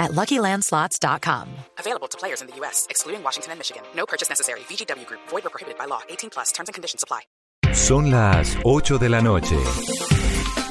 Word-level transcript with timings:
at 0.00 0.10
LuckyLandSlots.com. 0.12 1.46
Available 1.78 2.08
to 2.08 2.18
players 2.18 2.42
in 2.42 2.48
the 2.48 2.56
U.S., 2.56 2.86
excluding 2.90 3.22
Washington 3.22 3.52
and 3.52 3.60
Michigan. 3.60 3.82
No 3.94 4.06
purchase 4.06 4.28
necessary. 4.28 4.60
VGW 4.68 5.06
Group. 5.06 5.20
Void 5.28 5.46
or 5.46 5.50
prohibited 5.50 5.78
by 5.78 5.84
law. 5.86 6.00
18 6.08 6.30
plus. 6.30 6.50
Terms 6.52 6.68
and 6.68 6.74
conditions 6.74 7.04
apply. 7.04 7.20
Son 7.72 8.10
las 8.10 8.56
8 8.64 8.98
de 8.98 9.08
la 9.08 9.20
noche. 9.20 9.56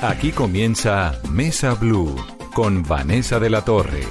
Aquí 0.02 0.32
comienza 0.34 1.18
Mesa 1.30 1.76
Blue 1.76 2.14
con 2.54 2.84
Vanessa 2.84 3.40
de 3.40 3.50
la 3.50 3.64
Torre. 3.64 4.04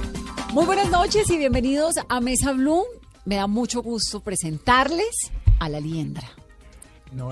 Muy 0.53 0.65
buenas 0.65 0.89
noches 0.89 1.29
y 1.29 1.37
bienvenidos 1.37 1.95
a 2.07 2.19
Mesa 2.19 2.51
Blue. 2.53 2.83
Me 3.25 3.35
da 3.35 3.45
mucho 3.45 3.83
gusto 3.83 4.21
presentarles 4.21 5.31
a 5.59 5.69
la 5.69 5.79
liendra. 5.79 6.27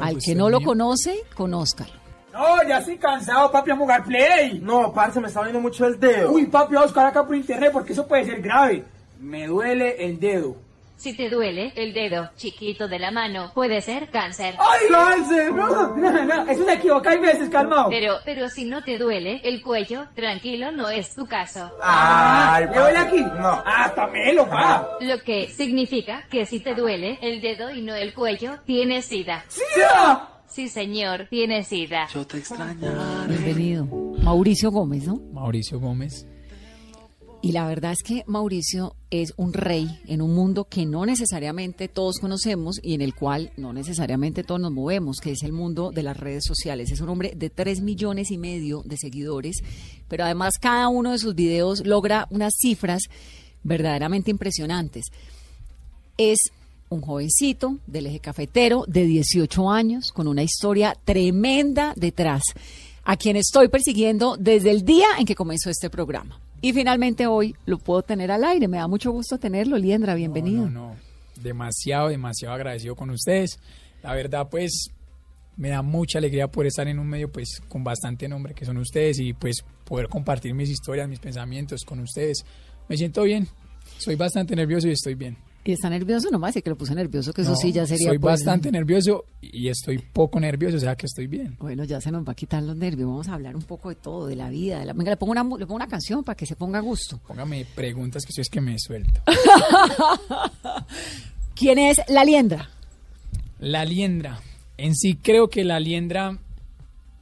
Al 0.02 0.20
que 0.24 0.36
no 0.36 0.50
lo 0.50 0.62
conoce, 0.62 1.24
conózcalo. 1.36 2.07
No, 2.34 2.64
ya 2.68 2.80
estoy 2.80 2.98
cansado, 2.98 3.52
papi, 3.52 3.72
a 3.72 3.76
jugar 3.76 4.04
play. 4.04 4.60
No, 4.60 4.94
parce, 4.94 5.20
me 5.20 5.28
está 5.28 5.40
doliendo 5.40 5.62
mucho 5.62 5.86
el 5.86 6.00
dedo. 6.00 6.32
Uy, 6.32 6.46
papi, 6.46 6.74
voy 6.74 6.84
a 6.84 6.86
buscar 6.86 7.08
acá 7.08 7.26
por 7.26 7.36
internet 7.36 7.72
porque 7.72 7.94
eso 7.94 8.08
puede 8.08 8.26
ser 8.26 8.42
grave. 8.42 8.84
Me 9.20 9.48
duele 9.48 10.06
el 10.06 10.20
dedo. 10.20 10.56
Si 10.98 11.14
te 11.16 11.30
duele 11.30 11.72
el 11.76 11.94
dedo 11.94 12.32
chiquito 12.36 12.88
de 12.88 12.98
la 12.98 13.12
mano, 13.12 13.52
puede 13.54 13.82
ser 13.82 14.10
cáncer. 14.10 14.56
¡Ay, 14.58 14.88
cáncer! 14.90 15.54
No, 15.54 15.96
no, 15.96 16.26
no, 16.26 16.50
eso 16.50 16.66
se 16.66 16.74
equivoca 16.74 17.12
hay 17.12 17.20
veces, 17.20 17.50
calmado. 17.50 17.90
Pero, 17.90 18.16
pero 18.26 18.50
si 18.50 18.66
no 18.66 18.84
te 18.84 18.98
duele 18.98 19.40
el 19.44 19.62
cuello, 19.62 20.08
tranquilo, 20.16 20.72
no 20.72 20.90
es 20.90 21.14
tu 21.14 21.28
caso. 21.28 21.72
Ay, 21.84 22.66
¿Le 22.66 22.80
duele 22.80 22.98
aquí? 22.98 23.22
No. 23.22 23.64
Hasta 23.64 24.08
melo, 24.08 24.50
pa. 24.50 24.90
Lo 25.02 25.22
que 25.22 25.48
significa 25.50 26.24
que 26.32 26.48
si 26.48 26.62
te 26.62 26.74
duele 26.74 27.20
el 27.22 27.42
dedo 27.42 27.70
y 27.70 27.84
no 27.84 27.94
el 27.94 28.16
cuello, 28.16 28.58
tienes 28.66 29.06
sida. 29.06 29.46
¡Sí! 29.50 29.62
Sí, 30.58 30.70
señor, 30.70 31.28
tienes 31.30 31.68
sida. 31.68 32.08
Yo 32.12 32.26
te 32.26 32.40
extrañaré. 32.40 32.98
Bienvenido. 33.28 33.86
Mauricio 34.24 34.72
Gómez, 34.72 35.06
¿no? 35.06 35.22
Mauricio 35.32 35.80
Gómez. 35.80 36.26
Y 37.44 37.52
la 37.52 37.68
verdad 37.68 37.92
es 37.92 38.02
que 38.02 38.24
Mauricio 38.26 38.96
es 39.12 39.36
un 39.38 39.54
rey 39.54 39.88
en 40.08 40.20
un 40.20 40.34
mundo 40.34 40.64
que 40.64 40.88
no 40.88 41.06
necesariamente 41.06 41.88
todos 41.88 42.18
conocemos 42.18 42.80
y 42.82 42.96
en 42.96 43.02
el 43.02 43.14
cual 43.14 43.52
no 43.56 43.72
necesariamente 43.72 44.44
todos 44.44 44.60
nos 44.60 44.72
movemos, 44.72 45.18
que 45.22 45.34
es 45.34 45.44
el 45.44 45.54
mundo 45.54 45.92
de 45.92 46.02
las 46.02 46.18
redes 46.18 46.46
sociales. 46.48 46.92
Es 46.92 47.02
un 47.02 47.10
hombre 47.10 47.34
de 47.36 47.52
tres 47.52 47.82
millones 47.82 48.32
y 48.32 48.40
medio 48.40 48.82
de 48.84 48.98
seguidores, 48.98 49.58
pero 50.08 50.24
además 50.24 50.56
cada 50.60 50.88
uno 50.88 51.12
de 51.12 51.20
sus 51.20 51.36
videos 51.36 51.86
logra 51.86 52.26
unas 52.32 52.56
cifras 52.60 53.04
verdaderamente 53.62 54.32
impresionantes. 54.32 55.06
Es 56.18 56.52
un 56.90 57.02
jovencito 57.02 57.78
del 57.88 58.08
eje 58.08 58.20
cafetero 58.20 58.86
de 58.88 59.06
18 59.06 59.70
años 59.70 60.12
con 60.12 60.28
una 60.28 60.44
historia 60.44 60.96
tremenda 61.06 61.94
detrás, 61.96 62.44
a 63.04 63.18
quien 63.18 63.36
estoy 63.36 63.68
persiguiendo 63.68 64.38
desde 64.38 64.72
el 64.72 64.84
día 64.84 65.08
en 65.18 65.26
que 65.26 65.36
comenzó 65.36 65.70
este 65.70 65.90
programa. 65.90 66.40
Y 66.62 66.74
finalmente 66.74 67.28
hoy 67.28 67.56
lo 67.66 67.78
puedo 67.78 68.02
tener 68.02 68.32
al 68.32 68.44
aire. 68.44 68.68
Me 68.68 68.78
da 68.78 68.88
mucho 68.88 69.12
gusto 69.12 69.38
tenerlo, 69.38 69.78
Liendra. 69.78 70.16
Bienvenido. 70.16 70.64
No, 70.64 70.70
no, 70.70 70.88
no. 70.90 70.96
Demasiado, 71.42 72.10
demasiado 72.10 72.56
agradecido 72.56 72.96
con 72.96 73.12
ustedes. 73.12 73.60
La 74.02 74.14
verdad, 74.16 74.48
pues, 74.50 74.90
me 75.56 75.70
da 75.70 75.84
mucha 75.84 76.18
alegría 76.18 76.48
poder 76.48 76.68
estar 76.68 76.88
en 76.88 76.98
un 76.98 77.08
medio, 77.08 77.32
pues, 77.32 77.62
con 77.70 77.84
bastante 77.84 78.28
nombre 78.28 78.56
que 78.56 78.66
son 78.66 78.78
ustedes 78.78 79.20
y, 79.20 79.34
pues, 79.34 79.64
poder 79.84 80.08
compartir 80.08 80.54
mis 80.56 80.70
historias, 80.70 81.08
mis 81.08 81.20
pensamientos 81.20 81.84
con 81.86 82.00
ustedes. 82.00 82.44
Me 82.90 82.98
siento 82.98 83.24
bien. 83.24 83.48
Soy 84.00 84.16
bastante 84.16 84.56
nervioso 84.56 84.88
y 84.88 84.92
estoy 84.92 85.14
bien. 85.14 85.38
Y 85.68 85.74
está 85.74 85.90
nervioso 85.90 86.32
nomás, 86.32 86.56
y 86.56 86.62
que 86.62 86.70
lo 86.70 86.78
puse 86.78 86.96
nervioso, 86.96 87.34
que 87.34 87.42
eso 87.42 87.52
No, 87.52 87.58
sí 87.58 87.74
ya 87.74 87.86
sería. 87.86 88.08
Soy 88.08 88.20
pues, 88.20 88.36
bastante 88.36 88.72
nervioso 88.72 89.26
y 89.42 89.68
estoy 89.68 89.98
poco 89.98 90.40
nervioso, 90.40 90.78
o 90.78 90.80
sea 90.80 90.96
que 90.96 91.08
estoy 91.08 91.28
bien. 91.28 91.58
Bueno, 91.60 91.84
ya 91.84 92.00
se 92.00 92.10
nos 92.10 92.26
va 92.26 92.32
a 92.32 92.36
quitar 92.36 92.64
los 92.64 92.78
nervios. 92.78 93.10
Vamos 93.10 93.28
a 93.28 93.34
hablar 93.34 93.54
un 93.54 93.64
poco 93.64 93.90
de 93.90 93.96
todo, 93.96 94.28
de 94.28 94.38
la 94.38 94.50
vida. 94.50 94.80
De 94.80 94.86
la... 94.86 94.94
Venga, 94.94 95.12
le 95.12 95.18
pongo, 95.18 95.34
una, 95.34 95.44
le 95.44 95.66
pongo 95.66 95.76
una 95.76 95.90
canción 95.90 96.24
para 96.24 96.38
que 96.38 96.46
se 96.46 96.56
ponga 96.56 96.80
a 96.80 96.82
gusto. 96.82 97.20
Póngame 97.28 97.66
preguntas 97.76 98.26
que 98.26 98.32
si 98.32 98.40
es 98.40 98.48
que 98.48 98.62
me 98.62 98.80
suelto. 98.80 99.20
¿Quién 101.54 101.80
es 101.80 101.98
la 102.08 102.24
liendra? 102.24 102.70
La 103.60 103.84
liendra. 103.84 104.40
En 104.78 104.96
sí 104.96 105.18
creo 105.22 105.50
que 105.50 105.66
la 105.66 105.82
liendra, 105.82 106.40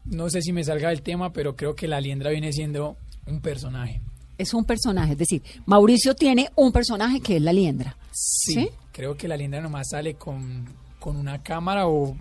no 0.06 0.30
sé 0.30 0.44
si 0.44 0.54
me 0.54 0.64
salga 0.64 0.90
del 0.90 1.02
tema, 1.02 1.34
pero 1.34 1.56
creo 1.56 1.76
que 1.76 1.88
la 1.88 2.00
liendra 2.00 2.30
viene 2.30 2.54
siendo 2.54 2.96
un 3.26 3.42
personaje. 3.42 4.02
Es 4.38 4.54
un 4.54 4.66
personaje, 4.66 5.14
es 5.14 5.18
decir, 5.18 5.42
Mauricio 5.66 6.14
tiene 6.14 6.50
un 6.56 6.72
personaje 6.72 7.22
que 7.22 7.38
es 7.38 7.42
la 7.42 7.54
liendra. 7.54 7.98
Sí, 8.12 8.54
¿Sí? 8.54 8.70
creo 8.92 9.16
que 9.16 9.28
la 9.28 9.38
liendra 9.38 9.62
nomás 9.62 9.90
sale 9.90 10.16
con, 10.16 10.66
con 11.00 11.16
una 11.18 11.42
cámara 11.42 11.88
o 11.88 12.16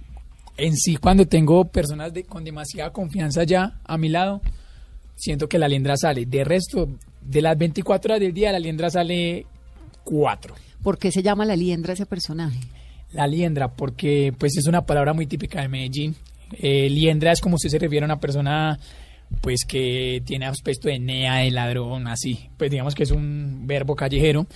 en 0.57 0.77
sí 0.77 0.97
cuando 0.97 1.27
tengo 1.27 1.65
personas 1.65 2.13
de, 2.13 2.25
con 2.25 2.45
demasiada 2.45 2.93
confianza 2.93 3.45
ya 3.45 3.81
a 3.85 3.99
mi 3.99 4.09
lado, 4.09 4.41
siento 5.17 5.49
que 5.49 5.59
la 5.59 5.69
liendra 5.69 5.97
sale. 5.97 6.27
De 6.27 6.45
resto, 6.45 6.89
de 7.21 7.43
las 7.43 7.57
24 7.57 8.13
horas 8.13 8.21
del 8.21 8.33
día, 8.33 8.53
la 8.53 8.59
liendra 8.59 8.91
sale 8.91 9.47
4. 10.05 10.55
¿Por 10.83 10.99
qué 10.99 11.11
se 11.11 11.23
llama 11.23 11.45
la 11.45 11.57
liendra 11.57 11.95
ese 11.95 12.07
personaje? 12.07 12.61
La 13.13 13.27
liendra, 13.27 13.69
porque 13.75 14.35
pues 14.37 14.57
es 14.57 14.67
una 14.67 14.85
palabra 14.85 15.13
muy 15.13 15.27
típica 15.27 15.61
de 15.63 15.69
Medellín. 15.69 16.15
Eh, 16.53 16.89
liendra 16.91 17.33
es 17.33 17.41
como 17.41 17.59
si 17.59 17.71
se 17.71 17.79
refiere 17.79 18.05
a 18.05 18.07
una 18.09 18.21
persona 18.21 18.79
pues 19.41 19.65
que 19.67 20.23
tiene 20.25 20.47
aspecto 20.47 20.89
de 20.89 20.99
nea, 20.99 21.37
de 21.37 21.51
ladrón, 21.51 22.07
así. 22.07 22.49
Pues 22.57 22.71
digamos 22.71 22.95
que 22.95 23.03
es 23.03 23.11
un 23.11 23.67
verbo 23.67 23.95
callejero. 23.95 24.47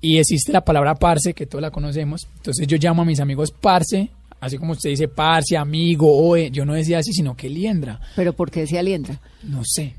Y 0.00 0.18
existe 0.18 0.52
la 0.52 0.64
palabra 0.64 0.94
parce, 0.94 1.34
que 1.34 1.46
todos 1.46 1.62
la 1.62 1.70
conocemos. 1.70 2.26
Entonces 2.36 2.66
yo 2.66 2.78
llamo 2.78 3.02
a 3.02 3.04
mis 3.04 3.20
amigos 3.20 3.52
parce, 3.52 4.08
así 4.40 4.56
como 4.56 4.72
usted 4.72 4.90
dice 4.90 5.08
parce, 5.08 5.56
amigo, 5.56 6.10
oe. 6.10 6.50
Yo 6.50 6.64
no 6.64 6.74
decía 6.74 6.98
así, 6.98 7.12
sino 7.12 7.36
que 7.36 7.48
liendra. 7.48 8.00
¿Pero 8.16 8.32
por 8.32 8.50
qué 8.50 8.60
decía 8.60 8.82
liendra? 8.82 9.20
No 9.42 9.62
sé. 9.64 9.94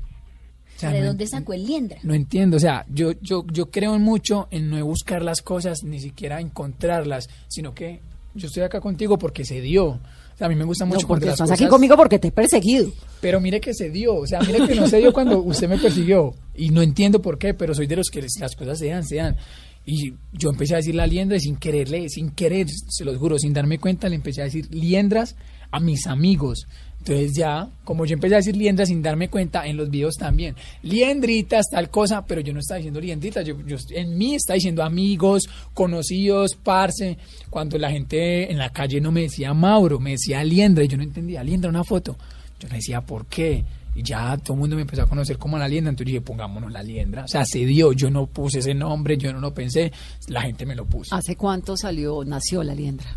O 0.76 0.80
sea, 0.80 0.90
¿De 0.90 1.00
no 1.00 1.06
dónde 1.08 1.26
sacó 1.28 1.52
el 1.52 1.64
liendra? 1.64 1.98
no 2.02 2.12
entiendo, 2.12 2.56
o 2.56 2.60
sea, 2.60 2.84
yo, 2.92 3.12
yo, 3.20 3.46
yo 3.52 3.70
creo 3.70 3.96
mucho 4.00 4.48
en 4.50 4.68
no 4.68 4.84
buscar 4.84 5.22
las 5.22 5.40
cosas, 5.40 5.84
ni 5.84 6.00
siquiera 6.00 6.40
encontrarlas, 6.40 7.28
sino 7.46 7.72
que 7.72 8.00
yo 8.34 8.48
estoy 8.48 8.64
acá 8.64 8.80
contigo 8.80 9.16
porque 9.18 9.44
se 9.44 9.60
dio. 9.60 10.00
O 10.34 10.36
sea, 10.38 10.46
a 10.46 10.50
mí 10.50 10.56
me 10.56 10.64
gusta 10.64 10.84
mucho 10.84 11.02
No, 11.02 11.08
porque 11.08 11.26
las 11.26 11.34
estás 11.34 11.48
cosas- 11.50 11.60
aquí 11.60 11.68
conmigo 11.68 11.96
porque 11.96 12.18
te 12.18 12.28
he 12.28 12.32
perseguido. 12.32 12.90
Pero 13.20 13.40
mire 13.40 13.60
que 13.60 13.74
se 13.74 13.90
dio, 13.90 14.14
o 14.16 14.26
sea, 14.26 14.40
mire 14.40 14.66
que 14.66 14.74
no 14.74 14.86
se 14.88 14.98
dio 14.98 15.12
cuando 15.12 15.38
usted 15.42 15.68
me 15.68 15.78
persiguió. 15.78 16.34
Y 16.54 16.70
no 16.70 16.82
entiendo 16.82 17.20
por 17.22 17.38
qué, 17.38 17.54
pero 17.54 17.74
soy 17.74 17.86
de 17.86 17.96
los 17.96 18.08
que 18.10 18.22
las 18.40 18.56
cosas 18.56 18.78
se 18.78 18.88
dan, 18.88 19.04
se 19.04 19.16
dan. 19.16 19.36
Y 19.84 20.14
yo 20.32 20.50
empecé 20.50 20.74
a 20.74 20.76
decir 20.78 20.94
la 20.94 21.06
liendra 21.06 21.36
y 21.36 21.40
sin 21.40 21.56
quererle, 21.56 22.08
sin 22.08 22.30
querer, 22.30 22.66
se 22.68 23.04
los 23.04 23.16
juro, 23.18 23.38
sin 23.38 23.52
darme 23.52 23.78
cuenta, 23.78 24.08
le 24.08 24.14
empecé 24.14 24.40
a 24.40 24.44
decir 24.44 24.68
liendras 24.72 25.34
a 25.72 25.80
mis 25.80 26.06
amigos. 26.06 26.66
Entonces 27.04 27.32
ya, 27.36 27.68
como 27.82 28.06
yo 28.06 28.14
empecé 28.14 28.36
a 28.36 28.38
decir 28.38 28.56
liendras 28.56 28.88
sin 28.88 29.02
darme 29.02 29.28
cuenta, 29.28 29.66
en 29.66 29.76
los 29.76 29.90
videos 29.90 30.14
también, 30.14 30.54
liendritas, 30.84 31.66
tal 31.68 31.90
cosa, 31.90 32.24
pero 32.24 32.40
yo 32.42 32.52
no 32.52 32.60
estaba 32.60 32.76
diciendo 32.76 33.00
liendritas, 33.00 33.44
yo, 33.44 33.56
yo 33.66 33.76
en 33.90 34.16
mí 34.16 34.36
está 34.36 34.54
diciendo 34.54 34.84
amigos, 34.84 35.48
conocidos, 35.74 36.52
parce, 36.62 37.18
cuando 37.50 37.76
la 37.76 37.90
gente 37.90 38.52
en 38.52 38.56
la 38.56 38.70
calle 38.70 39.00
no 39.00 39.10
me 39.10 39.22
decía 39.22 39.52
Mauro, 39.52 39.98
me 39.98 40.12
decía 40.12 40.44
liendra, 40.44 40.84
y 40.84 40.88
yo 40.88 40.96
no 40.96 41.02
entendía, 41.02 41.42
liendra 41.42 41.68
una 41.68 41.82
foto. 41.82 42.16
Yo 42.60 42.68
no 42.68 42.76
decía 42.76 43.00
por 43.00 43.26
qué. 43.26 43.64
Y 43.96 44.04
ya 44.04 44.36
todo 44.36 44.54
el 44.54 44.60
mundo 44.60 44.76
me 44.76 44.82
empezó 44.82 45.02
a 45.02 45.06
conocer 45.06 45.38
como 45.38 45.58
la 45.58 45.66
liendra, 45.66 45.90
entonces 45.90 46.06
dije, 46.06 46.20
pongámonos 46.20 46.70
la 46.70 46.84
liendra. 46.84 47.24
O 47.24 47.28
sea, 47.28 47.44
se 47.44 47.66
dio, 47.66 47.92
yo 47.92 48.10
no 48.12 48.26
puse 48.26 48.60
ese 48.60 48.74
nombre, 48.74 49.18
yo 49.18 49.32
no 49.32 49.40
lo 49.40 49.52
pensé, 49.52 49.90
la 50.28 50.42
gente 50.42 50.64
me 50.66 50.76
lo 50.76 50.84
puso. 50.84 51.16
¿Hace 51.16 51.34
cuánto 51.34 51.76
salió, 51.76 52.22
nació 52.24 52.62
la 52.62 52.76
liendra? 52.76 53.08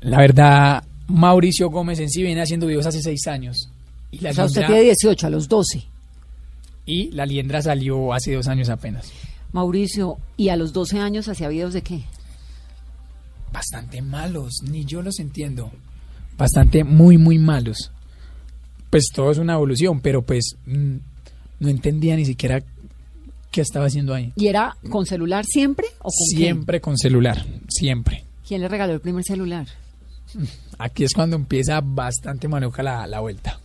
La 0.00 0.16
verdad, 0.16 0.82
Mauricio 1.12 1.68
Gómez 1.70 1.98
en 2.00 2.10
sí 2.10 2.22
viene 2.22 2.40
haciendo 2.42 2.66
videos 2.66 2.86
hace 2.86 3.02
seis 3.02 3.26
años. 3.26 3.68
Y 4.10 4.18
la, 4.20 4.30
O 4.30 4.34
sea, 4.34 4.44
usted 4.46 4.66
tiene 4.66 4.82
18, 4.82 5.26
a 5.26 5.30
los 5.30 5.48
12. 5.48 5.84
y 6.86 7.10
la 7.12 7.26
liendra 7.26 7.62
salió 7.62 8.12
hace 8.12 8.34
dos 8.34 8.48
años 8.48 8.68
apenas. 8.68 9.10
Mauricio, 9.52 10.16
¿y 10.36 10.48
a 10.48 10.56
los 10.56 10.72
12 10.72 10.98
años 10.98 11.28
hacía 11.28 11.48
videos 11.48 11.74
de 11.74 11.82
qué? 11.82 12.02
Bastante 13.52 14.00
malos, 14.00 14.54
ni 14.62 14.84
yo 14.86 15.02
los 15.02 15.18
entiendo. 15.20 15.70
Bastante 16.38 16.84
muy, 16.84 17.18
muy 17.18 17.38
malos. 17.38 17.90
Pues 18.88 19.08
todo 19.14 19.30
es 19.30 19.38
una 19.38 19.54
evolución, 19.54 20.00
pero 20.00 20.22
pues 20.22 20.56
mm, 20.66 20.96
no 21.60 21.68
entendía 21.68 22.16
ni 22.16 22.24
siquiera 22.24 22.62
qué 23.50 23.60
estaba 23.60 23.86
haciendo 23.86 24.14
ahí. 24.14 24.32
¿Y 24.36 24.46
era 24.46 24.76
con 24.90 25.04
celular 25.04 25.44
siempre 25.44 25.86
o 25.98 26.04
con? 26.04 26.26
Siempre 26.36 26.80
con 26.80 26.96
celular, 26.96 27.44
siempre. 27.68 28.24
¿Quién 28.48 28.62
le 28.62 28.68
regaló 28.68 28.94
el 28.94 29.00
primer 29.00 29.24
celular? 29.24 29.66
Aquí 30.78 31.04
es 31.04 31.12
cuando 31.14 31.36
empieza 31.36 31.80
bastante 31.82 32.48
manuca 32.48 32.82
la, 32.82 33.06
la 33.06 33.20
vuelta. 33.20 33.58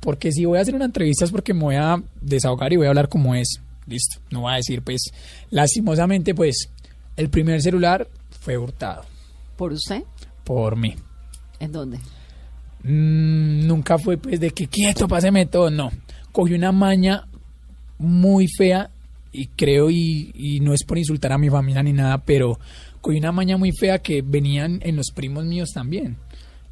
Porque 0.00 0.30
si 0.32 0.44
voy 0.44 0.58
a 0.58 0.62
hacer 0.62 0.74
una 0.74 0.84
entrevista 0.84 1.24
es 1.24 1.30
porque 1.30 1.54
me 1.54 1.62
voy 1.62 1.74
a 1.74 2.02
desahogar 2.20 2.72
y 2.72 2.76
voy 2.76 2.86
a 2.86 2.90
hablar 2.90 3.08
como 3.08 3.34
es. 3.34 3.60
Listo. 3.86 4.20
No 4.30 4.42
voy 4.42 4.52
a 4.52 4.56
decir, 4.56 4.82
pues, 4.82 5.10
lastimosamente, 5.50 6.34
pues, 6.34 6.68
el 7.16 7.30
primer 7.30 7.60
celular 7.62 8.06
fue 8.40 8.56
hurtado 8.56 9.02
¿Por 9.56 9.72
usted? 9.72 10.02
por 10.44 10.76
mí. 10.76 10.94
¿En 11.58 11.72
dónde? 11.72 11.98
Mm, 12.84 13.66
nunca 13.66 13.98
fue 13.98 14.16
pues 14.16 14.38
de 14.38 14.50
que 14.52 14.68
quieto, 14.68 15.08
páseme 15.08 15.46
todo, 15.46 15.70
no. 15.70 15.90
Cogí 16.30 16.54
una 16.54 16.70
maña 16.70 17.26
muy 17.98 18.46
fea 18.46 18.90
y 19.32 19.48
creo, 19.48 19.90
y, 19.90 20.30
y 20.34 20.60
no 20.60 20.72
es 20.72 20.84
por 20.84 20.96
insultar 20.96 21.32
a 21.32 21.38
mi 21.38 21.50
familia 21.50 21.82
ni 21.82 21.92
nada, 21.92 22.18
pero 22.18 22.58
cogí 23.00 23.18
una 23.18 23.32
maña 23.32 23.56
muy 23.56 23.72
fea 23.72 23.98
que 23.98 24.22
venían 24.22 24.80
en 24.82 24.96
los 24.96 25.10
primos 25.14 25.44
míos 25.44 25.70
también. 25.72 26.16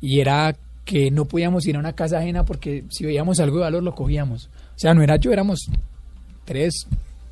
Y 0.01 0.21
era 0.21 0.57
que 0.85 1.11
no 1.11 1.25
podíamos 1.25 1.67
ir 1.67 1.77
a 1.77 1.81
una 1.81 1.93
casa 1.93 2.19
ajena 2.19 2.45
porque 2.45 2.85
si 2.91 3.05
veíamos 3.05 3.41
algo 3.41 3.57
de 3.57 3.63
valor 3.63 3.83
lo 3.83 3.95
cogíamos. 3.95 4.49
O 4.77 4.79
sea, 4.79 4.95
no 4.95 5.03
era 5.03 5.17
yo, 5.17 5.33
éramos 5.33 5.67
tres, 6.45 6.87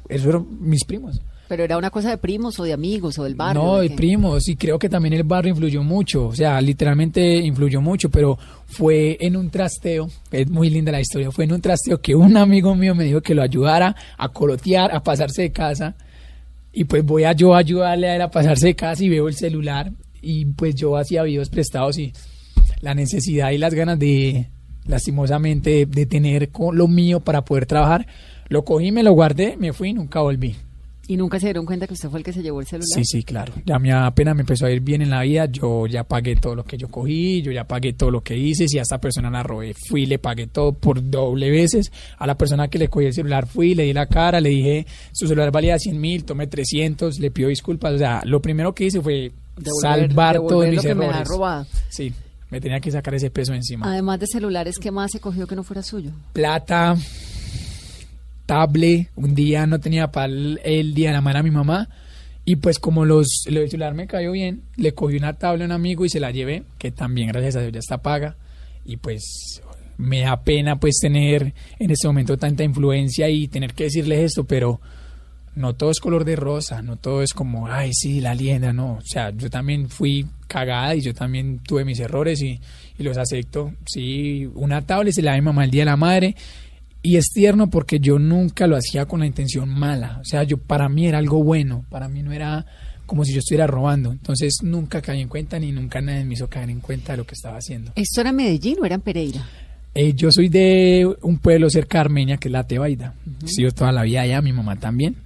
esos 0.08 0.26
eran 0.26 0.46
mis 0.61 0.85
primos. 0.85 1.20
¿Pero 1.46 1.62
era 1.62 1.76
una 1.76 1.91
cosa 1.91 2.08
de 2.11 2.17
primos 2.17 2.58
o 2.58 2.64
de 2.64 2.73
amigos 2.73 3.19
o 3.19 3.25
del 3.25 3.35
barrio? 3.35 3.62
No, 3.62 3.79
¿de 3.79 3.91
primos, 3.91 4.49
y 4.49 4.56
creo 4.56 4.79
que 4.79 4.88
también 4.88 5.12
el 5.12 5.25
barrio 5.25 5.50
influyó 5.50 5.82
mucho, 5.82 6.29
o 6.29 6.35
sea, 6.35 6.61
literalmente 6.61 7.37
influyó 7.37 7.82
mucho, 7.82 8.08
pero 8.11 8.38
fue 8.67 9.19
en 9.20 9.37
un 9.37 9.50
trasteo, 9.50 10.08
es 10.31 10.49
muy 10.49 10.70
linda 10.70 10.91
la 10.91 11.00
historia, 11.00 11.31
fue 11.31 11.44
en 11.44 11.52
un 11.52 11.61
trasteo 11.61 12.00
que 12.00 12.14
un 12.14 12.37
amigo 12.38 12.75
mío 12.75 12.94
me 12.94 13.05
dijo 13.05 13.20
que 13.20 13.35
lo 13.35 13.43
ayudara 13.43 13.94
a 14.17 14.29
colotear, 14.31 14.94
a 14.94 15.02
pasarse 15.02 15.43
de 15.43 15.52
casa, 15.52 15.94
y 16.74 16.84
pues 16.84 17.04
voy 17.04 17.24
a 17.24 17.32
yo 17.32 17.54
ayudarle 17.54 18.08
a 18.10 18.16
él 18.16 18.22
a 18.22 18.30
pasarse 18.30 18.66
de 18.68 18.74
casa 18.76 19.02
y 19.04 19.08
veo 19.08 19.28
el 19.28 19.34
celular, 19.34 19.92
y 20.20 20.44
pues 20.46 20.74
yo 20.74 20.96
hacía 20.96 21.22
videos 21.22 21.48
prestados 21.50 21.98
y 21.98 22.12
la 22.80 22.94
necesidad 22.94 23.50
y 23.50 23.58
las 23.58 23.74
ganas 23.74 23.98
de, 23.98 24.48
lastimosamente, 24.86 25.86
de 25.86 26.06
tener 26.06 26.50
co- 26.50 26.72
lo 26.72 26.88
mío 26.88 27.20
para 27.20 27.44
poder 27.44 27.66
trabajar, 27.66 28.06
lo 28.48 28.64
cogí, 28.64 28.90
me 28.92 29.02
lo 29.02 29.12
guardé, 29.12 29.56
me 29.58 29.72
fui 29.72 29.90
y 29.90 29.94
nunca 29.94 30.20
volví. 30.20 30.56
¿Y 31.06 31.16
nunca 31.18 31.38
se 31.38 31.46
dieron 31.46 31.66
cuenta 31.66 31.86
que 31.86 31.92
usted 31.92 32.08
fue 32.08 32.20
el 32.20 32.24
que 32.24 32.32
se 32.32 32.42
llevó 32.42 32.60
el 32.60 32.66
celular? 32.66 32.88
Sí, 32.94 33.04
sí, 33.04 33.22
claro. 33.24 33.52
Ya 33.66 33.78
me 33.78 33.92
apenas 33.92 34.34
me 34.34 34.40
empezó 34.40 34.64
a 34.66 34.70
ir 34.70 34.80
bien 34.80 35.02
en 35.02 35.10
la 35.10 35.20
vida, 35.22 35.44
yo 35.46 35.86
ya 35.86 36.02
pagué 36.04 36.36
todo 36.36 36.54
lo 36.54 36.64
que 36.64 36.78
yo 36.78 36.88
cogí, 36.88 37.42
yo 37.42 37.52
ya 37.52 37.64
pagué 37.64 37.92
todo 37.92 38.10
lo 38.10 38.22
que 38.22 38.36
hice, 38.38 38.66
si 38.68 38.78
a 38.78 38.82
esta 38.82 38.98
persona 38.98 39.28
la 39.30 39.42
robé, 39.42 39.74
fui, 39.74 40.06
le 40.06 40.18
pagué 40.18 40.46
todo 40.46 40.72
por 40.72 41.10
doble 41.10 41.50
veces, 41.50 41.92
a 42.18 42.26
la 42.26 42.38
persona 42.38 42.68
que 42.68 42.78
le 42.78 42.88
cogí 42.88 43.04
el 43.06 43.12
celular 43.12 43.46
fui, 43.46 43.74
le 43.74 43.82
di 43.82 43.92
la 43.92 44.06
cara, 44.06 44.40
le 44.40 44.48
dije, 44.48 44.86
su 45.12 45.26
celular 45.28 45.50
valía 45.50 45.78
100 45.78 46.00
mil, 46.00 46.24
tome 46.24 46.46
300, 46.46 47.18
le 47.20 47.30
pido 47.30 47.50
disculpas, 47.50 47.92
o 47.94 47.98
sea, 47.98 48.22
lo 48.24 48.40
primero 48.40 48.74
que 48.74 48.84
hice 48.86 49.00
fue 49.02 49.30
Devolver- 49.56 49.80
salvar 49.82 50.34
devolver 50.34 50.48
todos 50.48 50.64
lo 50.66 50.70
mis 50.72 50.80
que 50.80 50.94
me 50.94 51.04
ha 51.04 51.08
errores. 51.10 51.28
robado. 51.28 51.66
Sí, 51.90 52.12
me 52.50 52.60
tenía 52.62 52.80
que 52.80 52.90
sacar 52.90 53.14
ese 53.14 53.30
peso 53.30 53.52
encima. 53.52 53.86
Además 53.90 54.20
de 54.20 54.26
celulares, 54.26 54.78
¿qué 54.78 54.90
más 54.90 55.10
se 55.12 55.20
cogió 55.20 55.46
que 55.46 55.54
no 55.54 55.62
fuera 55.64 55.82
suyo? 55.82 56.10
plata, 56.32 56.96
tablet. 58.46 59.11
Un 59.17 59.35
día 59.35 59.67
no 59.67 59.81
tenía 59.81 60.11
para 60.11 60.26
el, 60.26 60.61
el 60.64 60.94
día 60.94 61.08
de 61.08 61.14
la 61.14 61.20
madre 61.20 61.41
a 61.41 61.43
mi 61.43 61.50
mamá. 61.50 61.88
Y 62.44 62.56
pues 62.56 62.79
como 62.79 63.05
los, 63.05 63.44
el 63.46 63.70
celular 63.70 63.94
me 63.94 64.06
cayó 64.06 64.32
bien, 64.32 64.62
le 64.76 64.93
cogí 64.93 65.17
una 65.17 65.32
tablet 65.32 65.62
a 65.62 65.64
un 65.67 65.73
amigo 65.73 66.05
y 66.05 66.11
se 66.11 66.20
la 66.20 66.31
llevé, 66.31 66.64
que 66.79 66.91
también 66.91 67.29
gracias 67.29 67.56
a 67.56 67.61
Dios 67.61 67.73
ya 67.73 67.79
está 67.79 67.99
paga. 67.99 68.37
Y 68.85 68.99
pues 68.99 69.62
me 69.96 70.20
da 70.20 70.43
pena 70.43 70.79
pues 70.79 70.99
tener 71.00 71.55
en 71.79 71.91
este 71.91 72.06
momento 72.06 72.37
tanta 72.37 72.62
influencia 72.64 73.29
y 73.31 73.49
tener 73.49 73.73
que 73.73 73.85
decirles 73.85 74.20
esto, 74.20 74.44
pero 74.44 74.81
no 75.55 75.75
todo 75.75 75.91
es 75.91 76.00
color 76.00 76.25
de 76.25 76.37
rosa, 76.37 76.82
no 76.82 76.96
todo 76.96 77.23
es 77.23 77.32
como, 77.32 77.69
ay, 77.69 77.93
sí, 77.94 78.20
la 78.20 78.35
lienda, 78.35 78.73
no. 78.73 78.94
O 78.94 79.02
sea, 79.02 79.31
yo 79.31 79.49
también 79.49 79.88
fui 79.88 80.26
cagada 80.46 80.94
y 80.96 81.00
yo 81.00 81.14
también 81.14 81.61
tuve 81.61 81.85
mis 81.85 82.00
errores 82.00 82.43
y, 82.43 82.61
los 82.99 83.17
acepto. 83.17 83.73
Sí, 83.87 84.49
una 84.55 84.82
tablet 84.82 85.14
se 85.14 85.23
la 85.23 85.32
da 85.32 85.37
mi 85.37 85.43
mamá 85.43 85.64
el 85.64 85.70
Día 85.70 85.82
de 85.82 85.87
la 85.87 85.96
Madre 85.96 86.37
y 87.04 87.18
es 87.18 87.26
tierno 87.26 87.68
porque 87.68 88.00
yo 88.00 88.18
nunca 88.18 88.66
lo 88.66 88.76
hacía 88.76 89.04
con 89.04 89.20
la 89.20 89.26
intención 89.26 89.68
mala. 89.68 90.18
O 90.22 90.24
sea, 90.24 90.42
yo 90.42 90.56
para 90.56 90.88
mí 90.88 91.06
era 91.06 91.18
algo 91.18 91.44
bueno, 91.44 91.84
para 91.90 92.08
mí 92.08 92.22
no 92.22 92.32
era 92.32 92.64
como 93.04 93.26
si 93.26 93.34
yo 93.34 93.40
estuviera 93.40 93.66
robando. 93.66 94.10
Entonces 94.10 94.54
nunca 94.62 95.02
caí 95.02 95.20
en 95.20 95.28
cuenta 95.28 95.58
ni 95.58 95.70
nunca 95.70 96.00
nadie 96.00 96.24
me 96.24 96.32
hizo 96.32 96.48
caer 96.48 96.70
en 96.70 96.80
cuenta 96.80 97.12
de 97.12 97.18
lo 97.18 97.26
que 97.26 97.34
estaba 97.34 97.58
haciendo. 97.58 97.92
¿Esto 97.94 98.22
era 98.22 98.32
Medellín 98.32 98.78
o 98.80 98.86
era 98.86 98.94
en 98.94 99.02
Pereira? 99.02 99.46
Eh, 99.94 100.14
yo 100.14 100.32
soy 100.32 100.48
de 100.48 101.06
un 101.20 101.38
pueblo 101.38 101.68
cerca 101.68 101.98
de 101.98 102.04
Armenia, 102.06 102.38
que 102.38 102.48
es 102.48 102.52
la 102.52 102.66
Tebaida. 102.66 103.12
He 103.44 103.48
sido 103.48 103.70
toda 103.70 103.92
la 103.92 104.02
vida 104.02 104.22
allá, 104.22 104.40
mi 104.40 104.54
mamá 104.54 104.76
también. 104.76 105.16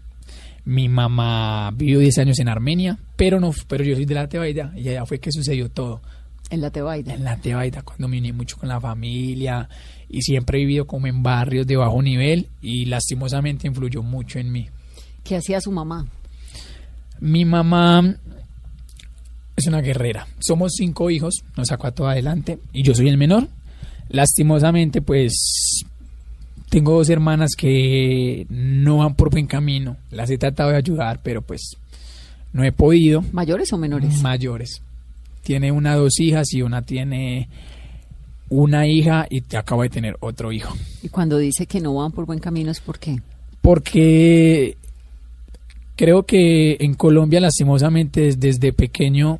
Mi 0.64 0.88
mamá 0.88 1.70
vivió 1.76 2.00
10 2.00 2.19
años 2.19 2.40
en 2.40 2.48
Armenia, 2.48 2.98
pero 3.14 3.38
no, 3.38 3.54
pero 3.69 3.84
yo 3.84 3.94
soy 3.94 4.04
de 4.04 4.14
la 4.16 4.28
Tebaida 4.28 4.72
y 4.76 4.88
allá 4.88 5.06
fue 5.06 5.20
que 5.20 5.31
sucedió 5.31 5.70
todo. 5.70 6.02
En 6.50 6.60
la 6.60 6.70
Tebaida. 6.70 7.14
En 7.14 7.24
la 7.24 7.36
Tebaida, 7.36 7.82
cuando 7.82 8.08
me 8.08 8.18
uní 8.18 8.32
mucho 8.32 8.56
con 8.56 8.68
la 8.68 8.80
familia 8.80 9.68
y 10.08 10.22
siempre 10.22 10.58
he 10.58 10.60
vivido 10.60 10.86
como 10.86 11.06
en 11.06 11.22
barrios 11.22 11.66
de 11.66 11.76
bajo 11.76 12.02
nivel 12.02 12.48
y 12.62 12.86
lastimosamente 12.86 13.66
influyó 13.66 14.02
mucho 14.02 14.38
en 14.38 14.50
mí. 14.50 14.68
¿Qué 15.24 15.36
hacía 15.36 15.60
su 15.60 15.70
mamá? 15.70 16.06
Mi 17.20 17.44
mamá 17.44 18.16
es 19.56 19.66
una 19.66 19.80
guerrera. 19.80 20.26
Somos 20.38 20.72
cinco 20.76 21.10
hijos, 21.10 21.44
nos 21.56 21.68
sacó 21.68 21.88
a 21.88 21.92
todo 21.92 22.08
adelante 22.08 22.58
y 22.72 22.82
yo 22.82 22.94
soy 22.94 23.08
el 23.08 23.18
menor. 23.18 23.48
Lastimosamente, 24.08 25.02
pues 25.02 25.84
tengo 26.70 26.96
dos 26.96 27.10
hermanas 27.10 27.50
que 27.56 28.46
no 28.48 28.98
van 28.98 29.14
por 29.14 29.30
buen 29.30 29.46
camino. 29.46 29.96
Las 30.10 30.30
he 30.30 30.38
tratado 30.38 30.70
de 30.70 30.76
ayudar, 30.76 31.20
pero 31.22 31.42
pues 31.42 31.76
no 32.52 32.64
he 32.64 32.72
podido. 32.72 33.22
¿Mayores 33.32 33.72
o 33.72 33.78
menores? 33.78 34.22
Mayores. 34.22 34.82
Tiene 35.48 35.72
una 35.72 35.94
dos 35.96 36.20
hijas 36.20 36.52
y 36.52 36.60
una 36.60 36.82
tiene 36.82 37.48
una 38.50 38.86
hija 38.86 39.26
y 39.30 39.40
te 39.40 39.56
acaba 39.56 39.84
de 39.84 39.88
tener 39.88 40.14
otro 40.20 40.52
hijo. 40.52 40.74
Y 41.02 41.08
cuando 41.08 41.38
dice 41.38 41.64
que 41.64 41.80
no 41.80 41.94
van 41.94 42.12
por 42.12 42.26
buen 42.26 42.38
camino 42.38 42.70
es 42.70 42.80
por 42.80 42.98
qué. 42.98 43.22
porque 43.62 44.76
creo 45.96 46.24
que 46.24 46.76
en 46.80 46.92
Colombia 46.94 47.40
lastimosamente 47.40 48.20
des- 48.20 48.38
desde 48.38 48.74
pequeño 48.74 49.38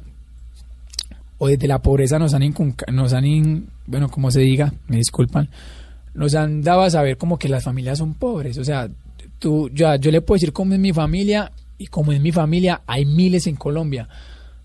o 1.37 1.49
desde 1.49 1.69
la 1.69 1.81
pobreza 1.81 2.19
nos 2.19 2.33
han 2.33 2.55
nos 2.93 3.13
han 3.13 3.25
in- 3.27 3.69
bueno 3.87 4.09
como 4.09 4.31
se 4.31 4.41
diga 4.41 4.73
me 4.89 4.97
disculpan 4.97 5.49
nos 6.15 6.35
han 6.35 6.63
dado 6.63 6.83
a 6.83 6.91
saber 6.91 7.19
como 7.19 7.39
que 7.39 7.49
las 7.51 7.65
familias 7.65 7.99
son 7.99 8.15
pobres 8.15 8.57
o 8.59 8.65
sea 8.65 8.89
tú 9.39 9.69
ya 9.75 9.97
yo 9.97 10.11
le 10.11 10.21
puedo 10.23 10.37
decir 10.37 10.53
cómo 10.55 10.73
es 10.73 10.81
mi 10.81 10.93
familia 10.93 11.53
y 11.79 11.87
como 11.89 12.13
es 12.13 12.21
mi 12.21 12.33
familia 12.33 12.81
hay 12.87 13.05
miles 13.05 13.47
en 13.47 13.57
Colombia 13.57 14.09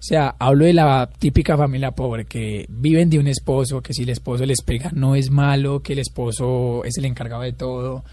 o 0.03 0.05
sea, 0.05 0.35
hablo 0.38 0.65
de 0.65 0.73
la 0.73 1.09
típica 1.17 1.55
familia 1.55 1.91
pobre 1.91 2.25
que 2.25 2.65
viven 2.67 3.09
de 3.09 3.19
un 3.19 3.27
esposo, 3.27 3.81
que 3.81 3.94
si 3.94 4.03
el 4.03 4.09
esposo 4.09 4.45
les 4.45 4.61
pega 4.61 4.91
no 4.94 5.15
es 5.15 5.31
malo, 5.31 5.79
que 5.81 5.94
el 5.94 6.00
esposo 6.00 6.83
es 6.83 6.97
el 6.97 7.05
encargado 7.05 7.44
de 7.44 7.53
todo, 7.53 8.03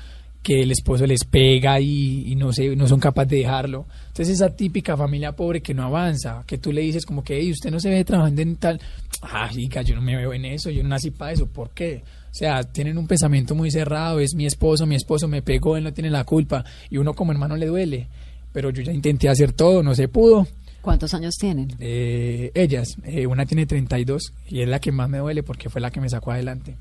que 0.40 0.62
el 0.62 0.70
esposo 0.70 1.04
les 1.04 1.24
pega 1.24 1.80
y, 1.80 2.30
y 2.30 2.36
no 2.36 2.52
se, 2.52 2.76
no 2.76 2.86
son 2.86 3.00
capaces 3.00 3.30
de 3.30 3.36
dejarlo. 3.38 3.86
Entonces 4.06 4.36
esa 4.36 4.54
típica 4.54 4.96
familia 4.96 5.32
pobre 5.32 5.62
que 5.62 5.74
no 5.74 5.82
avanza, 5.82 6.44
que 6.46 6.58
tú 6.58 6.72
le 6.72 6.82
dices 6.82 7.04
como 7.04 7.24
que 7.24 7.38
"Ey, 7.40 7.50
usted 7.50 7.72
no 7.72 7.80
se 7.80 7.90
ve 7.90 8.04
trabajando 8.04 8.40
en 8.40 8.54
tal, 8.54 8.80
ah, 9.22 9.50
hija, 9.52 9.82
yo 9.82 9.96
no 9.96 10.00
me 10.00 10.14
veo 10.16 10.32
en 10.32 10.44
eso, 10.44 10.70
yo 10.70 10.84
no 10.84 10.90
nací 10.90 11.10
para 11.10 11.32
eso, 11.32 11.48
¿por 11.48 11.70
qué? 11.70 12.04
O 12.30 12.34
sea, 12.34 12.62
tienen 12.62 12.98
un 12.98 13.08
pensamiento 13.08 13.56
muy 13.56 13.72
cerrado, 13.72 14.20
es 14.20 14.36
mi 14.36 14.46
esposo, 14.46 14.86
mi 14.86 14.94
esposo 14.94 15.26
me 15.26 15.42
pegó, 15.42 15.76
él 15.76 15.82
no 15.82 15.92
tiene 15.92 16.10
la 16.10 16.22
culpa 16.22 16.64
y 16.88 16.98
uno 16.98 17.14
como 17.14 17.32
hermano 17.32 17.56
le 17.56 17.66
duele. 17.66 18.06
Pero 18.52 18.70
yo 18.70 18.80
ya 18.80 18.92
intenté 18.92 19.28
hacer 19.28 19.52
todo, 19.52 19.82
no 19.82 19.96
se 19.96 20.06
pudo. 20.06 20.46
¿Cuántos 20.80 21.12
años 21.14 21.34
tienen? 21.38 21.68
Eh, 21.78 22.50
ellas, 22.54 22.96
eh, 23.04 23.26
una 23.26 23.44
tiene 23.44 23.66
32 23.66 24.32
y 24.48 24.62
es 24.62 24.68
la 24.68 24.80
que 24.80 24.92
más 24.92 25.08
me 25.08 25.18
duele 25.18 25.42
porque 25.42 25.68
fue 25.68 25.80
la 25.80 25.90
que 25.90 26.00
me 26.00 26.08
sacó 26.08 26.32
adelante. 26.32 26.76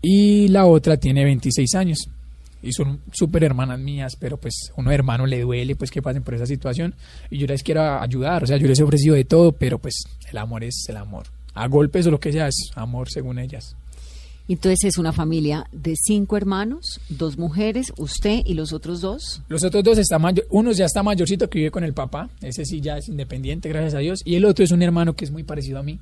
Y 0.00 0.48
la 0.48 0.66
otra 0.66 0.96
tiene 0.96 1.24
26 1.24 1.74
años 1.74 2.08
y 2.62 2.72
son 2.72 3.00
súper 3.12 3.44
hermanas 3.44 3.78
mías, 3.78 4.16
pero 4.18 4.38
pues 4.38 4.72
uno 4.76 4.90
hermano 4.90 5.26
le 5.26 5.40
duele 5.40 5.76
pues 5.76 5.90
que 5.90 6.02
pasen 6.02 6.22
por 6.22 6.34
esa 6.34 6.46
situación 6.46 6.94
y 7.30 7.38
yo 7.38 7.46
les 7.46 7.62
quiero 7.62 8.00
ayudar, 8.00 8.44
o 8.44 8.46
sea, 8.46 8.56
yo 8.56 8.66
les 8.66 8.78
he 8.80 8.82
ofrecido 8.82 9.14
de 9.14 9.24
todo, 9.24 9.52
pero 9.52 9.78
pues 9.78 10.04
el 10.30 10.38
amor 10.38 10.64
es 10.64 10.84
el 10.88 10.96
amor. 10.96 11.26
A 11.54 11.68
golpes 11.68 12.06
o 12.06 12.10
lo 12.10 12.20
que 12.20 12.32
sea 12.32 12.48
es 12.48 12.70
amor 12.74 13.08
según 13.10 13.38
ellas. 13.38 13.76
Entonces 14.48 14.84
es 14.84 14.98
una 14.98 15.12
familia 15.12 15.66
de 15.72 15.94
cinco 15.96 16.36
hermanos, 16.36 17.00
dos 17.08 17.36
mujeres, 17.36 17.92
usted 17.96 18.42
y 18.44 18.54
los 18.54 18.72
otros 18.72 19.00
dos. 19.00 19.42
Los 19.48 19.64
otros 19.64 19.82
dos 19.82 19.98
están 19.98 20.22
mayor, 20.22 20.46
uno 20.50 20.72
ya 20.72 20.84
está 20.84 21.02
mayorcito 21.02 21.50
que 21.50 21.58
vive 21.58 21.70
con 21.70 21.82
el 21.82 21.94
papá, 21.94 22.30
ese 22.40 22.64
sí 22.64 22.80
ya 22.80 22.96
es 22.98 23.08
independiente, 23.08 23.68
gracias 23.68 23.94
a 23.94 23.98
Dios, 23.98 24.20
y 24.24 24.36
el 24.36 24.44
otro 24.44 24.64
es 24.64 24.70
un 24.70 24.82
hermano 24.82 25.14
que 25.14 25.24
es 25.24 25.32
muy 25.32 25.42
parecido 25.42 25.80
a 25.80 25.82
mí. 25.82 25.98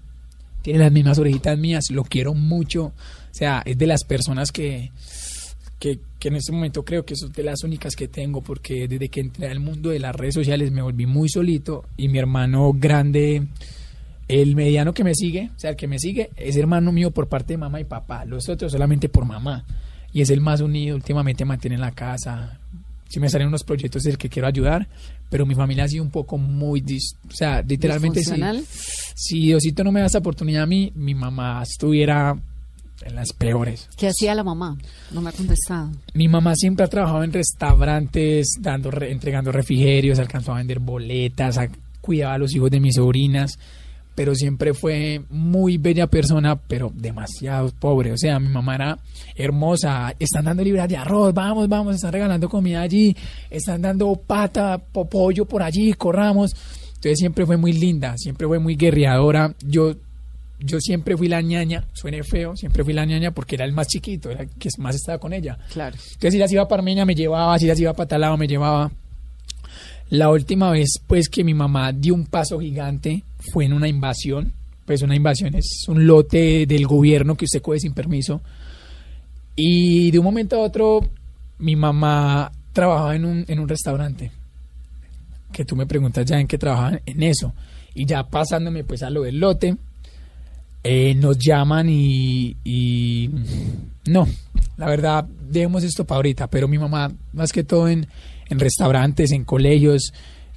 Tiene 0.63 0.79
las 0.79 0.93
mismas 0.93 1.19
orejitas 1.19 1.59
mías, 1.59 1.85
lo 1.91 2.05
quiero 2.05 2.33
mucho. 2.33 2.85
O 2.87 2.93
sea, 3.33 3.63
es 3.67 3.77
de 3.77 3.87
las 3.87 4.03
personas 4.05 4.51
que, 4.51 4.93
que, 5.79 6.01
que 6.19 6.29
en 6.29 6.37
este 6.37 6.53
momento 6.53 6.87
creo 6.87 7.05
que 7.05 7.17
son 7.17 7.33
de 7.33 7.43
las 7.43 7.63
únicas 7.65 7.95
que 7.95 8.09
tengo, 8.09 8.41
porque 8.41 8.89
desde 8.89 9.11
que 9.11 9.21
entré 9.21 9.51
al 9.51 9.61
mundo 9.61 9.91
de 9.91 9.99
las 9.99 10.17
redes 10.17 10.35
sociales 10.35 10.73
me 10.73 10.81
volví 10.81 11.05
muy 11.05 11.29
solito 11.29 11.85
y 11.99 12.09
mi 12.09 12.19
hermano 12.19 12.73
grande, 12.73 13.47
el 14.29 14.57
mediano 14.57 14.93
que 14.95 15.05
me 15.05 15.15
sigue, 15.15 15.51
o 15.55 15.59
sea, 15.59 15.71
el 15.71 15.77
que 15.77 15.87
me 15.87 15.99
sigue, 15.99 16.31
es 16.37 16.57
hermano 16.57 16.93
mío 16.93 17.11
por 17.11 17.29
parte 17.29 17.55
de 17.55 17.59
mamá 17.59 17.81
y 17.81 17.85
papá, 17.85 18.25
los 18.25 18.49
otros 18.49 18.73
solamente 18.73 19.09
por 19.09 19.25
mamá. 19.25 19.65
Y 20.13 20.21
es 20.23 20.31
el 20.31 20.41
más 20.41 20.61
unido, 20.61 20.95
últimamente 20.97 21.45
mantiene 21.45 21.75
en 21.75 21.81
la 21.81 21.91
casa. 21.93 22.59
Si 23.09 23.21
me 23.21 23.29
salen 23.29 23.49
unos 23.49 23.65
proyectos 23.65 24.03
del 24.05 24.17
que 24.17 24.29
quiero 24.29 24.49
ayudar, 24.49 24.89
pero 25.29 25.45
mi 25.45 25.55
familia 25.55 25.85
ha 25.85 25.89
sido 25.89 26.03
un 26.05 26.11
poco 26.11 26.39
muy, 26.39 26.81
dis- 26.81 27.17
o 27.29 27.33
sea, 27.35 27.63
literalmente. 27.63 28.21
¿Disfuncional? 28.21 28.65
Si 29.15 29.41
Diosito 29.41 29.85
no 29.85 29.93
me 29.93 30.01
da 30.01 30.07
esta 30.07 30.19
oportunidad 30.19 30.63
a 30.63 30.67
mí, 30.67 30.93
mi 30.95 31.15
mamá 31.15 31.63
estuviera 31.63 32.37
en 33.03 33.15
las 33.15 33.33
peores. 33.33 33.89
¿Qué 33.99 34.07
hacía 34.09 34.35
la 34.35 34.45
mamá? 34.45 34.79
No 35.13 35.21
me 35.21 35.31
ha 35.31 35.33
contestado. 35.33 35.91
Mi 36.15 36.29
mamá 36.29 36.55
siempre 36.57 36.85
ha 36.85 36.89
trabajado 36.89 37.25
en 37.25 37.33
restaurantes, 37.33 38.55
dando, 38.61 38.91
re- 38.91 39.11
entregando 39.11 39.53
refrigerios, 39.53 40.19
alcanzó 40.19 40.53
a 40.55 40.59
vender 40.59 40.79
boletas, 40.79 41.59
a- 41.59 41.69
cuidaba 42.01 42.35
a 42.35 42.39
los 42.39 42.55
hijos 42.55 42.71
de 42.71 42.81
mis 42.81 42.95
sobrinas. 42.95 43.59
Pero 44.15 44.35
siempre 44.35 44.75
fue 44.75 45.23
muy 45.31 45.77
bella 45.79 46.07
persona, 46.07 46.57
pero 46.57 46.93
demasiado 46.95 47.73
pobre. 47.79 48.13
O 48.13 48.17
sea, 48.17 48.39
mi 48.39 48.49
mamá 48.49 48.75
era 48.77 48.99
hermosa, 49.35 50.15
están 50.19 50.45
dando 50.45 50.63
libras 50.63 50.89
de 50.89 50.97
arroz, 50.97 51.35
vamos, 51.35 51.69
vamos, 51.69 51.97
están 51.97 52.13
regalando 52.13 52.49
comida 52.49 52.81
allí, 52.83 53.17
están 53.51 53.83
dando 53.83 54.15
pata, 54.17 54.79
po- 54.79 55.09
pollo 55.09 55.45
por 55.47 55.63
allí, 55.63 55.93
corramos. 55.95 56.55
Entonces 56.95 57.19
siempre 57.19 57.45
fue 57.45 57.57
muy 57.57 57.73
linda, 57.73 58.17
siempre 58.17 58.47
fue 58.47 58.59
muy 58.59 58.77
guerreadora. 58.77 59.55
Yo 59.67 59.95
yo 60.61 60.81
siempre 60.81 61.17
fui 61.17 61.29
la 61.29 61.43
ñaña, 61.43 61.85
suene 61.93 62.23
feo, 62.23 62.57
siempre 62.57 62.85
fui 62.85 62.95
la 62.95 63.05
ñaña 63.05 63.33
porque 63.33 63.57
era 63.57 63.67
el 63.67 63.73
más 63.73 63.89
chiquito, 63.89 64.31
era 64.31 64.43
el 64.45 64.49
que 64.51 64.71
más 64.79 64.95
estaba 64.95 65.19
con 65.19 65.33
ella. 65.35 65.59
Claro. 65.73 65.97
Entonces 65.97 66.31
si 66.31 66.37
ella 66.39 66.49
se 66.49 66.55
iba 66.55 66.67
para 66.69 66.81
Armenia 66.81 67.05
me 67.05 67.15
llevaba, 67.15 67.59
si 67.59 67.67
ella 67.67 67.75
se 67.75 67.83
iba 67.83 67.93
para 67.93 68.09
tal 68.09 68.21
lado 68.23 68.37
me 68.39 68.47
llevaba. 68.47 68.91
La 70.11 70.31
última 70.31 70.71
vez 70.71 71.01
pues 71.07 71.29
que 71.29 71.45
mi 71.45 71.53
mamá 71.55 71.93
dio 71.93 72.15
un 72.15 72.27
paso 72.27 72.59
gigante 72.61 73.25
fue 73.53 73.65
en 73.65 73.73
una 73.73 73.89
invasión. 73.89 74.53
Pues 74.85 75.03
una 75.03 75.17
invasión 75.17 75.55
es 75.55 75.85
un 75.89 76.07
lote 76.07 76.67
del 76.67 76.87
gobierno 76.87 77.37
que 77.37 77.47
usted 77.47 77.63
coge 77.63 77.81
sin 77.81 77.95
permiso. 77.95 78.43
Y 79.57 80.11
de 80.11 80.19
un 80.19 80.25
momento 80.25 80.57
a 80.57 80.61
otro 80.61 81.01
mi 81.59 81.77
mamá 81.77 82.53
trabajaba 82.73 83.15
en 83.17 83.25
un, 83.25 83.45
en 83.49 83.59
un 83.59 83.69
restaurante. 83.69 84.31
Que 85.53 85.65
tú 85.65 85.77
me 85.77 85.87
preguntas 85.87 86.27
ya 86.27 86.39
en 86.39 86.47
qué 86.47 86.59
trabajaban 86.59 87.01
en 87.07 87.23
eso. 87.23 87.55
Y 87.95 88.05
ya 88.07 88.25
pasándome 88.25 88.85
pues 88.85 89.03
a 89.03 89.11
lo 89.11 89.23
del 89.23 89.39
lote, 89.39 89.77
eh, 90.87 91.15
nos 91.15 91.39
llaman 91.39 91.87
y, 91.89 93.31
no, 94.07 94.29
la 94.77 94.87
verdad, 94.87 95.25
dejemos 95.25 95.83
esto 95.83 96.05
para 96.05 96.17
ahorita, 96.17 96.49
pero 96.49 96.69
mi 96.69 96.77
mamá, 96.77 97.11
más 97.33 97.53
que 97.53 97.65
todo 97.65 97.89
en, 97.89 98.07
en 98.51 98.61
restaurantes, 98.61 99.33
en 99.33 99.45
colegios, 99.45 100.13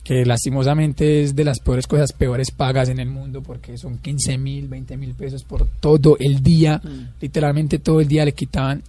que 0.08 0.24
lastimosamente 0.24 1.22
es 1.22 1.36
de 1.36 1.44
las 1.44 1.60
peores 1.60 1.86
cosas, 1.86 2.14
peores 2.14 2.52
pagas 2.52 2.88
en 2.88 2.98
el 2.98 3.10
mundo, 3.10 3.44
porque 3.44 3.78
son 3.78 3.98
15 3.98 4.38
mil, 4.38 4.70
20 4.70 4.96
mil 4.96 5.14
pesos 5.14 5.44
por 5.44 5.68
todo 5.68 6.16
el 6.18 6.42
día, 6.42 6.82
literalmente 7.20 7.80
todo 7.80 8.00
el 8.00 8.08
día 8.08 8.24
le 8.24 8.32
quitaban. 8.32 8.82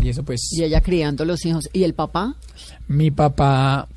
Y 0.00 0.10
eso 0.10 0.22
pues, 0.22 0.52
Y 0.52 0.62
ella 0.62 0.80
criando 0.80 1.24
los 1.24 1.44
hijos. 1.44 1.68
¿Y 1.72 1.82
el 1.82 1.94
papá? 1.94 2.36
mi 2.86 3.10
papá, 3.10 3.88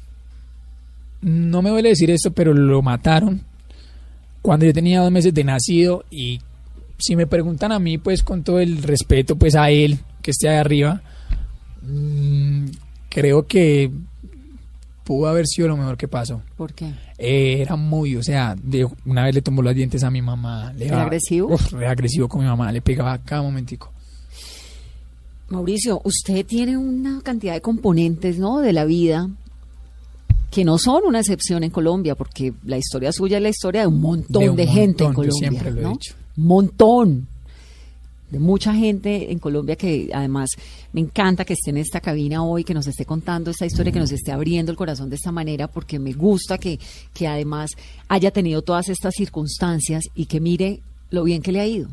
no 1.21 1.61
me 1.61 1.69
duele 1.69 1.89
decir 1.89 2.09
esto, 2.09 2.31
pero 2.31 2.55
lo 2.55 2.81
mataron 2.81 3.43
cuando 4.41 4.65
yo 4.65 4.73
tenía 4.73 5.01
dos 5.01 5.11
meses 5.11 5.35
de 5.35 5.43
nacido 5.43 6.05
y 6.09 6.39
si 6.97 7.15
me 7.15 7.27
preguntan 7.27 7.71
a 7.71 7.77
mí, 7.77 7.99
pues 7.99 8.23
con 8.23 8.43
todo 8.43 8.59
el 8.59 8.81
respeto, 8.81 9.35
pues 9.35 9.53
a 9.53 9.69
él 9.69 9.99
que 10.23 10.31
esté 10.31 10.49
ahí 10.49 10.57
arriba, 10.57 11.03
mm, 11.83 12.65
creo 13.09 13.45
que 13.45 13.91
pudo 15.11 15.27
haber 15.27 15.45
sido 15.45 15.67
lo 15.67 15.75
mejor 15.75 15.97
que 15.97 16.07
pasó. 16.07 16.41
¿Por 16.55 16.73
qué? 16.73 16.93
Eh, 17.17 17.61
era 17.61 17.75
muy, 17.75 18.15
o 18.15 18.23
sea, 18.23 18.55
de, 18.55 18.87
una 19.05 19.25
vez 19.25 19.35
le 19.35 19.41
tomó 19.41 19.61
los 19.61 19.75
dientes 19.75 20.03
a 20.05 20.09
mi 20.09 20.21
mamá. 20.21 20.71
Le 20.73 20.85
¿Era 20.85 21.03
agresivo? 21.03 21.53
Uf, 21.53 21.73
re 21.73 21.85
agresivo 21.85 22.29
con 22.29 22.41
mi 22.41 22.47
mamá, 22.47 22.71
le 22.71 22.81
pegaba 22.81 23.17
cada 23.17 23.41
momentico. 23.41 23.91
Mauricio, 25.49 25.99
usted 26.05 26.45
tiene 26.45 26.77
una 26.77 27.21
cantidad 27.21 27.53
de 27.53 27.61
componentes, 27.61 28.39
¿no? 28.39 28.59
De 28.59 28.71
la 28.71 28.85
vida 28.85 29.29
que 30.49 30.63
no 30.63 30.77
son 30.77 31.03
una 31.05 31.19
excepción 31.19 31.63
en 31.63 31.71
Colombia, 31.71 32.15
porque 32.15 32.53
la 32.63 32.77
historia 32.77 33.11
suya 33.11 33.35
es 33.37 33.43
la 33.43 33.49
historia 33.49 33.81
de 33.81 33.87
un 33.87 33.99
montón 33.99 34.55
De 34.55 34.65
gente 34.65 35.03
en 35.03 35.09
montón, 35.09 35.25
yo 35.25 35.31
Colombia, 35.31 35.49
siempre 35.49 35.71
lo 35.71 35.79
he 35.79 35.83
¿no? 35.83 35.91
dicho. 35.91 36.15
Un 36.37 36.45
montón 36.45 37.27
de 38.31 38.39
mucha 38.39 38.73
gente 38.73 39.31
en 39.31 39.39
Colombia 39.39 39.75
que 39.75 40.09
además 40.13 40.51
me 40.93 41.01
encanta 41.01 41.45
que 41.45 41.53
esté 41.53 41.69
en 41.69 41.77
esta 41.77 41.99
cabina 41.99 42.43
hoy, 42.43 42.63
que 42.63 42.73
nos 42.73 42.87
esté 42.87 43.05
contando 43.05 43.51
esta 43.51 43.65
historia, 43.65 43.91
que 43.91 43.99
nos 43.99 44.11
esté 44.11 44.31
abriendo 44.31 44.71
el 44.71 44.77
corazón 44.77 45.09
de 45.09 45.17
esta 45.17 45.31
manera, 45.31 45.67
porque 45.67 45.99
me 45.99 46.13
gusta 46.13 46.57
que, 46.57 46.79
que 47.13 47.27
además 47.27 47.71
haya 48.07 48.31
tenido 48.31 48.61
todas 48.61 48.89
estas 48.89 49.13
circunstancias 49.15 50.05
y 50.15 50.25
que 50.25 50.39
mire 50.39 50.81
lo 51.09 51.23
bien 51.23 51.41
que 51.41 51.51
le 51.51 51.59
ha 51.59 51.67
ido. 51.67 51.89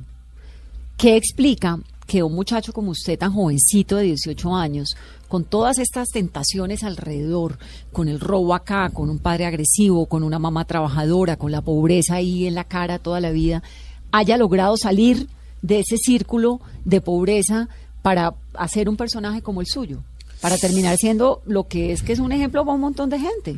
¿Qué 0.96 1.16
explica 1.16 1.78
que 2.06 2.22
un 2.22 2.34
muchacho 2.34 2.72
como 2.72 2.92
usted, 2.92 3.18
tan 3.18 3.32
jovencito 3.32 3.96
de 3.96 4.04
18 4.04 4.54
años, 4.54 4.96
con 5.28 5.44
todas 5.44 5.78
estas 5.78 6.08
tentaciones 6.08 6.82
alrededor, 6.82 7.58
con 7.92 8.08
el 8.08 8.18
robo 8.18 8.54
acá, 8.54 8.88
con 8.90 9.10
un 9.10 9.18
padre 9.18 9.44
agresivo, 9.44 10.06
con 10.06 10.22
una 10.22 10.38
mamá 10.38 10.64
trabajadora, 10.64 11.36
con 11.36 11.52
la 11.52 11.60
pobreza 11.60 12.14
ahí 12.14 12.46
en 12.46 12.54
la 12.54 12.64
cara 12.64 12.98
toda 12.98 13.20
la 13.20 13.30
vida, 13.30 13.62
haya 14.10 14.38
logrado 14.38 14.76
salir 14.78 15.28
de 15.62 15.80
ese 15.80 15.96
círculo 15.96 16.60
de 16.84 17.00
pobreza 17.00 17.68
para 18.02 18.34
hacer 18.54 18.88
un 18.88 18.96
personaje 18.96 19.42
como 19.42 19.60
el 19.60 19.66
suyo? 19.66 20.02
Para 20.40 20.56
terminar 20.56 20.96
siendo 20.96 21.42
lo 21.46 21.66
que 21.66 21.92
es 21.92 22.02
que 22.02 22.12
es 22.12 22.20
un 22.20 22.32
ejemplo 22.32 22.64
para 22.64 22.74
un 22.74 22.80
montón 22.80 23.10
de 23.10 23.18
gente, 23.18 23.56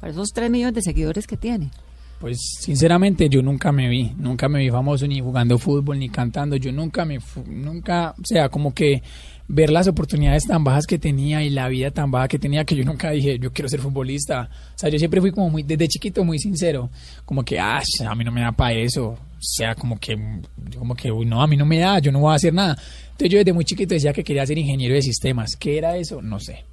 para 0.00 0.12
esos 0.12 0.30
tres 0.30 0.50
millones 0.50 0.74
de 0.74 0.82
seguidores 0.82 1.26
que 1.26 1.36
tiene. 1.36 1.70
Pues 2.22 2.38
sinceramente 2.60 3.28
yo 3.28 3.42
nunca 3.42 3.72
me 3.72 3.88
vi, 3.88 4.12
nunca 4.16 4.48
me 4.48 4.60
vi 4.60 4.70
famoso 4.70 5.08
ni 5.08 5.20
jugando 5.20 5.58
fútbol 5.58 5.98
ni 5.98 6.08
cantando, 6.08 6.54
yo 6.54 6.70
nunca 6.70 7.04
me, 7.04 7.18
nunca, 7.46 8.14
o 8.16 8.24
sea, 8.24 8.48
como 8.48 8.72
que 8.72 9.02
ver 9.54 9.68
las 9.68 9.86
oportunidades 9.86 10.46
tan 10.46 10.64
bajas 10.64 10.86
que 10.86 10.98
tenía 10.98 11.42
y 11.42 11.50
la 11.50 11.68
vida 11.68 11.90
tan 11.90 12.10
baja 12.10 12.26
que 12.26 12.38
tenía 12.38 12.64
que 12.64 12.74
yo 12.74 12.84
nunca 12.84 13.10
dije, 13.10 13.38
yo 13.38 13.52
quiero 13.52 13.68
ser 13.68 13.80
futbolista. 13.80 14.48
O 14.74 14.78
sea, 14.78 14.88
yo 14.88 14.98
siempre 14.98 15.20
fui 15.20 15.30
como 15.30 15.50
muy, 15.50 15.62
desde 15.62 15.88
chiquito 15.88 16.24
muy 16.24 16.38
sincero, 16.38 16.88
como 17.26 17.44
que, 17.44 17.60
ah, 17.60 17.82
a 18.08 18.14
mí 18.14 18.24
no 18.24 18.32
me 18.32 18.40
da 18.40 18.52
para 18.52 18.72
eso. 18.72 19.08
O 19.08 19.18
sea, 19.42 19.74
como 19.74 19.98
que, 19.98 20.16
como 20.78 20.94
que, 20.94 21.12
uy, 21.12 21.26
no, 21.26 21.42
a 21.42 21.46
mí 21.46 21.58
no 21.58 21.66
me 21.66 21.78
da, 21.78 21.98
yo 21.98 22.10
no 22.10 22.20
voy 22.20 22.32
a 22.32 22.36
hacer 22.36 22.54
nada. 22.54 22.78
Entonces 23.10 23.28
yo 23.28 23.38
desde 23.38 23.52
muy 23.52 23.66
chiquito 23.66 23.92
decía 23.92 24.14
que 24.14 24.24
quería 24.24 24.46
ser 24.46 24.56
ingeniero 24.56 24.94
de 24.94 25.02
sistemas. 25.02 25.54
¿Qué 25.56 25.76
era 25.76 25.98
eso? 25.98 26.22
No 26.22 26.40
sé. 26.40 26.64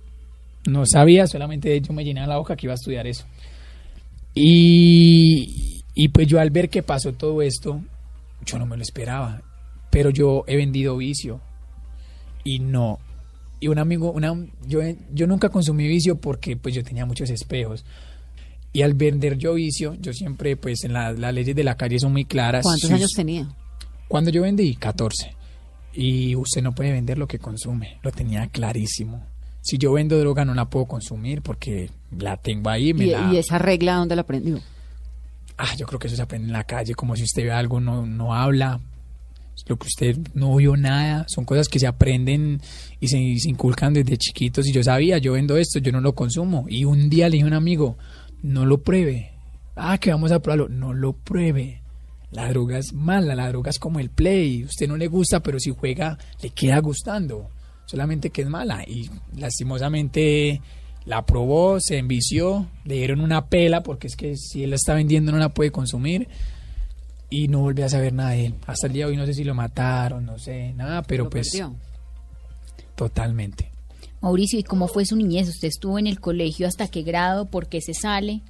No 0.65 0.85
sabía, 0.85 1.27
solamente 1.27 1.81
yo 1.81 1.91
me 1.91 2.05
llenaba 2.05 2.27
la 2.27 2.37
boca 2.37 2.55
que 2.55 2.65
iba 2.65 2.73
a 2.73 2.75
estudiar 2.75 3.07
eso. 3.07 3.25
Y, 4.33 5.83
y 5.95 6.07
pues 6.07 6.27
yo 6.27 6.39
al 6.39 6.49
ver 6.49 6.69
que 6.69 6.81
pasó 6.81 7.11
todo 7.11 7.41
esto, 7.41 7.81
yo 8.45 8.57
no 8.57 8.65
me 8.65 8.77
lo 8.77 8.83
esperaba. 8.83 9.41
Pero 9.91 10.11
yo 10.11 10.45
he 10.47 10.55
vendido 10.55 10.95
vicio. 10.95 11.41
Y 12.49 12.59
no. 12.59 12.99
Y 13.59 13.67
un 13.67 13.77
amigo, 13.77 14.11
una, 14.11 14.33
yo, 14.65 14.79
yo 15.13 15.27
nunca 15.27 15.49
consumí 15.49 15.87
vicio 15.87 16.15
porque 16.19 16.55
pues 16.57 16.73
yo 16.73 16.83
tenía 16.83 17.05
muchos 17.05 17.29
espejos. 17.29 17.83
Y 18.71 18.81
al 18.83 18.93
vender 18.93 19.37
yo 19.37 19.53
vicio, 19.55 19.95
yo 19.99 20.13
siempre, 20.13 20.55
pues 20.55 20.83
en 20.83 20.93
la- 20.93 21.11
las 21.11 21.33
leyes 21.33 21.55
de 21.55 21.63
la 21.63 21.75
calle 21.75 21.99
son 21.99 22.11
muy 22.13 22.25
claras. 22.25 22.63
¿Cuántos 22.63 22.89
años 22.91 23.11
tenía? 23.15 23.47
Cuando 24.07 24.31
yo 24.31 24.41
vendí, 24.43 24.75
14. 24.75 25.35
Y 25.93 26.35
usted 26.35 26.61
no 26.61 26.73
puede 26.73 26.91
vender 26.91 27.17
lo 27.17 27.27
que 27.27 27.39
consume. 27.39 27.97
Lo 28.03 28.11
tenía 28.11 28.47
clarísimo. 28.47 29.23
Si 29.61 29.77
yo 29.77 29.91
vendo 29.93 30.17
droga 30.17 30.45
no 30.45 30.53
la 30.53 30.69
puedo 30.69 30.85
consumir 30.85 31.41
porque 31.41 31.89
la 32.17 32.37
tengo 32.37 32.69
ahí. 32.69 32.93
Me 32.93 33.05
¿Y, 33.05 33.09
la... 33.11 33.33
y 33.33 33.37
esa 33.37 33.57
regla 33.57 33.95
dónde 33.95 34.15
la 34.15 34.21
aprendió? 34.21 34.59
Ah, 35.57 35.75
yo 35.77 35.85
creo 35.85 35.99
que 35.99 36.07
eso 36.07 36.15
se 36.15 36.21
aprende 36.21 36.47
en 36.47 36.53
la 36.53 36.63
calle, 36.63 36.95
como 36.95 37.15
si 37.17 37.23
usted 37.23 37.43
ve 37.43 37.51
algo, 37.51 37.81
no, 37.81 38.05
no 38.05 38.33
habla, 38.33 38.79
lo 39.67 39.77
que 39.77 39.87
usted 39.87 40.17
no 40.33 40.55
vio 40.55 40.75
nada, 40.75 41.25
son 41.27 41.45
cosas 41.45 41.67
que 41.67 41.79
se 41.79 41.87
aprenden 41.87 42.61
y 42.99 43.07
se, 43.07 43.17
inculcan 43.17 43.93
desde 43.93 44.17
chiquitos. 44.17 44.67
Y 44.67 44.71
yo 44.71 44.83
sabía, 44.83 45.17
yo 45.17 45.33
vendo 45.33 45.57
esto, 45.57 45.79
yo 45.79 45.91
no 45.91 46.01
lo 46.01 46.13
consumo. 46.13 46.65
Y 46.67 46.85
un 46.85 47.09
día 47.09 47.29
le 47.29 47.33
dije 47.33 47.45
a 47.45 47.47
un 47.47 47.53
amigo, 47.53 47.97
no 48.41 48.65
lo 48.65 48.81
pruebe. 48.81 49.31
Ah, 49.75 49.97
que 49.97 50.11
vamos 50.11 50.31
a 50.31 50.39
probarlo. 50.39 50.69
No 50.69 50.93
lo 50.93 51.13
pruebe. 51.13 51.81
La 52.31 52.47
droga 52.49 52.77
es 52.77 52.93
mala, 52.93 53.33
la 53.33 53.49
droga 53.49 53.69
es 53.69 53.79
como 53.79 53.99
el 53.99 54.09
play. 54.09 54.63
Usted 54.63 54.87
no 54.87 54.97
le 54.97 55.07
gusta, 55.07 55.41
pero 55.41 55.59
si 55.59 55.71
juega, 55.71 56.17
le 56.41 56.51
queda 56.51 56.79
gustando. 56.79 57.49
Solamente 57.85 58.29
que 58.29 58.43
es 58.43 58.47
mala. 58.47 58.83
Y 58.87 59.09
lastimosamente 59.35 60.61
la 61.05 61.25
probó, 61.25 61.79
se 61.79 61.97
envició, 61.97 62.67
le 62.85 62.95
dieron 62.95 63.21
una 63.21 63.47
pela, 63.47 63.81
porque 63.81 64.07
es 64.07 64.15
que 64.15 64.37
si 64.37 64.63
él 64.63 64.71
la 64.71 64.75
está 64.75 64.93
vendiendo 64.93 65.31
no 65.31 65.39
la 65.39 65.49
puede 65.49 65.71
consumir. 65.71 66.27
Y 67.29 67.47
no 67.47 67.59
volví 67.59 67.81
a 67.83 67.89
saber 67.89 68.11
nada 68.13 68.31
de 68.31 68.47
él. 68.47 68.55
Hasta 68.65 68.87
el 68.87 68.93
día 68.93 69.05
de 69.05 69.11
hoy 69.11 69.17
no 69.17 69.25
sé 69.25 69.33
si 69.35 69.43
lo 69.43 69.53
mataron, 69.53 70.25
no 70.25 70.39
sé, 70.39 70.73
nada, 70.73 71.03
pero 71.03 71.25
Lo 71.25 71.29
pues 71.29 71.49
perdió. 71.51 71.75
totalmente. 72.95 73.69
Mauricio, 74.21 74.59
¿y 74.59 74.63
cómo 74.63 74.87
fue 74.87 75.05
su 75.05 75.15
niñez? 75.15 75.47
¿Usted 75.47 75.67
estuvo 75.69 75.97
en 75.97 76.07
el 76.07 76.19
colegio 76.19 76.67
hasta 76.67 76.87
qué 76.87 77.03
grado? 77.03 77.45
¿Por 77.45 77.67
qué 77.67 77.79
se 77.81 77.93
sale? 77.93 78.41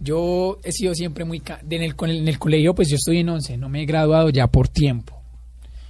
Yo 0.00 0.58
he 0.64 0.72
sido 0.72 0.94
siempre 0.94 1.24
muy... 1.24 1.40
En 1.70 1.82
el, 1.82 1.94
en 2.00 2.28
el 2.28 2.38
colegio 2.38 2.74
pues 2.74 2.88
yo 2.88 2.96
estoy 2.96 3.18
en 3.18 3.28
11, 3.28 3.56
no 3.58 3.68
me 3.68 3.82
he 3.82 3.86
graduado 3.86 4.30
ya 4.30 4.48
por 4.48 4.68
tiempo. 4.68 5.20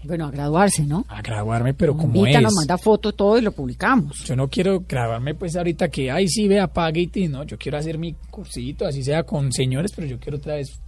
Bueno, 0.02 0.26
a 0.26 0.30
graduarse, 0.30 0.82
¿no? 0.84 1.06
A 1.08 1.22
graduarme, 1.22 1.72
pero 1.72 1.96
como 1.96 2.16
Invita, 2.18 2.36
es. 2.38 2.42
nos 2.44 2.52
manda 2.54 2.76
foto, 2.76 3.12
todo 3.14 3.38
y 3.38 3.40
lo 3.40 3.52
publicamos. 3.52 4.22
Yo 4.26 4.36
no 4.36 4.48
quiero 4.48 4.80
graduarme 4.86 5.34
pues 5.34 5.56
ahorita 5.56 5.88
que, 5.88 6.10
ay 6.10 6.28
sí, 6.28 6.46
vea, 6.46 6.66
pague 6.66 7.00
y 7.00 7.06
ti", 7.06 7.26
no, 7.26 7.44
yo 7.44 7.56
quiero 7.56 7.78
hacer 7.78 7.96
mi 7.96 8.12
cursito, 8.30 8.84
así 8.84 9.02
sea 9.02 9.22
con 9.22 9.50
señores, 9.50 9.92
pero 9.96 10.06
yo 10.06 10.18
quiero 10.20 10.36
otra 10.36 10.56
vez 10.56 10.78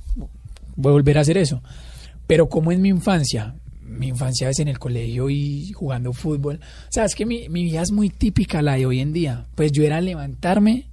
voy 0.77 0.91
a 0.91 0.93
volver 0.93 1.19
a 1.19 1.23
hacer 1.23 1.39
eso. 1.39 1.63
Pero 2.27 2.49
como 2.49 2.73
en 2.73 2.81
mi 2.83 2.89
infancia, 2.89 3.55
mi 3.83 4.09
infancia 4.09 4.51
es 4.51 4.59
en 4.59 4.69
el 4.69 4.79
colegio 4.79 5.31
y 5.31 5.73
jugando 5.73 6.13
fútbol, 6.13 6.61
o 6.63 6.93
sea, 6.93 7.05
es 7.05 7.15
que 7.15 7.25
mi, 7.25 7.49
mi 7.49 7.65
vida 7.65 7.83
es 7.83 7.93
muy 7.93 8.11
típica 8.11 8.63
la 8.63 8.75
de 8.75 8.87
hoy 8.87 9.01
en 9.01 9.13
día. 9.13 9.47
Pues 9.55 9.73
yo 9.73 9.85
era 9.85 10.01
levantarme, 10.01 10.87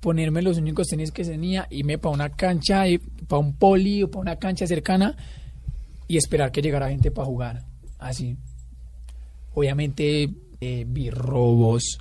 ponerme 0.00 0.42
los 0.42 0.58
únicos 0.58 0.88
tenis 0.88 1.12
que 1.12 1.24
tenía, 1.24 1.66
irme 1.70 1.98
para 1.98 2.14
una 2.14 2.30
cancha, 2.30 2.84
para 3.28 3.40
un 3.40 3.54
poli 3.54 4.02
o 4.02 4.10
para 4.10 4.22
una 4.22 4.36
cancha 4.36 4.66
cercana 4.66 5.16
y 6.08 6.16
esperar 6.16 6.50
que 6.52 6.62
llegara 6.62 6.88
gente 6.88 7.10
para 7.10 7.26
jugar. 7.26 7.64
Así. 7.98 8.36
Obviamente 9.54 10.30
eh, 10.60 10.84
vi 10.86 11.10
robos, 11.10 11.98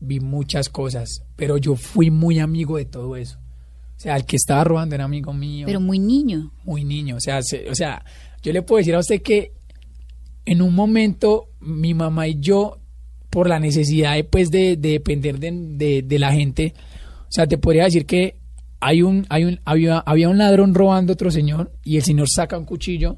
vi 0.00 0.20
muchas 0.20 0.68
cosas, 0.68 1.22
pero 1.36 1.56
yo 1.56 1.76
fui 1.76 2.10
muy 2.10 2.38
amigo 2.38 2.76
de 2.76 2.84
todo 2.84 3.16
eso. 3.16 3.38
O 4.04 4.06
sea, 4.06 4.16
el 4.16 4.26
que 4.26 4.36
estaba 4.36 4.62
robando 4.64 4.94
era 4.94 5.04
amigo 5.04 5.32
mío. 5.32 5.64
Pero 5.66 5.80
muy 5.80 5.98
niño. 5.98 6.52
muy 6.64 6.84
niño. 6.84 7.16
O 7.16 7.20
sea, 7.20 7.40
se- 7.42 7.70
o 7.70 7.74
sea, 7.74 8.04
yo 8.42 8.52
le 8.52 8.60
puedo 8.60 8.78
decir 8.78 8.94
a 8.94 8.98
usted 8.98 9.22
que 9.22 9.52
en 10.44 10.60
un 10.60 10.74
momento 10.74 11.46
mi 11.60 11.94
mamá 11.94 12.28
y 12.28 12.38
yo, 12.38 12.78
por 13.30 13.48
la 13.48 13.58
necesidad 13.58 14.14
de, 14.14 14.24
pues, 14.24 14.50
de, 14.50 14.76
de 14.76 14.90
depender 14.90 15.38
de, 15.38 15.50
de- 15.52 16.02
de 16.02 16.18
la 16.18 16.32
gente, 16.32 16.74
o 17.22 17.30
sea, 17.32 17.46
te 17.46 17.56
podría 17.56 17.84
decir 17.84 18.04
que 18.04 18.36
hay 18.80 19.00
un, 19.00 19.24
hay 19.30 19.44
un, 19.44 19.60
había, 19.64 20.00
había 20.00 20.28
un 20.28 20.36
ladrón 20.36 20.74
robando 20.74 21.12
a 21.12 21.14
otro 21.14 21.30
señor 21.30 21.72
y 21.82 21.96
el 21.96 22.02
señor 22.02 22.28
saca 22.28 22.58
un 22.58 22.66
cuchillo 22.66 23.16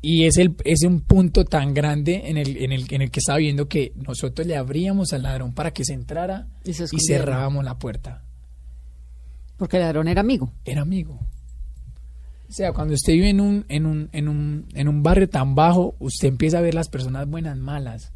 y 0.00 0.24
es, 0.24 0.38
el, 0.38 0.56
es 0.64 0.82
un 0.84 1.00
punto 1.02 1.44
tan 1.44 1.74
grande 1.74 2.22
en 2.26 2.38
el, 2.38 2.56
en, 2.56 2.72
el, 2.72 2.86
en 2.90 3.02
el 3.02 3.10
que 3.10 3.20
estaba 3.20 3.38
viendo 3.38 3.68
que 3.68 3.92
nosotros 3.96 4.46
le 4.46 4.56
abríamos 4.56 5.12
al 5.12 5.24
ladrón 5.24 5.52
para 5.52 5.72
que 5.72 5.84
se 5.84 5.92
entrara 5.92 6.46
Y 6.64 6.72
se 6.72 6.84
y 6.84 6.84
escondiera. 6.86 7.18
cerrábamos 7.24 7.64
la 7.64 7.78
puerta 7.78 8.24
Porque 9.58 9.76
el 9.76 9.82
ladrón 9.82 10.08
era 10.08 10.22
amigo. 10.22 10.52
era 10.64 10.80
amigo. 10.82 11.20
O 12.48 12.52
sea, 12.52 12.72
cuando 12.72 12.94
usted 12.94 13.12
vive 13.12 13.28
en 13.28 13.40
un, 13.40 13.66
en 13.68 13.84
un, 13.84 14.08
en 14.12 14.28
un, 14.28 14.66
en 14.72 14.88
un 14.88 15.02
barrio 15.02 15.28
tan 15.28 15.54
bajo, 15.54 15.94
usted 15.98 16.28
empieza 16.28 16.58
a 16.58 16.62
ver 16.62 16.72
las 16.72 16.88
personas 16.88 17.28
buenas, 17.28 17.58
malas. 17.58 18.10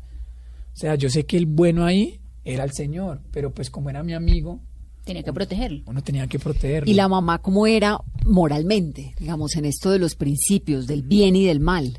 O 0.72 0.76
sea, 0.76 0.94
yo 0.94 1.11
sé 1.11 1.26
que 1.26 1.37
el 1.37 1.44
bueno 1.44 1.84
ahí 1.84 2.18
era 2.44 2.64
el 2.64 2.72
Señor, 2.72 3.20
pero 3.30 3.52
pues 3.52 3.68
como 3.68 3.90
era 3.90 4.02
mi 4.02 4.14
amigo, 4.14 4.61
Tenía 5.04 5.25
que 5.25 5.32
protegerlo. 5.32 5.82
uno 5.87 6.00
tenía 6.02 6.26
que 6.28 6.38
protegerlo. 6.38 6.88
Y 6.88 6.94
la 6.94 7.08
mamá, 7.08 7.40
¿cómo 7.40 7.66
era 7.66 7.99
moralmente? 8.25 9.14
Digamos, 9.18 9.56
en 9.56 9.64
esto 9.64 9.90
de 9.90 9.99
los 9.99 10.14
principios, 10.14 10.87
del 10.87 11.02
bien 11.02 11.34
y 11.34 11.44
del 11.44 11.58
mal. 11.61 11.99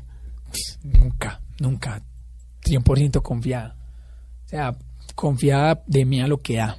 Nunca, 0.82 1.40
nunca, 1.60 2.02
100% 2.64 3.20
confiada. 3.22 3.76
O 4.46 4.48
sea, 4.48 4.76
confiada 5.14 5.82
de 5.86 6.04
mí 6.06 6.20
a 6.20 6.26
lo 6.26 6.40
que 6.40 6.56
da. 6.56 6.78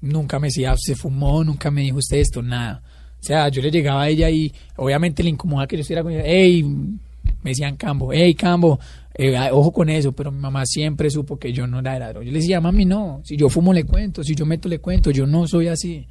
Nunca 0.00 0.38
me 0.38 0.48
decía, 0.48 0.74
se 0.76 0.94
fumó, 0.94 1.44
nunca 1.44 1.70
me 1.70 1.82
dijo 1.82 1.98
usted 1.98 2.18
esto, 2.18 2.42
nada. 2.42 2.82
O 3.20 3.22
sea, 3.22 3.48
yo 3.48 3.60
le 3.60 3.70
llegaba 3.70 4.02
a 4.02 4.08
ella 4.08 4.30
y 4.30 4.52
obviamente 4.76 5.22
le 5.22 5.30
incomodaba 5.30 5.66
que 5.66 5.76
yo 5.76 5.82
estuviera 5.82 6.02
con 6.02 6.12
ella. 6.12 6.24
Ey, 6.24 6.62
me 6.62 7.50
decían 7.50 7.76
Cambo, 7.76 8.12
hey 8.12 8.34
Cambo, 8.34 8.80
eh, 9.14 9.36
ah, 9.36 9.50
ojo 9.52 9.72
con 9.72 9.90
eso, 9.90 10.12
pero 10.12 10.32
mi 10.32 10.38
mamá 10.38 10.64
siempre 10.64 11.10
supo 11.10 11.38
que 11.38 11.52
yo 11.52 11.66
no 11.66 11.80
era 11.80 11.98
ladrón. 11.98 12.24
Yo 12.24 12.32
le 12.32 12.38
decía, 12.38 12.60
mami, 12.60 12.86
no, 12.86 13.20
si 13.24 13.36
yo 13.36 13.48
fumo 13.48 13.72
le 13.72 13.84
cuento, 13.84 14.24
si 14.24 14.34
yo 14.34 14.46
meto 14.46 14.68
le 14.68 14.78
cuento, 14.78 15.10
yo 15.10 15.26
no 15.26 15.46
soy 15.46 15.68
así. 15.68 16.06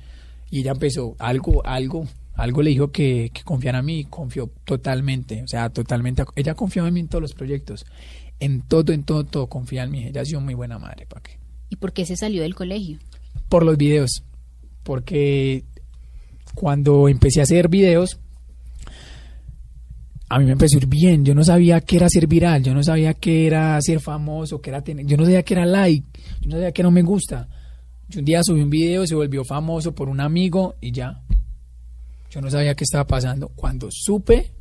Y 0.51 0.59
ella 0.59 0.71
empezó, 0.71 1.15
algo, 1.17 1.65
algo, 1.65 2.07
algo 2.35 2.61
le 2.61 2.69
dijo 2.71 2.91
que, 2.91 3.31
que 3.33 3.43
confiara 3.43 3.79
en 3.79 3.85
mí, 3.85 4.03
confió 4.05 4.51
totalmente, 4.65 5.41
o 5.43 5.47
sea, 5.47 5.69
totalmente. 5.69 6.23
Ella 6.35 6.53
confiaba 6.53 6.87
en 6.87 6.93
mí 6.93 6.99
en 6.99 7.07
todos 7.07 7.21
los 7.21 7.33
proyectos, 7.33 7.85
en 8.39 8.61
todo, 8.61 8.93
en 8.93 9.03
todo, 9.03 9.23
todo, 9.23 9.47
confía 9.47 9.83
en 9.83 9.91
mí. 9.91 10.05
Ella 10.05 10.21
ha 10.21 10.25
sido 10.25 10.41
muy 10.41 10.53
buena 10.53 10.77
madre, 10.77 11.05
¿para 11.07 11.23
qué? 11.23 11.39
¿Y 11.69 11.77
por 11.77 11.93
qué 11.93 12.05
se 12.05 12.15
salió 12.15 12.41
del 12.41 12.55
colegio? 12.55 12.99
Por 13.49 13.65
los 13.65 13.77
videos, 13.77 14.23
porque 14.83 15.65
cuando 16.53 17.09
empecé 17.09 17.39
a 17.39 17.43
hacer 17.43 17.67
videos, 17.67 18.19
a 20.29 20.37
mí 20.37 20.45
me 20.45 20.51
empezó 20.51 20.77
a 20.77 20.81
ir 20.81 20.87
bien. 20.87 21.25
Yo 21.25 21.33
no 21.33 21.43
sabía 21.43 21.81
qué 21.81 21.97
era 21.97 22.09
ser 22.09 22.27
viral, 22.27 22.63
yo 22.63 22.73
no 22.73 22.83
sabía 22.83 23.15
qué 23.15 23.47
era 23.47 23.81
ser 23.81 23.99
famoso, 23.99 24.61
qué 24.61 24.69
era 24.69 24.83
tener, 24.83 25.05
yo 25.05 25.17
no 25.17 25.23
sabía 25.23 25.43
qué 25.43 25.55
era 25.55 25.65
like, 25.65 26.07
yo 26.41 26.49
no 26.49 26.55
sabía 26.55 26.71
qué 26.71 26.83
no 26.83 26.91
me 26.91 27.01
gusta. 27.01 27.49
Yo 28.07 28.19
un 28.19 28.25
día 28.25 28.43
subí 28.43 28.61
un 28.61 28.69
video, 28.69 29.05
se 29.05 29.15
volvió 29.15 29.43
famoso 29.43 29.93
por 29.93 30.09
un 30.09 30.19
amigo 30.19 30.75
y 30.81 30.91
ya. 30.91 31.21
Yo 32.31 32.41
no 32.41 32.49
sabía 32.49 32.75
qué 32.75 32.83
estaba 32.83 33.05
pasando. 33.05 33.49
Cuando 33.49 33.89
supe 33.91 34.51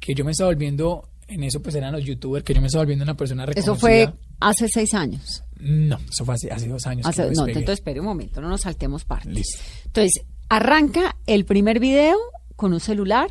que 0.00 0.14
yo 0.14 0.24
me 0.24 0.32
estaba 0.32 0.50
volviendo, 0.50 1.08
en 1.28 1.44
eso 1.44 1.62
pues 1.62 1.74
eran 1.74 1.92
los 1.92 2.04
youtubers, 2.04 2.44
que 2.44 2.54
yo 2.54 2.60
me 2.60 2.66
estaba 2.66 2.84
volviendo 2.84 3.04
una 3.04 3.16
persona 3.16 3.46
reconocida. 3.46 3.72
Eso 3.72 3.80
fue 3.80 4.12
hace 4.48 4.68
seis 4.68 4.94
años. 4.94 5.42
No, 5.58 5.98
eso 6.10 6.24
fue 6.24 6.34
hace, 6.34 6.50
hace 6.50 6.68
dos 6.68 6.86
años. 6.86 7.06
Hace- 7.06 7.30
no, 7.30 7.46
entonces 7.46 7.74
espere 7.74 8.00
un 8.00 8.06
momento, 8.06 8.40
no 8.40 8.48
nos 8.48 8.62
saltemos 8.62 9.04
partes. 9.04 9.32
Listo. 9.32 9.58
Entonces, 9.86 10.24
arranca 10.48 11.16
el 11.26 11.44
primer 11.44 11.80
video 11.80 12.16
con 12.56 12.72
un 12.72 12.80
celular, 12.80 13.30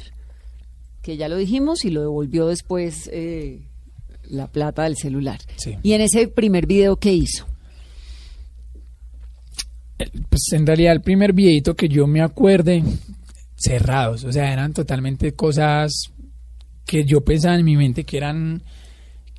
que 1.02 1.18
ya 1.18 1.30
lo 1.30 1.38
dijimos, 1.38 1.86
y 1.86 1.92
lo 1.92 2.02
devolvió 2.02 2.48
después 2.48 3.10
eh, 3.14 3.62
la 4.24 4.48
plata 4.48 4.84
del 4.84 4.98
celular. 4.98 5.40
Sí. 5.58 5.78
Y 5.84 5.94
en 5.94 6.02
ese 6.02 6.28
primer 6.28 6.66
video, 6.66 6.98
¿qué 6.98 7.14
hizo? 7.14 7.46
pues 10.30 10.52
en 10.52 10.66
realidad 10.66 10.94
el 10.94 11.02
primer 11.02 11.32
videito 11.34 11.76
que 11.76 11.88
yo 11.88 12.08
me 12.08 12.22
acuerde, 12.22 12.84
cerrados, 13.56 14.24
o 14.26 14.32
sea, 14.34 14.52
eran 14.52 14.74
totalmente 14.74 15.34
cosas 15.34 16.12
que 16.86 17.06
yo 17.06 17.22
pensaba 17.22 17.56
en 17.56 17.64
mi 17.64 17.78
mente 17.78 18.04
que 18.04 18.18
eran 18.18 18.64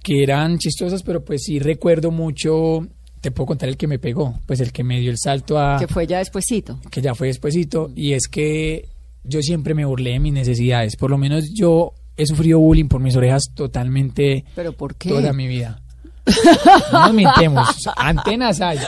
que 0.05 0.23
eran 0.23 0.59
chistosas, 0.59 1.03
pero 1.03 1.25
pues 1.25 1.43
sí 1.43 1.59
recuerdo 1.59 2.11
mucho, 2.13 2.87
te 3.21 3.31
puedo 3.33 3.47
contar 3.47 3.69
el 3.71 3.77
que 3.77 3.87
me 3.89 3.99
pegó, 3.99 4.39
pues 4.47 4.61
el 4.61 4.71
que 4.71 4.85
me 4.85 5.01
dio 5.01 5.11
el 5.11 5.19
salto 5.19 5.59
a 5.59 5.79
Que 5.79 5.89
fue 5.89 6.07
ya 6.07 6.19
despuesito. 6.19 6.79
que 6.91 7.01
ya 7.03 7.15
fue 7.15 7.27
despuesito 7.29 7.91
y 7.97 8.13
es 8.13 8.29
que 8.29 8.87
yo 9.25 9.41
siempre 9.43 9.75
me 9.75 9.85
burlé 9.87 10.11
de 10.11 10.21
mis 10.21 10.33
necesidades, 10.35 10.95
por 10.97 11.11
lo 11.11 11.17
menos 11.19 11.51
yo 11.53 11.93
he 12.17 12.27
sufrido 12.27 12.59
bullying 12.61 12.87
por 12.87 13.01
mis 13.01 13.17
orejas 13.17 13.45
totalmente 13.55 14.45
¿Pero 14.55 14.73
por 14.75 14.95
qué? 14.95 15.09
toda 15.09 15.33
mi 15.33 15.49
vida. 15.49 15.81
No 16.93 17.01
nos 17.07 17.15
mintemos, 17.15 17.69
antenas 17.97 18.61
hay, 18.61 18.79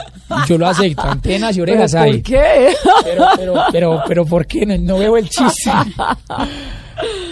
yo 0.47 0.57
lo 0.57 0.67
acepto, 0.67 1.03
antenas 1.03 1.55
y 1.55 1.59
¿Pero 1.59 1.71
orejas 1.73 1.93
hay. 1.95 2.13
¿Por 2.13 2.21
qué? 2.23 2.73
Pero, 3.03 3.25
pero, 3.35 3.53
pero, 3.71 4.03
pero, 4.07 4.25
¿por 4.25 4.45
qué? 4.47 4.65
No, 4.65 4.77
no 4.77 4.97
veo 4.99 5.17
el 5.17 5.29
chiste. 5.29 5.69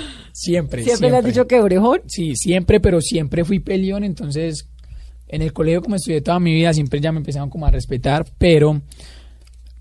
Siempre, 0.45 0.84
Siempre 0.84 1.10
le 1.10 1.17
has 1.17 1.25
dicho 1.25 1.47
que 1.47 1.60
orejón. 1.60 2.01
Sí, 2.08 2.36
siempre, 2.36 2.79
pero 2.79 3.01
siempre 3.01 3.43
fui 3.43 3.60
peleón, 3.60 4.03
entonces 4.03 4.67
en 5.27 5.41
el 5.41 5.51
colegio 5.53 5.81
como 5.81 5.95
estudié 5.95 6.21
toda 6.21 6.39
mi 6.39 6.53
vida 6.53 6.71
siempre 6.73 6.99
ya 7.01 7.12
me 7.12 7.17
empezaron 7.17 7.49
como 7.49 7.65
a 7.65 7.71
respetar, 7.71 8.25
pero 8.38 8.81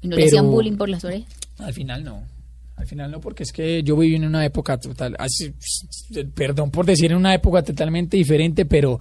¿Y 0.00 0.09
no 0.09 0.16
Pero- 0.16 0.16
le 0.16 0.24
hacían 0.27 0.50
bullying 0.50 0.77
por 0.77 0.88
las 0.88 1.05
orejas? 1.05 1.29
al 1.59 1.72
final 1.72 2.03
no. 2.05 2.22
Al 2.77 2.87
final 2.88 3.11
no, 3.11 3.20
porque 3.20 3.44
es 3.44 3.53
que 3.53 3.83
yo 3.85 3.96
viví 3.96 4.16
en 4.16 4.24
una 4.24 4.44
época 4.44 4.77
total, 4.79 5.14
así, 5.18 5.53
perdón 6.35 6.70
por 6.72 6.85
decir 6.85 7.12
en 7.12 7.18
una 7.18 7.33
época 7.35 7.62
totalmente 7.62 8.16
diferente, 8.16 8.64
pero 8.66 8.98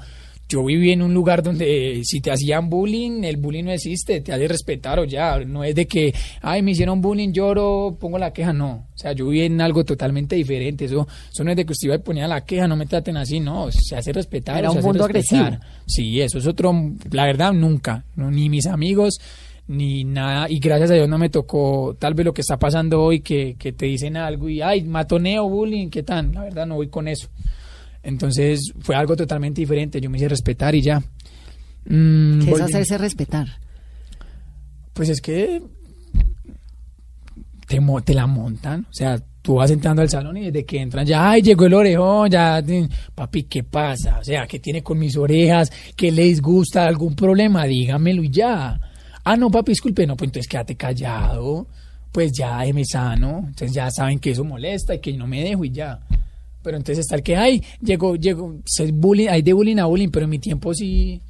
yo 0.50 0.64
viví 0.64 0.92
en 0.92 1.02
un 1.02 1.14
lugar 1.14 1.42
donde 1.42 2.00
eh, 2.00 2.02
si 2.04 2.22
te 2.22 2.32
hacían 2.32 2.70
bullying, 2.70 3.24
el 3.24 3.38
bullying 3.38 3.64
no 3.64 3.72
existe, 3.72 4.22
te 4.22 4.34
hace 4.34 4.48
respetar 4.48 5.00
o 5.00 5.06
ya, 5.06 5.40
no 5.40 5.64
es 5.64 5.74
de 5.74 5.88
que, 5.88 6.14
ay, 6.42 6.62
me 6.62 6.72
hicieron 6.72 7.02
bullying, 7.02 7.32
lloro, 7.32 7.98
pongo 8.00 8.18
la 8.18 8.32
queja, 8.32 8.54
no. 8.54 8.88
O 8.94 8.98
sea, 8.98 9.14
yo 9.14 9.28
viví 9.28 9.46
en 9.46 9.60
algo 9.62 9.84
totalmente 9.84 10.36
diferente, 10.36 10.86
eso, 10.86 11.08
eso 11.32 11.44
no 11.44 11.52
es 11.52 11.58
de 11.58 11.66
que 11.66 11.74
usted 11.74 11.88
iba 11.88 11.96
y 11.96 12.00
ponía 12.00 12.28
la 12.28 12.42
queja, 12.42 12.68
no 12.68 12.76
me 12.76 12.86
traten 12.86 13.18
así, 13.18 13.40
no, 13.40 13.72
se 13.72 13.96
hace 13.96 14.14
respetar. 14.14 14.60
Era 14.60 14.72
un 14.72 14.82
mundo 14.82 15.08
respetar. 15.08 15.46
agresivo. 15.46 15.66
Sí, 15.88 16.22
eso 16.22 16.38
es 16.38 16.48
otro, 16.48 16.74
la 17.12 17.26
verdad, 17.26 17.54
nunca, 17.54 18.06
no, 18.16 18.30
ni 18.30 18.50
mis 18.50 18.68
amigos, 18.68 19.20
ni 19.68 20.04
nada, 20.04 20.48
y 20.50 20.60
gracias 20.60 20.92
a 20.92 20.96
Dios 20.96 21.08
no 21.08 21.18
me 21.18 21.30
tocó 21.30 21.96
tal 21.98 22.14
vez 22.14 22.26
lo 22.26 22.34
que 22.34 22.42
está 22.42 22.58
pasando 22.58 23.02
hoy, 23.02 23.22
que, 23.22 23.56
que 23.58 23.72
te 23.72 23.86
dicen 23.86 24.18
algo 24.18 24.50
y, 24.50 24.62
ay, 24.62 24.84
matoneo, 24.84 25.48
bullying, 25.50 25.90
¿qué 25.90 26.04
tal? 26.04 26.32
La 26.34 26.44
verdad 26.44 26.68
no 26.68 26.76
voy 26.76 26.90
con 26.90 27.08
eso. 27.08 27.30
Entonces 28.04 28.74
fue 28.82 28.96
algo 28.96 29.16
totalmente 29.16 29.62
diferente, 29.62 30.00
yo 30.02 30.10
me 30.10 30.18
hice 30.18 30.28
respetar 30.30 30.76
y 30.76 30.82
ya. 30.82 31.00
Mm, 31.86 32.40
¿Qué 32.42 32.52
es 32.52 32.62
hacerse 32.62 32.98
respetar? 32.98 33.48
Pues 34.94 35.10
es 35.10 35.22
que 35.22 35.62
te, 37.68 37.80
mo- 37.80 38.02
te 38.02 38.14
la 38.14 38.28
montan, 38.28 38.86
o 38.90 38.94
sea, 38.94 39.18
tú 39.42 39.56
vas 39.56 39.72
entrando 39.72 40.02
al 40.02 40.10
salón 40.10 40.38
y 40.38 40.46
desde 40.52 40.66
que 40.66 40.80
entran 40.82 41.06
ya, 41.06 41.32
ay, 41.32 41.42
llegó 41.42 41.66
el 41.66 41.74
orejón, 41.74 42.30
ya, 42.30 42.62
papi, 43.16 43.44
¿qué 43.44 43.64
pasa? 43.64 44.20
O 44.20 44.24
sea, 44.24 44.46
¿qué 44.48 44.60
tiene 44.60 44.84
con 44.84 45.00
mis 45.00 45.18
orejas? 45.18 45.72
¿Qué 45.96 46.12
le 46.12 46.24
disgusta? 46.24 46.86
¿Algún 46.86 47.16
problema? 47.16 47.66
Dígamelo 47.66 48.24
y 48.24 48.30
ya. 48.30 48.80
Ah, 49.24 49.36
no, 49.38 49.50
papi, 49.50 49.72
disculpe, 49.72 50.06
no, 50.06 50.16
pues 50.18 50.28
entonces 50.28 50.50
quédate 50.50 50.76
callado, 50.76 51.68
pues 52.12 52.32
ya, 52.38 52.60
déjeme 52.60 52.84
sano, 52.86 53.40
entonces 53.48 53.72
ya 53.74 53.90
saben 53.90 54.20
que 54.20 54.32
eso 54.32 54.44
molesta 54.44 54.94
y 54.96 55.00
que 55.00 55.14
no 55.14 55.26
me 55.28 55.42
dejo 55.44 55.64
y 55.66 55.72
ya. 55.72 56.00
Pero 56.64 56.78
entonces 56.78 57.00
estar 57.00 57.22
que, 57.22 57.36
ay, 57.36 57.62
llegó, 57.82 58.16
llegó, 58.16 58.56
se 58.66 58.92
bullying, 58.92 59.28
hay 59.28 59.42
de 59.42 59.54
bullying 59.54 59.78
a 59.78 59.86
bullying, 59.86 60.10
pero 60.10 60.24
en 60.24 60.30
mi 60.30 60.40
tiempo 60.40 60.74
sí, 60.74 61.22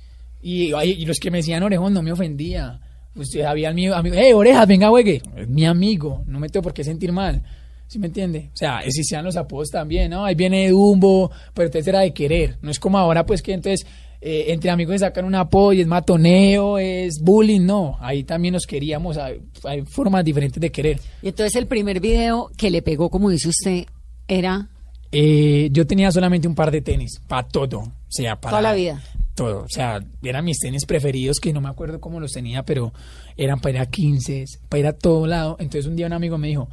y, 0.41 0.73
ay, 0.73 0.91
y 0.99 1.05
los 1.05 1.19
que 1.19 1.31
me 1.31 1.39
decían 1.39 1.63
orejón 1.63 1.93
no 1.93 2.03
me 2.03 2.11
ofendía. 2.11 2.79
Usted 3.15 3.41
había 3.41 3.69
el 3.69 3.75
mío 3.75 3.95
amigo, 3.95 4.15
hey, 4.17 4.33
orejas, 4.33 4.67
venga, 4.67 4.89
juegue. 4.89 5.21
Es 5.35 5.47
mi 5.47 5.65
amigo, 5.65 6.23
no 6.27 6.39
me 6.39 6.49
tengo 6.49 6.63
por 6.63 6.73
qué 6.73 6.83
sentir 6.83 7.11
mal. 7.11 7.41
¿Sí 7.87 7.99
me 7.99 8.07
entiende? 8.07 8.49
O 8.53 8.57
sea, 8.57 8.79
existían 8.79 9.23
los 9.23 9.37
apodos 9.37 9.69
también, 9.69 10.09
¿no? 10.09 10.25
Ahí 10.25 10.35
viene 10.35 10.69
Dumbo, 10.69 11.29
pero 11.53 11.67
entonces 11.67 11.87
era 11.87 11.99
de 11.99 12.13
querer. 12.13 12.57
No 12.61 12.71
es 12.71 12.79
como 12.79 12.97
ahora, 12.97 13.25
pues 13.25 13.41
que 13.41 13.53
entonces 13.53 13.85
eh, 14.19 14.45
entre 14.47 14.71
amigos 14.71 14.95
se 14.95 14.99
sacan 14.99 15.25
un 15.25 15.35
apodo 15.35 15.73
y 15.73 15.81
es 15.81 15.87
matoneo, 15.87 16.77
es 16.77 17.19
bullying, 17.21 17.65
no. 17.65 17.97
Ahí 17.99 18.23
también 18.23 18.53
nos 18.53 18.65
queríamos, 18.65 19.17
hay, 19.17 19.41
hay 19.63 19.83
formas 19.83 20.25
diferentes 20.25 20.59
de 20.59 20.71
querer. 20.71 20.99
Y 21.21 21.27
entonces 21.27 21.55
el 21.55 21.67
primer 21.67 21.99
video 21.99 22.49
que 22.57 22.71
le 22.71 22.81
pegó, 22.81 23.09
como 23.09 23.29
dice 23.29 23.49
usted, 23.49 23.85
era 24.27 24.69
Eh, 25.15 25.69
yo 25.71 25.85
tenía 25.85 26.11
solamente 26.11 26.47
un 26.47 26.55
par 26.55 26.71
de 26.71 26.81
tenis, 26.81 27.21
para 27.27 27.47
todo. 27.47 27.81
O 27.81 27.91
sea, 28.09 28.35
para 28.35 28.49
toda 28.49 28.61
la 28.63 28.73
vida. 28.73 28.99
todo. 29.35 29.61
O 29.61 29.69
sea, 29.69 29.99
eran 30.23 30.43
mis 30.43 30.57
tenis 30.57 30.87
preferidos 30.87 31.39
que 31.39 31.53
no 31.53 31.61
me 31.61 31.69
acuerdo 31.69 32.01
cómo 32.01 32.19
los 32.19 32.31
tenía, 32.31 32.63
pero 32.63 32.91
eran 33.37 33.59
para 33.59 33.75
ir 33.75 33.81
a 33.81 33.85
15, 33.85 34.45
para 34.67 34.79
ir 34.79 34.87
a 34.87 34.93
todo 34.93 35.27
lado. 35.27 35.55
Entonces 35.59 35.85
un 35.85 35.95
día 35.95 36.07
un 36.07 36.13
amigo 36.13 36.39
me 36.39 36.47
dijo, 36.47 36.67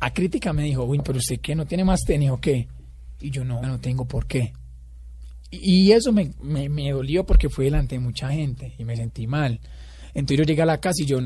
a 0.00 0.10
crítica 0.14 0.54
me 0.54 0.62
dijo, 0.62 0.84
uy, 0.84 1.02
pero 1.04 1.18
usted 1.18 1.38
qué, 1.38 1.54
no 1.54 1.66
tiene 1.66 1.84
más 1.84 2.00
tenis 2.00 2.30
o 2.30 2.40
qué? 2.40 2.66
Y 3.20 3.30
yo 3.30 3.44
no, 3.44 3.60
no 3.60 3.78
tengo 3.78 4.06
por 4.06 4.26
qué. 4.26 4.54
Y, 5.50 5.92
eso 5.92 6.12
me, 6.12 6.32
me, 6.40 6.70
me 6.70 6.90
dolió 6.92 7.26
porque 7.26 7.50
fue 7.50 7.66
delante 7.66 7.96
de 7.96 7.98
mucha 7.98 8.30
gente 8.30 8.72
y 8.78 8.86
me 8.86 8.96
sentí 8.96 9.26
mal. 9.26 9.60
Entonces 10.14 10.38
yo 10.38 10.44
llegué 10.44 10.62
a 10.62 10.66
la 10.66 10.80
casa 10.80 11.02
y 11.02 11.06
yo, 11.06 11.18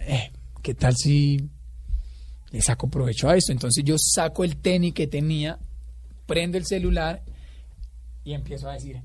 eh, 0.00 0.32
¿qué 0.62 0.74
tal 0.74 0.96
si 0.96 1.48
le 2.54 2.62
saco 2.62 2.88
provecho 2.88 3.28
a 3.28 3.36
esto. 3.36 3.50
Entonces 3.50 3.82
yo 3.84 3.96
saco 3.98 4.44
el 4.44 4.58
tenis 4.58 4.94
que 4.94 5.08
tenía, 5.08 5.58
prendo 6.24 6.56
el 6.56 6.64
celular 6.64 7.20
y 8.22 8.32
empiezo 8.32 8.70
a 8.70 8.74
decir, 8.74 9.02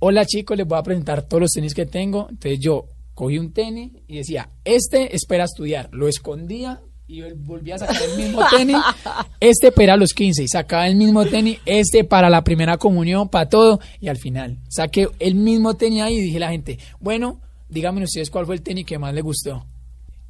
hola 0.00 0.26
chicos, 0.26 0.56
les 0.56 0.66
voy 0.66 0.76
a 0.76 0.82
presentar 0.82 1.22
todos 1.22 1.42
los 1.42 1.52
tenis 1.52 1.72
que 1.72 1.86
tengo. 1.86 2.26
Entonces 2.28 2.58
yo 2.58 2.88
cogí 3.14 3.38
un 3.38 3.52
tenis 3.52 3.92
y 4.08 4.16
decía, 4.16 4.50
este 4.64 5.14
espera 5.14 5.44
estudiar. 5.44 5.88
Lo 5.92 6.08
escondía 6.08 6.80
y 7.06 7.22
volvía 7.34 7.76
a 7.76 7.78
sacar 7.78 8.02
el 8.10 8.16
mismo 8.16 8.42
tenis. 8.50 8.76
Este 9.38 9.70
para 9.70 9.96
los 9.96 10.12
15 10.12 10.42
y 10.42 10.48
sacaba 10.48 10.88
el 10.88 10.96
mismo 10.96 11.24
tenis. 11.26 11.60
Este 11.66 12.02
para 12.02 12.28
la 12.28 12.42
primera 12.42 12.76
comunión, 12.76 13.28
para 13.28 13.48
todo. 13.48 13.78
Y 14.00 14.08
al 14.08 14.16
final 14.16 14.58
saqué 14.68 15.06
el 15.20 15.36
mismo 15.36 15.74
tenis 15.74 16.02
ahí 16.02 16.16
y 16.16 16.22
dije 16.22 16.38
a 16.38 16.40
la 16.40 16.50
gente, 16.50 16.80
bueno, 16.98 17.40
díganme 17.68 18.02
ustedes 18.02 18.30
cuál 18.30 18.46
fue 18.46 18.56
el 18.56 18.62
tenis 18.62 18.84
que 18.84 18.98
más 18.98 19.14
les 19.14 19.22
gustó. 19.22 19.64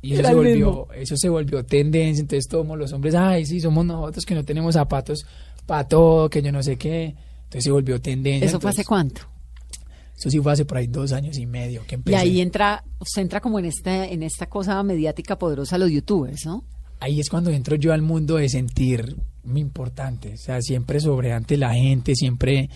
Y 0.04 0.14
eso 0.14 0.24
se, 0.24 0.34
volvió, 0.34 0.88
eso 0.94 1.16
se 1.16 1.28
volvió 1.28 1.64
tendencia. 1.64 2.20
Entonces 2.22 2.48
todos 2.48 2.66
los 2.76 2.92
hombres, 2.92 3.14
ay, 3.14 3.46
sí, 3.46 3.60
somos 3.60 3.84
nosotros 3.86 4.24
que 4.24 4.34
no 4.34 4.44
tenemos 4.44 4.74
zapatos 4.74 5.24
para 5.66 5.86
todo, 5.88 6.28
que 6.28 6.42
yo 6.42 6.52
no 6.52 6.62
sé 6.62 6.76
qué. 6.76 7.14
Entonces 7.44 7.64
se 7.64 7.70
volvió 7.70 8.00
tendencia. 8.00 8.46
¿Eso 8.46 8.60
fue 8.60 8.70
hace 8.70 8.84
cuánto? 8.84 9.22
Eso 10.16 10.30
sí 10.30 10.38
fue 10.40 10.52
hace 10.52 10.64
por 10.64 10.78
ahí 10.78 10.86
dos 10.86 11.12
años 11.12 11.38
y 11.38 11.46
medio 11.46 11.82
que 11.86 11.94
Y 11.94 11.96
empecé. 11.96 12.16
ahí 12.16 12.40
entra, 12.40 12.84
usted 13.00 13.22
entra 13.22 13.40
como 13.40 13.58
en 13.58 13.64
esta, 13.64 14.06
en 14.06 14.22
esta 14.22 14.46
cosa 14.46 14.82
mediática 14.82 15.38
poderosa 15.38 15.78
los 15.78 15.90
youtubers, 15.90 16.46
¿no? 16.46 16.64
ahí 17.04 17.20
es 17.20 17.28
cuando 17.28 17.50
entro 17.50 17.76
yo 17.76 17.92
al 17.92 18.02
mundo 18.02 18.36
de 18.36 18.48
sentir 18.48 19.16
mi 19.42 19.60
importante, 19.60 20.34
o 20.34 20.36
sea, 20.38 20.62
siempre 20.62 21.00
sobre 21.00 21.32
ante 21.32 21.58
la 21.58 21.74
gente, 21.74 22.14
siempre 22.14 22.70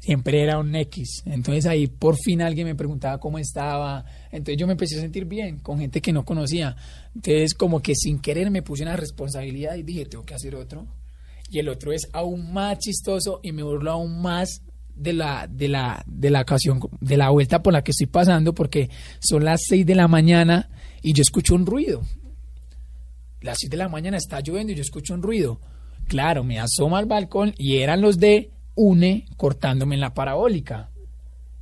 siempre 0.00 0.42
era 0.42 0.58
un 0.58 0.74
X. 0.74 1.22
Entonces 1.26 1.66
ahí 1.66 1.86
por 1.86 2.16
fin 2.16 2.42
alguien 2.42 2.66
me 2.66 2.74
preguntaba 2.74 3.18
cómo 3.18 3.38
estaba, 3.38 4.04
entonces 4.32 4.56
yo 4.58 4.66
me 4.66 4.72
empecé 4.72 4.98
a 4.98 5.00
sentir 5.00 5.26
bien 5.26 5.60
con 5.60 5.78
gente 5.78 6.00
que 6.00 6.12
no 6.12 6.24
conocía. 6.24 6.74
Entonces 7.14 7.54
como 7.54 7.80
que 7.80 7.94
sin 7.94 8.18
querer 8.18 8.50
me 8.50 8.62
puse 8.62 8.82
una 8.82 8.96
responsabilidad 8.96 9.76
y 9.76 9.84
dije, 9.84 10.06
tengo 10.06 10.24
que 10.24 10.34
hacer 10.34 10.54
otro. 10.56 10.86
Y 11.48 11.58
el 11.58 11.68
otro 11.68 11.92
es 11.92 12.08
aún 12.12 12.52
más 12.52 12.78
chistoso 12.78 13.40
y 13.42 13.52
me 13.52 13.62
burlo 13.62 13.92
aún 13.92 14.20
más 14.20 14.62
de 14.94 15.12
la, 15.12 15.46
de 15.48 15.68
la, 15.68 16.04
de 16.06 16.30
la 16.30 16.42
ocasión, 16.42 16.80
de 17.00 17.16
la 17.16 17.30
vuelta 17.30 17.62
por 17.62 17.72
la 17.72 17.82
que 17.82 17.92
estoy 17.92 18.06
pasando, 18.06 18.54
porque 18.54 18.90
son 19.20 19.44
las 19.44 19.62
6 19.68 19.86
de 19.86 19.94
la 19.94 20.08
mañana 20.08 20.70
y 21.02 21.12
yo 21.12 21.22
escucho 21.22 21.54
un 21.54 21.66
ruido 21.66 22.02
las 23.40 23.58
6 23.60 23.70
de 23.70 23.76
la 23.76 23.88
mañana 23.88 24.16
está 24.16 24.40
lloviendo 24.40 24.72
y 24.72 24.76
yo 24.76 24.82
escucho 24.82 25.14
un 25.14 25.22
ruido. 25.22 25.60
Claro, 26.08 26.44
me 26.44 26.58
asomo 26.58 26.96
al 26.96 27.06
balcón 27.06 27.54
y 27.56 27.78
eran 27.78 28.00
los 28.00 28.18
de 28.18 28.50
UNE 28.80 29.26
cortándome 29.36 29.94
en 29.94 30.00
la 30.00 30.14
parabólica. 30.14 30.88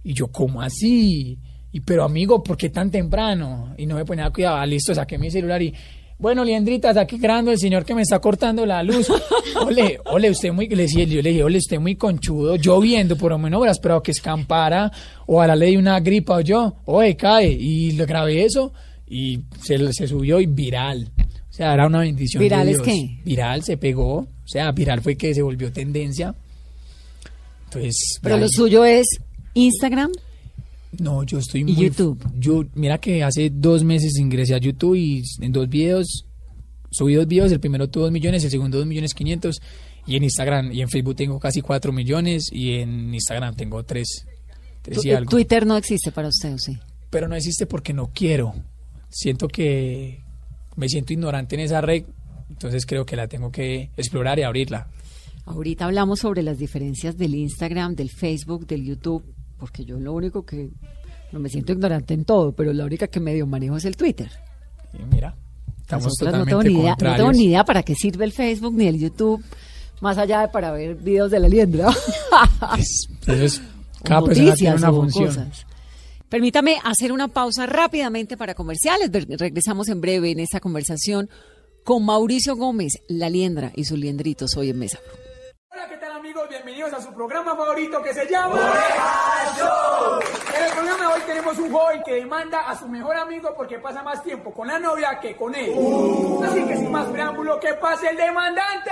Y 0.04 0.14
yo, 0.14 0.28
¿cómo 0.28 0.62
así? 0.62 1.38
Y 1.72 1.80
pero 1.80 2.04
amigo, 2.04 2.42
¿por 2.42 2.56
qué 2.56 2.70
tan 2.70 2.90
temprano? 2.90 3.74
Y 3.76 3.86
no 3.86 3.96
me 3.96 4.04
ponía 4.04 4.30
cuidado, 4.30 4.56
ah, 4.56 4.66
listo, 4.66 4.94
saqué 4.94 5.18
mi 5.18 5.30
celular 5.30 5.60
y 5.60 5.74
bueno, 6.20 6.44
Liendrita, 6.44 6.88
está 6.88 7.02
aquí 7.02 7.16
grabando 7.16 7.52
el 7.52 7.58
señor 7.58 7.84
que 7.84 7.94
me 7.94 8.02
está 8.02 8.18
cortando 8.18 8.66
la 8.66 8.82
luz. 8.82 9.08
Ole, 9.66 10.00
ole, 10.06 10.30
usted 10.30 10.52
muy, 10.52 10.68
le 10.68 10.82
decía, 10.82 11.04
yo 11.04 11.22
le 11.22 11.30
dije, 11.30 11.44
ole, 11.44 11.58
usted 11.58 11.78
muy 11.78 11.96
conchudo, 11.96 12.56
lloviendo, 12.56 13.16
por 13.16 13.32
lo 13.32 13.38
menos 13.38 13.58
hubiera 13.58 13.72
esperado 13.72 14.02
que 14.02 14.12
escampara, 14.12 14.90
o 15.26 15.40
ahora 15.40 15.56
le 15.56 15.66
di 15.66 15.76
una 15.76 15.98
gripa 16.00 16.36
o 16.36 16.40
yo, 16.40 16.76
oye, 16.86 17.16
cae, 17.16 17.48
y 17.48 17.92
le 17.92 18.04
grabé 18.04 18.44
eso, 18.44 18.72
y 19.06 19.40
se, 19.62 19.92
se 19.92 20.06
subió 20.06 20.40
y 20.40 20.46
viral. 20.46 21.08
O 21.48 21.52
sea, 21.52 21.74
era 21.74 21.86
una 21.86 22.00
bendición. 22.00 22.40
de 22.40 22.44
¿Viral 22.44 22.68
es 22.68 22.82
Dios. 22.82 22.86
qué? 22.86 23.20
Viral 23.24 23.62
se 23.62 23.76
pegó, 23.76 24.14
o 24.18 24.28
sea, 24.44 24.70
viral 24.72 25.00
fue 25.00 25.16
que 25.16 25.34
se 25.34 25.42
volvió 25.42 25.72
tendencia. 25.72 26.34
Entonces, 27.68 28.18
Pero 28.22 28.36
ya- 28.36 28.40
lo 28.42 28.48
suyo 28.48 28.84
es 28.84 29.06
Instagram. 29.54 30.10
no, 30.98 31.22
yo 31.24 31.38
estoy 31.38 31.60
¿Y 31.60 31.64
muy... 31.64 31.74
YouTube? 31.76 32.24
Yo, 32.38 32.64
mira 32.74 32.98
que 32.98 33.22
hace 33.22 33.50
dos 33.50 33.84
meses 33.84 34.16
ingresé 34.18 34.54
a 34.54 34.58
YouTube 34.58 34.94
y 34.96 35.22
en 35.40 35.52
dos 35.52 35.68
videos, 35.68 36.24
subí 36.90 37.14
dos 37.14 37.26
videos, 37.26 37.52
el 37.52 37.60
primero 37.60 37.88
tuvo 37.88 38.04
dos 38.04 38.12
millones, 38.12 38.42
el 38.44 38.50
segundo 38.50 38.78
dos 38.78 38.86
millones 38.86 39.12
quinientos, 39.14 39.60
y 40.06 40.16
en 40.16 40.24
Instagram 40.24 40.72
y 40.72 40.80
en 40.80 40.88
Facebook 40.88 41.16
tengo 41.16 41.38
casi 41.38 41.60
cuatro 41.60 41.92
millones, 41.92 42.48
y 42.50 42.74
en 42.74 43.12
Instagram 43.14 43.54
tengo 43.54 43.82
tres, 43.84 44.24
tres 44.82 45.04
y 45.04 45.10
Tu- 45.10 45.16
algo. 45.16 45.30
Twitter 45.30 45.66
no 45.66 45.76
existe 45.76 46.10
para 46.10 46.28
usted, 46.28 46.54
¿o 46.54 46.58
sí? 46.58 46.78
Pero 47.10 47.28
no 47.28 47.34
existe 47.36 47.66
porque 47.66 47.92
no 47.92 48.10
quiero. 48.14 48.54
Siento 49.10 49.48
que 49.48 50.20
me 50.76 50.88
siento 50.88 51.12
ignorante 51.12 51.54
en 51.56 51.60
esa 51.62 51.80
red, 51.82 52.04
entonces 52.48 52.86
creo 52.86 53.04
que 53.04 53.16
la 53.16 53.28
tengo 53.28 53.50
que 53.52 53.90
explorar 53.98 54.38
y 54.38 54.42
abrirla. 54.42 54.88
Ahorita 55.48 55.86
hablamos 55.86 56.20
sobre 56.20 56.42
las 56.42 56.58
diferencias 56.58 57.16
del 57.16 57.34
Instagram, 57.34 57.94
del 57.94 58.10
Facebook, 58.10 58.66
del 58.66 58.84
YouTube, 58.84 59.24
porque 59.58 59.84
yo 59.84 59.98
lo 59.98 60.12
único 60.12 60.44
que 60.44 60.70
no 61.32 61.40
me 61.40 61.48
siento 61.48 61.72
ignorante 61.72 62.14
en 62.14 62.24
todo, 62.24 62.52
pero 62.52 62.72
la 62.72 62.84
única 62.84 63.06
que 63.08 63.20
medio 63.20 63.46
manejo 63.46 63.76
es 63.76 63.84
el 63.84 63.96
Twitter. 63.96 64.30
Y 64.92 65.02
mira, 65.14 65.34
estamos 65.80 66.12
otras 66.20 66.32
no 66.34 66.44
totalmente 66.44 66.50
tengo 66.50 66.62
ni 66.62 66.80
idea, 66.82 66.96
no 67.00 67.16
tengo 67.16 67.32
ni 67.32 67.44
idea 67.46 67.64
para 67.64 67.82
qué 67.82 67.94
sirve 67.94 68.24
el 68.24 68.32
Facebook 68.32 68.74
ni 68.74 68.86
el 68.86 68.98
YouTube, 68.98 69.42
más 70.00 70.18
allá 70.18 70.42
de 70.42 70.48
para 70.48 70.70
ver 70.70 70.94
videos 70.94 71.30
de 71.30 71.40
la 71.40 71.48
liendra. 71.48 71.88
Es- 72.78 73.08
cada 74.04 74.22
persona 74.22 74.54
tiene 74.54 74.76
una 74.76 74.90
función. 74.92 75.26
cosas. 75.26 75.66
Permítame 76.28 76.76
hacer 76.84 77.10
una 77.10 77.28
pausa 77.28 77.66
rápidamente 77.66 78.36
para 78.36 78.54
comerciales. 78.54 79.10
Regresamos 79.38 79.88
en 79.88 80.00
breve 80.00 80.30
en 80.30 80.40
esta 80.40 80.60
conversación 80.60 81.28
con 81.84 82.04
Mauricio 82.04 82.54
Gómez, 82.54 82.98
la 83.08 83.30
liendra 83.30 83.72
y 83.74 83.84
sus 83.84 83.98
liendritos 83.98 84.54
hoy 84.56 84.68
en 84.70 84.78
Mesa. 84.78 84.98
Hola, 85.78 85.88
¿qué 85.88 85.96
tal 85.98 86.10
amigos? 86.10 86.48
Bienvenidos 86.48 86.92
a 86.92 87.00
su 87.00 87.14
programa 87.14 87.54
favorito 87.54 88.02
que 88.02 88.12
se 88.12 88.26
llama 88.26 88.56
Oreja 88.56 89.54
Show. 89.56 90.18
En 90.56 90.64
el 90.64 90.72
programa 90.72 90.98
de 90.98 91.06
hoy 91.06 91.20
tenemos 91.24 91.56
un 91.56 91.70
joven 91.70 92.02
que 92.02 92.14
demanda 92.14 92.68
a 92.68 92.76
su 92.76 92.88
mejor 92.88 93.16
amigo 93.16 93.54
porque 93.56 93.78
pasa 93.78 94.02
más 94.02 94.20
tiempo 94.24 94.52
con 94.52 94.66
la 94.66 94.80
novia 94.80 95.20
que 95.20 95.36
con 95.36 95.54
él. 95.54 95.72
Así 96.44 96.64
que 96.66 96.78
sin 96.78 96.90
más 96.90 97.06
preámbulo, 97.06 97.60
que 97.60 97.74
pase 97.74 98.08
el 98.08 98.16
demandante. 98.16 98.90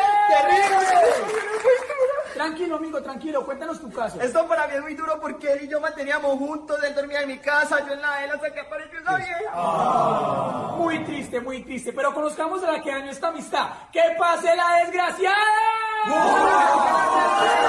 Tranquilo, 2.35 2.77
amigo, 2.77 3.03
tranquilo. 3.03 3.45
Cuéntanos 3.45 3.81
tu 3.81 3.91
caso. 3.91 4.21
Esto 4.21 4.47
para 4.47 4.69
mí 4.69 4.75
es 4.77 4.83
muy 4.83 4.95
duro 4.95 5.19
porque 5.21 5.55
él 5.55 5.65
y 5.65 5.69
yo 5.69 5.81
manteníamos 5.81 6.39
juntos, 6.39 6.79
él 6.85 6.95
dormía 6.95 7.23
en 7.23 7.29
mi 7.29 7.39
casa, 7.39 7.85
yo 7.85 7.95
en 7.95 8.01
la 8.01 8.19
de 8.19 8.25
él 8.27 8.31
hasta 8.31 8.53
que 8.53 8.61
apareció 8.61 9.01
esa 9.01 9.17
vieja. 9.17 10.77
Muy 10.77 11.01
triste, 11.01 11.41
muy 11.41 11.65
triste. 11.65 11.93
Pero 11.93 12.15
conozcamos 12.15 12.63
a 12.63 12.71
la 12.71 12.81
que 12.81 12.93
dañó 12.93 13.11
esta 13.11 13.27
amistad. 13.29 13.71
¡Que 13.91 14.03
pase 14.17 14.55
la 14.55 14.85
desgraciada! 14.85 15.37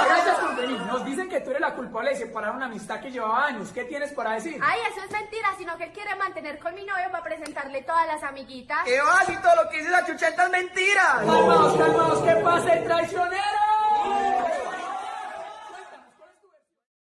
Gracias 0.05 0.37
por 0.37 0.55
venir. 0.55 0.79
Nos 0.81 1.05
dicen 1.05 1.26
que 1.37 1.43
tú 1.43 1.51
eres 1.51 1.61
la 1.61 1.75
culpable 1.75 2.11
de 2.11 2.15
separar 2.15 2.55
una 2.55 2.65
amistad 2.65 2.99
que 2.99 3.11
llevaba 3.11 3.45
años. 3.45 3.69
¿Qué 3.71 3.83
tienes 3.83 4.11
para 4.13 4.33
decir? 4.33 4.59
Ay, 4.61 4.79
eso 4.91 5.05
es 5.05 5.11
mentira, 5.11 5.49
sino 5.57 5.77
que 5.77 5.85
él 5.85 5.91
quiere 5.91 6.15
mantener 6.15 6.57
con 6.57 6.73
mi 6.73 6.83
novio 6.83 7.11
para 7.11 7.23
presentarle 7.23 7.83
todas 7.83 8.07
las 8.07 8.23
amiguitas. 8.23 8.79
¿Qué 8.85 8.99
va? 8.99 9.23
Si 9.25 9.35
todo 9.41 9.63
lo 9.63 9.69
que 9.69 9.77
dice 9.77 9.89
la 9.91 10.05
chucheta 10.05 10.45
es 10.45 10.51
mentira. 10.51 11.21
Calmaos, 11.25 11.77
calmaos, 11.77 12.19
que 12.21 12.35
pase 12.37 12.73
el 12.73 12.83
traicionero. 12.83 13.43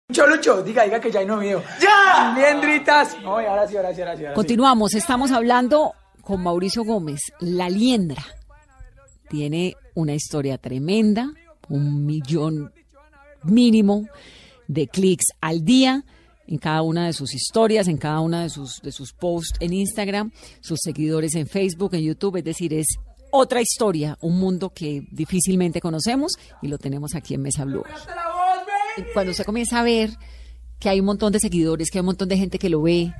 Lucho, 0.10 0.28
Lucho, 0.28 0.63
diga, 0.63 0.84
diga 0.84 1.00
que 1.00 1.12
ya 1.12 1.19
hay 1.19 1.26
no 1.26 1.38
video. 1.38 1.63
¡Ya! 1.80 2.34
Liendritas. 2.36 3.19
No, 3.22 3.41
y 3.41 3.46
ahora 3.46 3.67
sí, 3.67 3.78
ahora 3.78 3.93
sí, 3.93 4.02
ahora 4.02 4.15
sí. 4.15 4.24
ahora 4.24 4.34
sí. 4.34 4.36
Continuamos, 4.36 4.93
estamos 4.96 5.32
hablando 5.32 5.93
con 6.22 6.41
Mauricio 6.41 6.84
Gómez, 6.84 7.22
la 7.39 7.69
liendra. 7.69 8.24
Tiene 9.30 9.76
una 9.96 10.13
historia 10.13 10.58
tremenda, 10.58 11.32
un 11.69 12.06
millón 12.06 12.72
mínimo 13.43 14.08
de 14.67 14.88
clics 14.88 15.25
al 15.41 15.63
día 15.63 16.03
en 16.47 16.58
cada 16.58 16.82
una 16.82 17.06
de 17.06 17.13
sus 17.13 17.34
historias, 17.34 17.88
en 17.88 17.97
cada 17.97 18.19
una 18.19 18.43
de 18.43 18.49
sus, 18.49 18.82
de 18.82 18.91
sus 18.91 19.13
posts 19.13 19.58
en 19.60 19.73
Instagram, 19.73 20.32
sus 20.62 20.79
seguidores 20.82 21.36
en 21.36 21.47
Facebook, 21.47 21.93
en 21.93 22.01
YouTube, 22.01 22.38
es 22.38 22.43
decir, 22.43 22.73
es 22.73 22.88
otra 23.32 23.62
historia, 23.62 24.17
un 24.21 24.38
mundo 24.39 24.69
que 24.69 25.08
difícilmente 25.12 25.82
conocemos 25.82 26.34
y 26.62 26.67
lo 26.67 26.77
tenemos 26.77 27.15
aquí 27.15 27.34
en 27.34 27.41
Mesa 27.41 27.65
Blue. 27.65 27.84
Cuando 29.13 29.32
usted 29.32 29.45
comienza 29.45 29.79
a 29.79 29.84
ver 29.84 30.12
que 30.79 30.89
hay 30.89 30.99
un 30.99 31.06
montón 31.08 31.32
de 31.32 31.39
seguidores, 31.39 31.89
que 31.89 31.97
hay 31.97 32.01
un 32.01 32.08
montón 32.08 32.29
de 32.29 32.38
gente 32.38 32.60
que 32.60 32.69
lo 32.69 32.82
ve, 32.82 33.12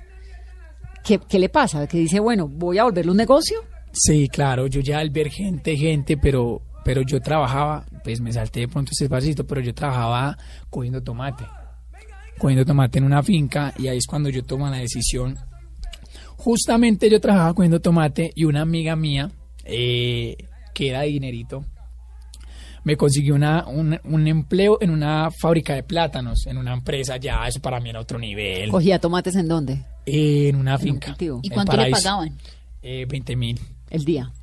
¿qué, 1.04 1.20
qué 1.28 1.40
le 1.40 1.50
pasa? 1.50 1.88
Que 1.88 1.98
dice, 1.98 2.20
bueno, 2.20 2.48
voy 2.48 2.78
a 2.78 2.84
volverlo 2.84 3.14
un 3.14 3.18
negocio. 3.18 3.58
Sí, 3.92 4.28
claro, 4.28 4.68
yo 4.68 4.82
ya 4.82 5.00
al 5.00 5.10
ver 5.10 5.30
gente, 5.30 5.78
gente, 5.78 6.18
pero, 6.18 6.62
pero 6.84 7.02
yo 7.02 7.22
trabajaba, 7.22 7.86
pues 8.04 8.20
me 8.22 8.32
salté 8.32 8.62
de 8.62 8.68
pronto 8.68 8.92
ese 8.92 9.10
pasito, 9.10 9.46
pero 9.46 9.62
yo 9.62 9.74
trabajaba 9.74 10.38
cogiendo 10.70 11.02
tomate, 11.02 11.46
cogiendo 12.38 12.66
tomate 12.66 13.00
en 13.00 13.06
una 13.06 13.24
finca 13.24 13.74
y 13.78 13.88
ahí 13.88 13.98
es 13.98 14.08
cuando 14.08 14.30
yo 14.30 14.44
tomo 14.44 14.70
la 14.70 14.78
decisión. 14.78 15.38
Justamente 16.38 17.10
yo 17.10 17.22
trabajaba 17.22 17.54
cogiendo 17.54 17.80
tomate 17.80 18.32
y 18.36 18.46
una 18.46 18.62
amiga 18.62 18.96
mía, 18.96 19.32
eh, 19.64 20.36
que 20.74 20.90
era 20.90 21.02
de 21.02 21.08
dinerito, 21.08 21.66
me 22.84 22.98
consiguió 22.98 23.36
una, 23.36 23.66
un, 23.66 23.98
un 24.04 24.28
empleo 24.28 24.78
en 24.82 24.90
una 24.90 25.30
fábrica 25.32 25.74
de 25.74 25.84
plátanos, 25.84 26.46
en 26.48 26.58
una 26.58 26.74
empresa, 26.74 27.18
ya 27.18 27.48
eso 27.48 27.62
para 27.62 27.80
mí 27.80 27.90
era 27.90 28.02
otro 28.02 28.20
nivel, 28.20 28.70
Cogía 28.70 29.00
tomates 29.00 29.36
en 29.36 29.48
dónde? 29.48 29.86
en 30.06 30.56
una 30.58 30.76
un 30.76 30.82
finca. 30.82 31.16
¿Y 31.42 31.50
cuánto 31.50 31.78
le 31.78 31.90
pagaban? 31.92 32.38
Eh, 32.82 33.06
20 33.08 33.36
mil. 33.38 33.60
El 33.90 34.04
día, 34.04 34.34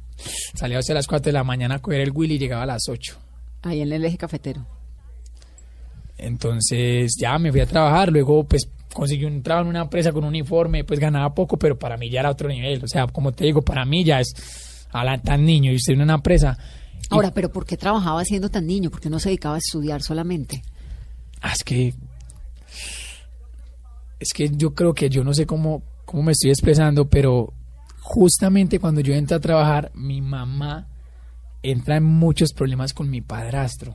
Salía 0.54 0.78
hacia 0.78 0.94
las 0.94 1.06
4 1.06 1.26
de 1.26 1.32
la 1.32 1.44
mañana 1.44 1.76
a 1.76 1.78
coger 1.80 2.00
el 2.00 2.10
Willy 2.12 2.34
y 2.34 2.38
llegaba 2.38 2.62
a 2.64 2.66
las 2.66 2.88
8. 2.88 3.16
ahí 3.62 3.80
en 3.82 3.92
el 3.92 4.04
eje 4.04 4.16
cafetero. 4.18 4.64
Entonces 6.18 7.12
ya 7.18 7.38
me 7.38 7.50
fui 7.50 7.60
a 7.60 7.66
trabajar, 7.66 8.10
luego 8.12 8.44
pues 8.44 8.68
conseguí 8.92 9.24
un 9.24 9.42
trabajo 9.42 9.64
en 9.64 9.70
una 9.70 9.82
empresa 9.82 10.12
con 10.12 10.24
un 10.24 10.28
uniforme, 10.30 10.84
pues 10.84 10.98
ganaba 11.00 11.32
poco, 11.34 11.56
pero 11.56 11.78
para 11.78 11.96
mí 11.96 12.10
ya 12.10 12.20
era 12.20 12.30
otro 12.30 12.48
nivel. 12.48 12.82
O 12.84 12.88
sea, 12.88 13.06
como 13.06 13.32
te 13.32 13.44
digo, 13.44 13.62
para 13.62 13.84
mí 13.84 14.04
ya 14.04 14.20
es 14.20 14.86
a 14.92 15.04
la 15.04 15.18
tan 15.20 15.44
niño 15.44 15.72
y 15.72 15.76
usted 15.76 15.94
en 15.94 16.02
una 16.02 16.14
empresa. 16.14 16.58
Y- 17.02 17.06
Ahora, 17.14 17.32
pero 17.32 17.50
¿por 17.50 17.64
qué 17.64 17.76
trabajaba 17.76 18.24
siendo 18.24 18.50
tan 18.50 18.66
niño? 18.66 18.90
¿Por 18.90 19.00
qué 19.00 19.08
no 19.08 19.18
se 19.18 19.30
dedicaba 19.30 19.54
a 19.54 19.58
estudiar 19.58 20.02
solamente? 20.02 20.62
Ah, 21.40 21.52
es 21.54 21.64
que 21.64 21.94
es 24.18 24.32
que 24.34 24.50
yo 24.50 24.74
creo 24.74 24.92
que 24.92 25.08
yo 25.08 25.24
no 25.24 25.32
sé 25.32 25.46
cómo, 25.46 25.82
cómo 26.04 26.22
me 26.24 26.32
estoy 26.32 26.50
expresando, 26.50 27.08
pero 27.08 27.52
justamente 28.00 28.78
cuando 28.78 29.00
yo 29.00 29.14
entro 29.14 29.36
a 29.36 29.40
trabajar, 29.40 29.90
mi 29.94 30.20
mamá 30.20 30.88
entra 31.62 31.96
en 31.96 32.04
muchos 32.04 32.52
problemas 32.52 32.92
con 32.92 33.10
mi 33.10 33.20
padrastro. 33.20 33.94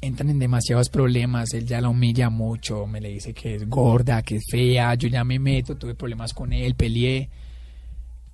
Entran 0.00 0.28
en 0.30 0.38
demasiados 0.38 0.90
problemas, 0.90 1.54
él 1.54 1.66
ya 1.66 1.80
la 1.80 1.88
humilla 1.88 2.28
mucho, 2.28 2.86
me 2.86 3.00
le 3.00 3.08
dice 3.08 3.32
que 3.32 3.54
es 3.54 3.68
gorda, 3.68 4.22
que 4.22 4.36
es 4.36 4.44
fea, 4.50 4.94
yo 4.94 5.08
ya 5.08 5.24
me 5.24 5.38
meto, 5.38 5.76
tuve 5.76 5.94
problemas 5.94 6.34
con 6.34 6.52
él, 6.52 6.74
peleé. 6.74 7.30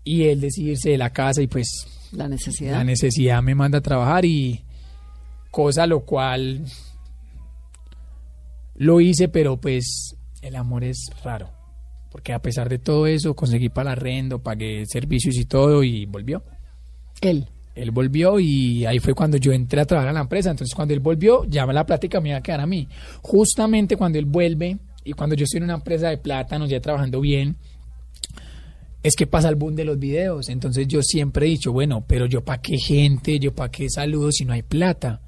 Y 0.05 0.25
él 0.25 0.41
decide 0.41 0.73
irse 0.73 0.91
de 0.91 0.99
la 0.99 1.11
casa 1.11 1.41
y 1.41 1.47
pues 1.47 1.87
La 2.11 2.27
necesidad. 2.29 2.73
la 2.73 2.85
necesidad 2.85 3.41
me 3.43 3.55
manda 3.55 3.79
a 3.79 3.83
trabajar 3.83 4.25
y 4.25 4.65
cosa 5.53 5.87
lo 5.87 6.01
cual 6.01 6.65
lo 8.75 9.01
hice, 9.01 9.29
pero 9.29 9.59
pues 9.59 10.17
el 10.41 10.57
amor 10.57 10.83
es 10.83 11.11
raro. 11.23 11.62
Porque 12.13 12.35
a 12.35 12.41
pesar 12.41 12.69
de 12.69 12.79
todo 12.79 13.07
eso, 13.07 13.35
conseguí 13.35 13.71
para 13.71 13.95
el 13.95 13.99
arrendo, 13.99 14.39
pagué 14.39 14.85
servicios 14.85 15.35
y 15.37 15.47
todo 15.47 15.83
y 15.83 16.05
volvió. 16.05 16.45
Él. 17.23 17.49
Él 17.75 17.91
volvió 17.91 18.39
y 18.39 18.85
ahí 18.85 18.99
fue 18.99 19.15
cuando 19.15 19.39
yo 19.39 19.51
entré 19.51 19.81
a 19.81 19.87
trabajar 19.87 20.11
en 20.11 20.17
la 20.17 20.21
empresa. 20.21 20.51
Entonces 20.51 20.75
cuando 20.75 20.93
él 20.93 21.01
volvió, 21.01 21.45
ya 21.47 21.65
la 21.65 21.87
plática 21.87 22.21
me 22.21 22.29
iba 22.29 22.39
a 22.39 22.43
quedar 22.43 22.61
a 22.61 22.67
mí. 22.67 22.87
Justamente 23.23 23.97
cuando 23.97 24.19
él 24.19 24.27
vuelve 24.27 24.77
y 25.05 25.13
cuando 25.13 25.35
yo 25.35 25.45
estoy 25.45 25.59
en 25.59 25.65
una 25.65 25.75
empresa 25.75 26.11
de 26.11 26.19
plátanos 26.19 26.69
ya 26.69 26.81
trabajando 26.81 27.19
bien, 27.19 27.57
es 29.03 29.17
que 29.17 29.27
pasa 29.27 29.49
el 29.49 29.55
boom 29.55 29.75
de 29.75 29.87
los 29.87 29.99
videos. 29.99 30.51
Entonces 30.51 30.87
yo 30.87 31.01
siempre 31.03 31.47
he 31.47 31.49
dicho, 31.49 31.73
bueno, 31.73 32.05
pero 32.07 32.27
yo 32.27 32.45
para 32.45 32.61
qué 32.61 32.77
gente, 32.77 33.39
yo 33.39 33.55
para 33.55 33.71
qué 33.71 33.89
saludos 33.89 34.35
si 34.37 34.45
no 34.45 34.53
hay 34.53 34.63
plata. 34.63 35.23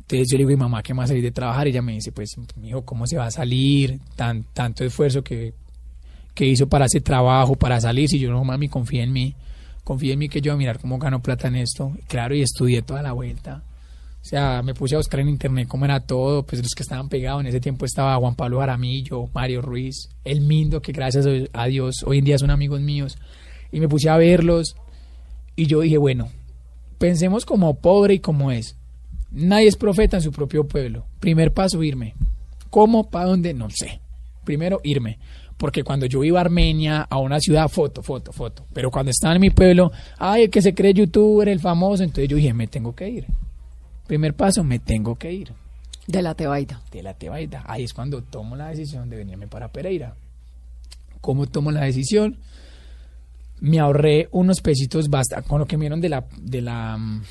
Entonces 0.00 0.28
yo 0.30 0.38
le 0.38 0.44
digo, 0.44 0.52
"Y 0.52 0.56
mamá, 0.56 0.82
¿qué 0.82 0.94
más 0.94 1.08
salir 1.08 1.22
de 1.22 1.32
trabajar? 1.32 1.66
Y 1.66 1.70
ella 1.70 1.82
me 1.82 1.92
dice, 1.92 2.12
pues, 2.12 2.30
hijo, 2.62 2.82
¿cómo 2.82 3.06
se 3.06 3.18
va 3.18 3.26
a 3.26 3.30
salir? 3.30 4.00
Tan, 4.16 4.44
tanto 4.54 4.84
esfuerzo 4.84 5.22
que, 5.22 5.52
que 6.34 6.46
hizo 6.46 6.68
para 6.68 6.86
ese 6.86 7.00
trabajo, 7.00 7.54
para 7.54 7.80
salir. 7.80 8.08
Si 8.08 8.18
yo 8.18 8.30
no, 8.30 8.44
mami, 8.44 8.68
confía 8.68 9.02
en 9.02 9.12
mí. 9.12 9.34
Confía 9.84 10.14
en 10.14 10.18
mí 10.18 10.28
que 10.28 10.40
yo 10.40 10.52
voy 10.52 10.56
a 10.56 10.58
mirar 10.58 10.80
cómo 10.80 10.98
gano 10.98 11.22
plata 11.22 11.48
en 11.48 11.56
esto. 11.56 11.92
Claro, 12.08 12.34
y 12.34 12.42
estudié 12.42 12.82
toda 12.82 13.02
la 13.02 13.12
vuelta. 13.12 13.62
O 14.20 14.26
sea, 14.26 14.62
me 14.62 14.72
puse 14.72 14.94
a 14.94 14.98
buscar 14.98 15.20
en 15.20 15.28
internet 15.28 15.68
cómo 15.68 15.84
era 15.84 16.00
todo, 16.00 16.44
pues 16.44 16.62
los 16.62 16.72
que 16.74 16.82
estaban 16.82 17.10
pegados. 17.10 17.42
En 17.42 17.46
ese 17.46 17.60
tiempo 17.60 17.84
estaba 17.84 18.16
Juan 18.16 18.34
Pablo 18.34 18.60
Jaramillo, 18.60 19.28
Mario 19.34 19.60
Ruiz, 19.60 20.08
El 20.24 20.40
Mindo, 20.40 20.80
que 20.80 20.92
gracias 20.92 21.26
a 21.52 21.66
Dios 21.66 22.02
hoy 22.06 22.18
en 22.18 22.24
día 22.24 22.38
son 22.38 22.50
amigos 22.50 22.80
míos. 22.80 23.18
Y 23.70 23.80
me 23.80 23.88
puse 23.88 24.08
a 24.08 24.16
verlos 24.16 24.76
y 25.56 25.66
yo 25.66 25.80
dije, 25.80 25.98
bueno, 25.98 26.30
pensemos 26.98 27.44
como 27.44 27.74
pobre 27.74 28.14
y 28.14 28.18
como 28.20 28.50
es. 28.50 28.76
Nadie 29.30 29.68
es 29.68 29.76
profeta 29.76 30.16
en 30.16 30.22
su 30.22 30.32
propio 30.32 30.66
pueblo. 30.66 31.04
Primer 31.20 31.52
paso, 31.52 31.82
irme. 31.82 32.14
¿Cómo? 32.70 33.10
¿Para 33.10 33.26
dónde? 33.26 33.52
No 33.52 33.68
sé. 33.68 34.00
Primero, 34.44 34.80
irme. 34.84 35.18
Porque 35.56 35.84
cuando 35.84 36.06
yo 36.06 36.24
iba 36.24 36.40
a 36.40 36.42
Armenia, 36.42 37.06
a 37.08 37.18
una 37.18 37.38
ciudad, 37.40 37.68
foto, 37.68 38.02
foto, 38.02 38.32
foto. 38.32 38.66
Pero 38.72 38.90
cuando 38.90 39.10
estaba 39.10 39.34
en 39.34 39.40
mi 39.40 39.50
pueblo, 39.50 39.92
ay, 40.18 40.44
el 40.44 40.50
que 40.50 40.60
se 40.60 40.74
cree 40.74 40.92
youtuber, 40.92 41.48
el 41.48 41.60
famoso, 41.60 42.02
entonces 42.02 42.28
yo 42.28 42.36
dije, 42.36 42.52
me 42.52 42.66
tengo 42.66 42.94
que 42.94 43.08
ir. 43.08 43.26
Primer 44.06 44.34
paso, 44.34 44.64
me 44.64 44.78
tengo 44.78 45.16
que 45.16 45.32
ir. 45.32 45.52
De 46.06 46.20
la 46.20 46.34
Tebaida. 46.34 46.82
De 46.90 47.02
la 47.02 47.14
Tebaida. 47.14 47.64
Ahí 47.66 47.84
es 47.84 47.94
cuando 47.94 48.22
tomo 48.22 48.56
la 48.56 48.68
decisión 48.68 49.08
de 49.08 49.16
venirme 49.16 49.46
para 49.46 49.68
Pereira. 49.68 50.14
¿Cómo 51.20 51.46
tomo 51.46 51.70
la 51.70 51.84
decisión? 51.84 52.38
Me 53.60 53.78
ahorré 53.78 54.28
unos 54.32 54.60
pesitos 54.60 55.08
basta 55.08 55.40
con 55.42 55.60
lo 55.60 55.66
que 55.66 55.78
me 55.78 55.84
dieron 55.84 56.00
de 56.00 56.10
la 56.10 56.24
de 56.36 56.60
la 56.60 56.98
mm, 56.98 57.22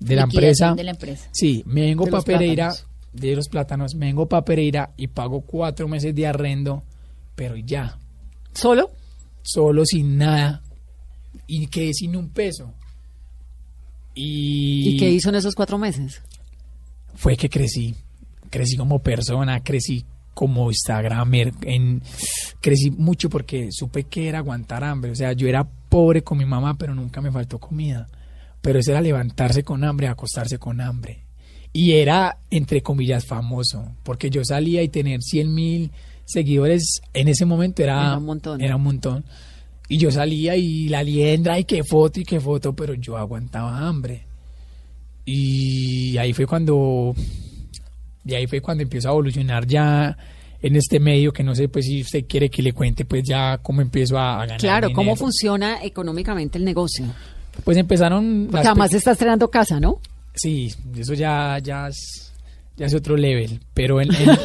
de 0.00 0.16
la 0.16 0.22
empresa. 0.22 0.74
de 0.74 0.84
la 0.84 0.90
empresa. 0.90 1.28
Sí, 1.32 1.62
me 1.66 1.82
vengo 1.82 2.06
para 2.06 2.22
Pereira 2.22 2.68
plátanos. 2.68 2.86
de 3.12 3.36
los 3.36 3.48
plátanos, 3.48 3.94
me 3.94 4.06
vengo 4.06 4.28
para 4.28 4.44
Pereira 4.44 4.90
y 4.98 5.06
pago 5.06 5.40
cuatro 5.40 5.88
meses 5.88 6.14
de 6.14 6.26
arrendo, 6.26 6.82
pero 7.38 7.56
ya, 7.56 7.96
¿Solo? 8.52 8.90
solo 9.42 9.84
sin 9.86 10.18
nada 10.18 10.60
y 11.46 11.68
quedé 11.68 11.94
sin 11.94 12.16
un 12.16 12.30
peso. 12.30 12.74
Y, 14.12 14.88
¿Y 14.88 14.96
qué 14.98 15.08
hizo 15.08 15.28
en 15.28 15.36
esos 15.36 15.54
cuatro 15.54 15.78
meses? 15.78 16.20
fue 17.14 17.36
que 17.36 17.48
crecí. 17.48 17.94
Crecí 18.50 18.76
como 18.76 19.00
persona, 19.00 19.62
crecí 19.62 20.04
como 20.34 20.70
Instagramer, 20.70 21.52
en, 21.62 22.00
crecí 22.60 22.90
mucho 22.90 23.28
porque 23.28 23.68
supe 23.70 24.04
que 24.04 24.28
era 24.28 24.38
aguantar 24.38 24.84
hambre. 24.84 25.10
O 25.10 25.14
sea, 25.14 25.32
yo 25.32 25.48
era 25.48 25.68
pobre 25.88 26.22
con 26.22 26.38
mi 26.38 26.44
mamá, 26.44 26.78
pero 26.78 26.94
nunca 26.94 27.20
me 27.20 27.32
faltó 27.32 27.58
comida. 27.58 28.08
Pero 28.60 28.78
eso 28.78 28.90
era 28.92 29.00
levantarse 29.00 29.62
con 29.62 29.84
hambre, 29.84 30.08
acostarse 30.08 30.58
con 30.58 30.80
hambre. 30.80 31.24
Y 31.72 31.92
era, 31.92 32.38
entre 32.50 32.82
comillas, 32.82 33.26
famoso, 33.26 33.94
porque 34.02 34.30
yo 34.30 34.44
salía 34.44 34.82
y 34.82 34.88
tener 34.88 35.22
100 35.22 35.54
mil 35.54 35.90
seguidores 36.28 37.00
en 37.14 37.28
ese 37.28 37.44
momento 37.44 37.82
era, 37.82 38.00
Era 38.08 38.18
un 38.18 38.24
montón. 38.24 38.60
Era 38.60 38.76
un 38.76 38.82
montón. 38.82 39.24
Y 39.88 39.96
yo 39.98 40.10
salía 40.10 40.54
y 40.56 40.88
la 40.88 41.02
liendra 41.02 41.58
y 41.58 41.64
qué 41.64 41.82
foto 41.82 42.20
y 42.20 42.24
qué 42.24 42.38
foto, 42.40 42.74
pero 42.74 42.94
yo 42.94 43.16
aguantaba 43.16 43.78
hambre. 43.88 44.26
Y 45.24 46.16
ahí 46.18 46.32
fue 46.32 46.46
cuando 46.46 47.14
y 48.24 48.34
ahí 48.34 48.46
fue 48.46 48.60
cuando 48.60 48.82
empiezo 48.82 49.08
a 49.08 49.12
evolucionar 49.12 49.66
ya 49.66 50.16
en 50.60 50.76
este 50.76 50.98
medio 51.00 51.32
que 51.32 51.42
no 51.42 51.54
sé 51.54 51.68
pues 51.68 51.86
si 51.86 52.02
usted 52.02 52.24
quiere 52.28 52.50
que 52.50 52.62
le 52.62 52.72
cuente 52.72 53.04
pues 53.04 53.22
ya 53.24 53.58
cómo 53.58 53.80
empiezo 53.80 54.18
a, 54.18 54.36
a 54.36 54.38
ganar 54.40 54.58
Claro, 54.60 54.88
¿cómo 54.88 55.02
dinero. 55.12 55.16
funciona 55.16 55.82
económicamente 55.82 56.58
el 56.58 56.64
negocio? 56.64 57.06
pues 57.64 57.76
empezaron 57.76 58.48
Porque 58.50 58.66
además 58.68 58.90
pe- 58.90 58.96
está 58.98 59.12
estrenando 59.12 59.50
casa, 59.50 59.80
¿no? 59.80 60.00
sí 60.34 60.68
eso 60.96 61.14
ya 61.14 61.58
ya 61.62 61.88
es, 61.88 62.27
ya 62.78 62.86
es 62.86 62.94
otro 62.94 63.16
level 63.16 63.60
pero 63.74 64.00
en, 64.00 64.08
en- 64.14 64.38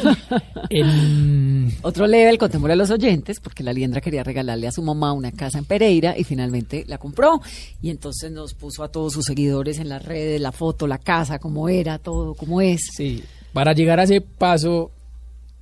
en- 0.70 1.74
Otro 1.82 2.06
level, 2.06 2.36
contémosle 2.38 2.72
a 2.74 2.76
los 2.76 2.90
oyentes, 2.90 3.40
porque 3.40 3.62
la 3.62 3.72
liendra 3.72 4.00
quería 4.00 4.22
regalarle 4.22 4.66
a 4.66 4.72
su 4.72 4.82
mamá 4.82 5.12
una 5.12 5.32
casa 5.32 5.58
en 5.58 5.64
Pereira 5.64 6.14
y 6.18 6.24
finalmente 6.24 6.84
la 6.86 6.98
compró. 6.98 7.40
Y 7.82 7.90
entonces 7.90 8.30
nos 8.30 8.54
puso 8.54 8.82
a 8.84 8.88
todos 8.88 9.12
sus 9.12 9.24
seguidores 9.24 9.78
en 9.78 9.88
las 9.88 10.04
redes, 10.04 10.40
la 10.40 10.52
foto, 10.52 10.86
la 10.86 10.98
casa, 10.98 11.38
cómo 11.38 11.68
era, 11.68 11.98
todo, 11.98 12.34
cómo 12.34 12.60
es. 12.60 12.80
sí 12.96 13.22
para 13.52 13.72
llegar 13.72 14.00
a 14.00 14.02
ese 14.02 14.20
paso 14.20 14.90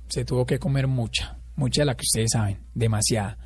se 0.09 0.25
tuvo 0.25 0.45
que 0.47 0.57
comer 0.57 0.87
mucha 0.87 1.37
mucha 1.55 1.81
de 1.83 1.85
la 1.85 1.95
que 1.95 2.01
ustedes 2.01 2.31
saben 2.31 2.57
demasiada 2.73 3.37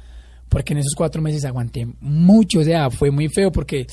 porque 0.47 0.71
en 0.71 0.79
esos 0.79 0.93
cuatro 0.95 1.21
meses 1.21 1.43
aguanté 1.43 1.85
mucho 1.99 2.59
o 2.59 2.63
sea 2.63 2.89
fue 2.89 3.11
muy 3.11 3.27
feo 3.27 3.51
porque 3.51 3.85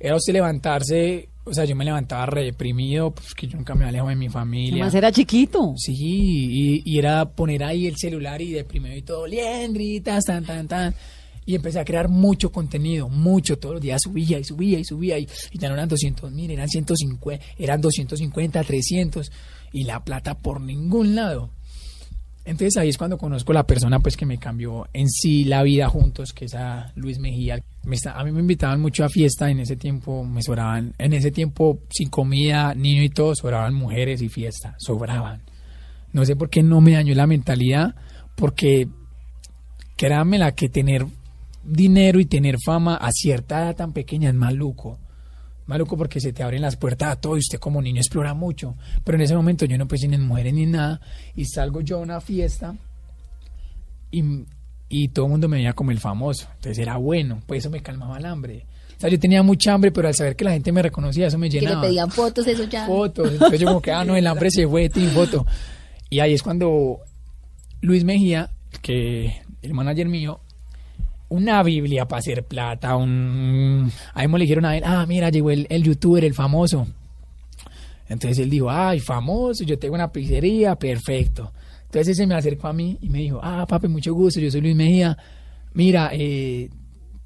era 0.00 0.16
usted 0.16 0.32
levantarse 0.32 1.28
o 1.44 1.54
sea 1.54 1.64
yo 1.64 1.74
me 1.74 1.84
levantaba 1.84 2.26
reprimido 2.26 3.10
pues 3.10 3.34
que 3.34 3.46
yo 3.46 3.56
nunca 3.56 3.74
me 3.74 3.84
alejo 3.86 4.08
de 4.08 4.16
mi 4.16 4.28
familia 4.28 4.74
Además 4.74 4.94
era 4.94 5.12
chiquito. 5.12 5.74
Sí, 5.76 5.94
y, 5.96 6.82
y 6.84 6.98
era 6.98 7.24
poner 7.24 7.64
ahí 7.64 7.86
el 7.86 7.96
celular 7.96 8.40
y 8.40 8.52
deprimido 8.52 8.94
y 8.96 9.02
todo, 9.02 9.26
liendritas, 9.26 10.24
tan, 10.24 10.44
tan, 10.44 10.68
tan. 10.68 10.94
Y 11.46 11.54
empecé 11.54 11.80
a 11.80 11.84
crear 11.84 12.08
mucho 12.08 12.52
contenido, 12.52 13.08
mucho, 13.08 13.58
todos 13.58 13.76
los 13.76 13.82
días 13.82 14.02
subía 14.02 14.38
y 14.38 14.44
subía 14.44 14.78
y 14.78 14.84
subía. 14.84 15.18
Y, 15.18 15.26
y 15.50 15.58
ya 15.58 15.68
no 15.68 15.74
eran 15.74 15.88
200 15.88 16.30
mil, 16.30 16.50
eran 16.50 16.68
150, 16.68 17.42
eran 17.56 17.80
250, 17.80 18.62
300. 18.62 19.32
Y 19.72 19.84
la 19.84 20.04
plata 20.04 20.34
por 20.36 20.60
ningún 20.60 21.14
lado. 21.14 21.50
Entonces 22.48 22.78
ahí 22.78 22.88
es 22.88 22.96
cuando 22.96 23.18
conozco 23.18 23.52
la 23.52 23.64
persona 23.64 24.00
pues 24.00 24.16
que 24.16 24.24
me 24.24 24.38
cambió 24.38 24.86
en 24.94 25.06
sí 25.10 25.44
la 25.44 25.62
vida 25.62 25.86
juntos, 25.90 26.32
que 26.32 26.46
es 26.46 26.54
a 26.54 26.90
Luis 26.94 27.18
Mejía. 27.18 27.62
Me 27.84 27.94
está- 27.96 28.18
a 28.18 28.24
mí 28.24 28.32
me 28.32 28.40
invitaban 28.40 28.80
mucho 28.80 29.04
a 29.04 29.10
fiesta, 29.10 29.50
en 29.50 29.60
ese 29.60 29.76
tiempo 29.76 30.24
me 30.24 30.42
sobraban, 30.42 30.94
en 30.96 31.12
ese 31.12 31.30
tiempo 31.30 31.80
sin 31.90 32.08
comida, 32.08 32.74
niño 32.74 33.02
y 33.02 33.10
todo, 33.10 33.34
sobraban 33.34 33.74
mujeres 33.74 34.22
y 34.22 34.30
fiesta, 34.30 34.74
sobraban. 34.78 35.42
No 36.14 36.24
sé 36.24 36.36
por 36.36 36.48
qué 36.48 36.62
no 36.62 36.80
me 36.80 36.92
dañó 36.92 37.14
la 37.14 37.26
mentalidad, 37.26 37.94
porque 38.34 38.88
créanme 39.96 40.38
la 40.38 40.52
que 40.52 40.70
tener 40.70 41.04
dinero 41.62 42.18
y 42.18 42.24
tener 42.24 42.56
fama 42.64 42.96
a 42.96 43.12
cierta 43.12 43.60
edad 43.60 43.76
tan 43.76 43.92
pequeña 43.92 44.30
es 44.30 44.34
maluco. 44.34 44.98
Maluco 45.68 45.98
porque 45.98 46.18
se 46.18 46.32
te 46.32 46.42
abren 46.42 46.62
las 46.62 46.76
puertas 46.76 47.12
a 47.12 47.20
todo 47.20 47.36
y 47.36 47.40
usted 47.40 47.58
como 47.58 47.80
niño 47.82 48.00
explora 48.00 48.32
mucho. 48.32 48.74
Pero 49.04 49.16
en 49.16 49.22
ese 49.22 49.36
momento 49.36 49.66
yo 49.66 49.76
no 49.76 49.86
pensé 49.86 50.08
ni 50.08 50.14
en 50.16 50.26
mujeres 50.26 50.54
ni 50.54 50.64
nada. 50.64 51.00
Y 51.36 51.44
salgo 51.44 51.82
yo 51.82 51.98
a 51.98 52.00
una 52.00 52.22
fiesta 52.22 52.74
y, 54.10 54.24
y 54.88 55.08
todo 55.08 55.26
el 55.26 55.32
mundo 55.32 55.46
me 55.46 55.58
veía 55.58 55.74
como 55.74 55.90
el 55.90 56.00
famoso. 56.00 56.48
Entonces 56.56 56.78
era 56.78 56.96
bueno, 56.96 57.42
pues 57.46 57.60
eso 57.60 57.70
me 57.70 57.82
calmaba 57.82 58.16
el 58.16 58.24
hambre. 58.24 58.64
O 58.96 59.00
sea, 59.00 59.10
yo 59.10 59.18
tenía 59.20 59.42
mucha 59.42 59.74
hambre, 59.74 59.92
pero 59.92 60.08
al 60.08 60.14
saber 60.14 60.34
que 60.36 60.44
la 60.44 60.52
gente 60.52 60.72
me 60.72 60.82
reconocía, 60.82 61.26
eso 61.26 61.36
me 61.38 61.50
Que 61.50 61.60
le 61.60 61.66
llenaba 61.66 61.82
pedían 61.82 62.10
fotos, 62.10 62.46
eso 62.46 62.64
ya. 62.64 62.86
fotos. 62.86 63.30
Entonces 63.30 63.60
yo 63.60 63.66
como 63.68 63.82
que, 63.82 63.92
ah, 63.92 64.04
no, 64.04 64.16
el 64.16 64.26
hambre 64.26 64.50
se 64.50 64.66
fue, 64.66 64.88
tin 64.88 65.10
foto. 65.10 65.46
Y 66.08 66.20
ahí 66.20 66.32
es 66.32 66.42
cuando 66.42 67.00
Luis 67.82 68.04
Mejía, 68.04 68.50
que 68.80 69.42
el 69.60 69.74
manager 69.74 70.08
mío, 70.08 70.40
una 71.28 71.62
Biblia 71.62 72.06
para 72.06 72.20
hacer 72.20 72.44
plata, 72.44 72.96
un... 72.96 73.90
Ahí 74.14 74.28
me 74.28 74.38
le 74.38 74.44
dijeron 74.44 74.64
a 74.64 74.76
él, 74.76 74.82
ah, 74.84 75.04
mira, 75.06 75.30
llegó 75.30 75.50
el, 75.50 75.66
el 75.68 75.82
youtuber, 75.82 76.24
el 76.24 76.34
famoso. 76.34 76.86
Entonces 78.08 78.38
él 78.38 78.50
dijo, 78.50 78.70
ay, 78.70 79.00
famoso, 79.00 79.64
yo 79.64 79.78
tengo 79.78 79.94
una 79.94 80.10
pizzería, 80.10 80.76
perfecto. 80.76 81.52
Entonces 81.84 82.16
se 82.16 82.26
me 82.26 82.34
acercó 82.34 82.68
a 82.68 82.72
mí 82.72 82.98
y 83.00 83.08
me 83.08 83.18
dijo, 83.18 83.40
ah, 83.42 83.66
papi, 83.66 83.88
mucho 83.88 84.14
gusto, 84.14 84.40
yo 84.40 84.50
soy 84.50 84.60
Luis 84.62 84.76
Mejía. 84.76 85.16
Mira, 85.74 86.10
eh, 86.12 86.70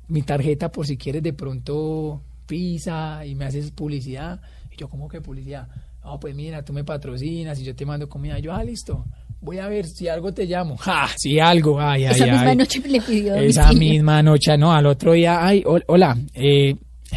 mi 0.08 0.22
tarjeta 0.22 0.70
por 0.70 0.86
si 0.86 0.96
quieres 0.96 1.22
de 1.22 1.32
pronto 1.32 2.22
pizza 2.46 3.24
y 3.24 3.34
me 3.34 3.44
haces 3.44 3.70
publicidad. 3.70 4.40
Y 4.70 4.76
yo, 4.76 4.88
¿cómo 4.88 5.08
que 5.08 5.20
publicidad? 5.20 5.68
No, 6.04 6.18
pues 6.18 6.34
mira, 6.34 6.64
tú 6.64 6.72
me 6.72 6.84
patrocinas 6.84 7.58
y 7.60 7.64
yo 7.64 7.74
te 7.74 7.86
mando 7.86 8.08
comida. 8.08 8.38
Y 8.38 8.42
yo, 8.42 8.52
ah, 8.52 8.64
listo. 8.64 9.04
Voy 9.42 9.58
a 9.58 9.68
ver 9.68 9.84
si 9.86 10.08
algo 10.08 10.32
te 10.32 10.46
llamo. 10.46 10.76
¡Ja! 10.78 11.08
Si 11.16 11.38
algo, 11.38 11.78
ay, 11.80 12.06
ay, 12.06 12.14
Esa 12.14 12.26
misma 12.26 12.50
ay. 12.50 12.56
noche 12.56 12.80
le 12.88 13.00
pidió 13.00 13.34
Esa 13.34 13.72
misma 13.72 14.22
noche, 14.22 14.56
no, 14.56 14.72
al 14.72 14.86
otro 14.86 15.12
día, 15.12 15.44
ay, 15.44 15.62
hol- 15.64 15.84
hola, 15.88 16.16
eh, 16.32 16.74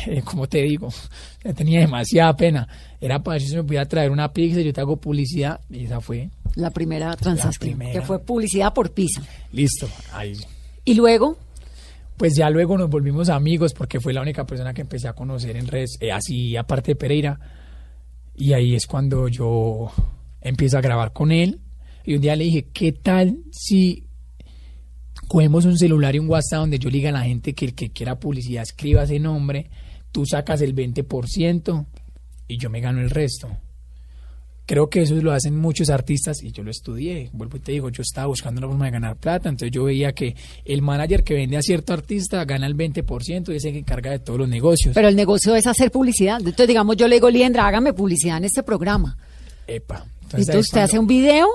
eh, 0.08 0.22
¿cómo 0.26 0.48
te 0.48 0.62
digo? 0.64 0.90
Ya 1.46 1.54
tenía 1.54 1.82
demasiada 1.82 2.36
pena. 2.36 2.68
Era 3.00 3.22
para 3.22 3.36
ver 3.38 3.42
si 3.48 3.56
me 3.56 3.64
podía 3.64 3.86
traer 3.86 4.10
una 4.10 4.34
pizza, 4.34 4.60
yo 4.62 4.74
te 4.74 4.82
hago 4.82 4.98
publicidad, 4.98 5.60
y 5.70 5.86
esa 5.86 6.02
fue, 6.02 6.32
La 6.56 6.72
primera 6.72 7.16
transacción, 7.16 7.78
primera. 7.78 7.92
que 7.94 8.02
fue 8.04 8.18
publicidad 8.18 8.74
por 8.74 8.92
pizza. 8.92 9.22
listo. 9.52 9.88
Ahí. 10.12 10.34
Y 10.84 10.96
luego, 10.96 11.38
Pues 12.18 12.34
ya 12.36 12.50
luego 12.50 12.76
nos 12.80 12.90
volvimos 12.90 13.30
amigos 13.30 13.74
porque 13.74 14.00
fue 14.00 14.12
la 14.14 14.22
única 14.22 14.44
persona 14.46 14.74
que 14.74 14.82
empecé 14.82 15.08
a 15.08 15.14
conocer 15.14 15.56
en 15.58 15.68
redes, 15.68 15.98
eh, 16.00 16.12
así 16.12 16.56
aparte 16.58 16.92
de 16.94 16.96
Pereira. 16.96 17.40
Y 18.36 18.54
ahí 18.54 18.74
es 18.74 18.88
cuando 18.88 19.28
yo 19.28 19.92
empiezo 20.42 20.80
a 20.80 20.82
grabar 20.82 21.14
con 21.14 21.32
él. 21.32 21.60
Y 22.06 22.16
un 22.16 22.22
día 22.22 22.36
le 22.36 22.46
dije, 22.46 22.68
¿qué 22.72 22.92
tal 22.92 23.40
si 23.52 24.04
cogemos 25.28 25.66
un 25.66 25.78
celular 25.78 26.16
y 26.16 26.20
un 26.20 26.30
WhatsApp 26.30 26.60
donde 26.60 26.80
yo 26.80 26.90
le 26.90 26.98
diga 26.98 27.10
a 27.10 27.14
la 27.14 27.24
gente 27.24 27.54
que 27.54 27.66
el 27.66 27.74
que 27.74 27.90
quiera 27.90 28.20
publicidad 28.20 28.64
escriba 28.64 29.04
ese 29.04 29.20
nombre, 29.20 29.70
tú 30.12 30.26
sacas 30.26 30.62
el 30.62 30.76
20% 30.76 31.86
y 32.48 32.58
yo 32.58 32.70
me 32.70 32.80
gano 32.80 33.02
el 33.02 33.10
resto? 33.10 33.50
Creo 34.68 34.90
que 34.90 35.04
eso 35.04 35.14
lo 35.16 35.32
hacen 35.32 35.56
muchos 35.56 35.92
artistas 35.92 36.42
y 36.42 36.52
yo 36.52 36.64
lo 36.64 36.72
estudié. 36.72 37.30
Vuelvo 37.34 37.58
y 37.58 37.60
te 37.60 37.72
digo, 37.72 37.90
yo 37.90 38.02
estaba 38.02 38.28
buscando 38.28 38.62
la 38.62 38.68
forma 38.68 38.86
de 38.86 38.92
ganar 38.92 39.16
plata, 39.16 39.48
entonces 39.48 39.72
yo 39.72 39.84
veía 39.84 40.14
que 40.14 40.36
el 40.64 40.82
manager 40.82 41.24
que 41.24 41.36
vende 41.36 41.58
a 41.58 41.62
cierto 41.62 41.94
artista 41.94 42.44
gana 42.46 42.66
el 42.66 42.76
20% 42.76 43.54
y 43.54 43.58
es 43.58 43.66
el 43.66 43.74
que 43.74 43.80
encarga 43.80 44.10
de 44.10 44.20
todos 44.20 44.40
los 44.40 44.50
negocios. 44.50 44.96
pero 44.96 45.08
el 45.08 45.16
negocio 45.16 45.56
es 45.56 45.68
hacer 45.68 45.92
publicidad. 45.92 46.40
Entonces, 46.40 46.68
digamos, 46.68 46.98
yo 46.98 47.08
le 47.08 47.18
digo, 47.18 47.30
Liendra, 47.30 47.68
hágame 47.68 47.94
publicidad 47.94 48.38
en 48.38 48.46
este 48.46 48.64
programa. 48.64 49.18
Epa. 49.68 50.06
Entonces, 50.24 50.56
usted 50.56 50.82
hace 50.82 50.98
un 50.98 51.06
video 51.06 51.48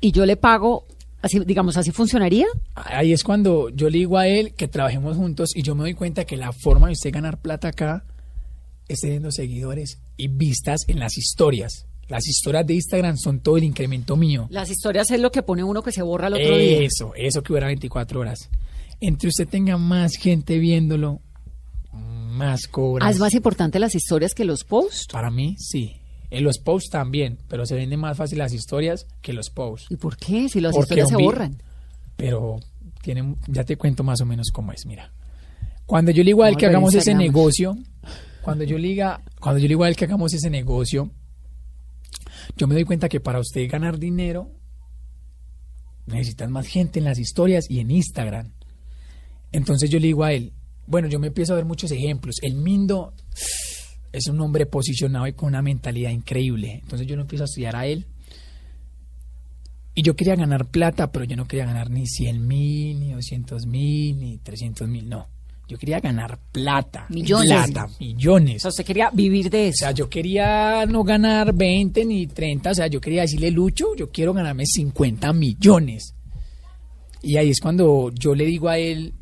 y 0.00 0.12
yo 0.12 0.26
le 0.26 0.36
pago, 0.36 0.86
así 1.22 1.40
digamos, 1.40 1.76
así 1.76 1.90
funcionaría. 1.90 2.46
Ahí 2.74 3.12
es 3.12 3.22
cuando 3.22 3.68
yo 3.70 3.90
le 3.90 3.98
digo 3.98 4.18
a 4.18 4.26
él 4.26 4.54
que 4.54 4.68
trabajemos 4.68 5.16
juntos 5.16 5.50
y 5.54 5.62
yo 5.62 5.74
me 5.74 5.82
doy 5.82 5.94
cuenta 5.94 6.24
que 6.24 6.36
la 6.36 6.52
forma 6.52 6.88
de 6.88 6.94
usted 6.94 7.12
ganar 7.12 7.40
plata 7.40 7.68
acá 7.68 8.04
es 8.88 9.00
teniendo 9.00 9.30
seguidores 9.30 10.00
y 10.16 10.28
vistas 10.28 10.80
en 10.88 10.98
las 10.98 11.16
historias. 11.16 11.86
Las 12.08 12.26
historias 12.26 12.66
de 12.66 12.74
Instagram 12.74 13.16
son 13.16 13.38
todo 13.38 13.56
el 13.56 13.62
incremento 13.62 14.16
mío. 14.16 14.48
Las 14.50 14.68
historias 14.68 15.10
es 15.12 15.20
lo 15.20 15.30
que 15.30 15.42
pone 15.42 15.62
uno 15.62 15.80
que 15.82 15.92
se 15.92 16.02
borra 16.02 16.26
el 16.26 16.34
otro 16.34 16.58
día. 16.58 16.80
Eso, 16.80 17.12
eso 17.14 17.42
que 17.42 17.52
hubiera 17.52 17.68
24 17.68 18.18
horas. 18.18 18.50
Entre 19.00 19.28
usted 19.28 19.46
tenga 19.46 19.76
más 19.78 20.16
gente 20.16 20.58
viéndolo, 20.58 21.20
más 21.92 22.66
cobra. 22.66 23.06
Ah, 23.06 23.10
es 23.10 23.20
más 23.20 23.32
importante 23.34 23.78
las 23.78 23.94
historias 23.94 24.34
que 24.34 24.44
los 24.44 24.64
posts. 24.64 25.06
Para 25.12 25.30
mí, 25.30 25.54
sí. 25.56 25.99
En 26.30 26.44
los 26.44 26.58
posts 26.58 26.90
también, 26.90 27.38
pero 27.48 27.66
se 27.66 27.74
venden 27.74 27.98
más 28.00 28.16
fácil 28.16 28.38
las 28.38 28.52
historias 28.52 29.06
que 29.20 29.32
los 29.32 29.50
posts. 29.50 29.90
¿Y 29.90 29.96
por 29.96 30.16
qué? 30.16 30.48
Si 30.48 30.60
las 30.60 30.72
Porque 30.72 30.94
historias 30.94 31.08
se 31.08 31.16
borran. 31.16 31.62
Pero 32.16 32.60
tienen, 33.02 33.36
ya 33.48 33.64
te 33.64 33.76
cuento 33.76 34.04
más 34.04 34.20
o 34.20 34.26
menos 34.26 34.50
cómo 34.52 34.72
es, 34.72 34.86
mira. 34.86 35.12
Cuando 35.86 36.12
yo 36.12 36.22
le 36.22 36.28
digo 36.28 36.44
a 36.44 36.48
él 36.48 36.52
Vamos 36.52 36.60
que 36.60 36.66
hagamos 36.66 36.94
ese 36.94 37.14
negocio, 37.14 37.76
cuando 38.42 38.62
yo 38.64 38.78
le 38.78 38.88
diga, 38.88 39.22
cuando 39.40 39.58
yo 39.58 39.64
le 39.64 39.68
digo 39.70 39.84
a 39.84 39.88
él 39.88 39.96
que 39.96 40.04
hagamos 40.04 40.32
ese 40.32 40.50
negocio, 40.50 41.10
yo 42.56 42.68
me 42.68 42.74
doy 42.74 42.84
cuenta 42.84 43.08
que 43.08 43.18
para 43.18 43.40
usted 43.40 43.68
ganar 43.68 43.98
dinero 43.98 44.52
necesitas 46.06 46.48
más 46.48 46.66
gente 46.66 47.00
en 47.00 47.06
las 47.06 47.18
historias 47.18 47.68
y 47.68 47.80
en 47.80 47.90
Instagram. 47.90 48.52
Entonces 49.50 49.90
yo 49.90 49.98
le 49.98 50.06
digo 50.06 50.22
a 50.22 50.32
él, 50.32 50.52
bueno, 50.86 51.08
yo 51.08 51.18
me 51.18 51.28
empiezo 51.28 51.52
a 51.52 51.56
ver 51.56 51.64
muchos 51.64 51.90
ejemplos. 51.90 52.36
El 52.42 52.54
Mindo 52.54 53.14
es 54.12 54.26
un 54.28 54.40
hombre 54.40 54.66
posicionado 54.66 55.26
y 55.26 55.32
con 55.32 55.48
una 55.48 55.62
mentalidad 55.62 56.10
increíble. 56.10 56.80
Entonces 56.82 57.06
yo 57.06 57.16
lo 57.16 57.22
empiezo 57.22 57.44
a 57.44 57.46
estudiar 57.46 57.76
a 57.76 57.86
él. 57.86 58.06
Y 59.94 60.02
yo 60.02 60.14
quería 60.14 60.36
ganar 60.36 60.66
plata, 60.66 61.10
pero 61.10 61.24
yo 61.24 61.36
no 61.36 61.46
quería 61.46 61.66
ganar 61.66 61.90
ni 61.90 62.06
100 62.06 62.46
mil, 62.46 63.00
ni 63.00 63.12
200 63.12 63.66
mil, 63.66 64.18
ni 64.18 64.38
300 64.38 64.88
mil, 64.88 65.08
no. 65.08 65.28
Yo 65.68 65.78
quería 65.78 66.00
ganar 66.00 66.38
plata. 66.50 67.06
Millones. 67.10 67.48
Plata, 67.48 67.86
millones. 68.00 68.56
O 68.56 68.60
sea, 68.60 68.68
usted 68.70 68.84
quería 68.84 69.10
vivir 69.12 69.50
de 69.50 69.66
O 69.66 69.68
eso. 69.68 69.76
sea, 69.78 69.90
yo 69.92 70.08
quería 70.08 70.84
no 70.86 71.04
ganar 71.04 71.54
20 71.54 72.04
ni 72.04 72.26
30, 72.26 72.70
o 72.70 72.74
sea, 72.74 72.86
yo 72.88 73.00
quería 73.00 73.22
decirle, 73.22 73.50
Lucho, 73.52 73.94
yo 73.96 74.10
quiero 74.10 74.32
ganarme 74.32 74.64
50 74.66 75.32
millones. 75.32 76.14
Y 77.22 77.36
ahí 77.36 77.50
es 77.50 77.60
cuando 77.60 78.10
yo 78.12 78.34
le 78.34 78.46
digo 78.46 78.68
a 78.68 78.78
él, 78.78 79.12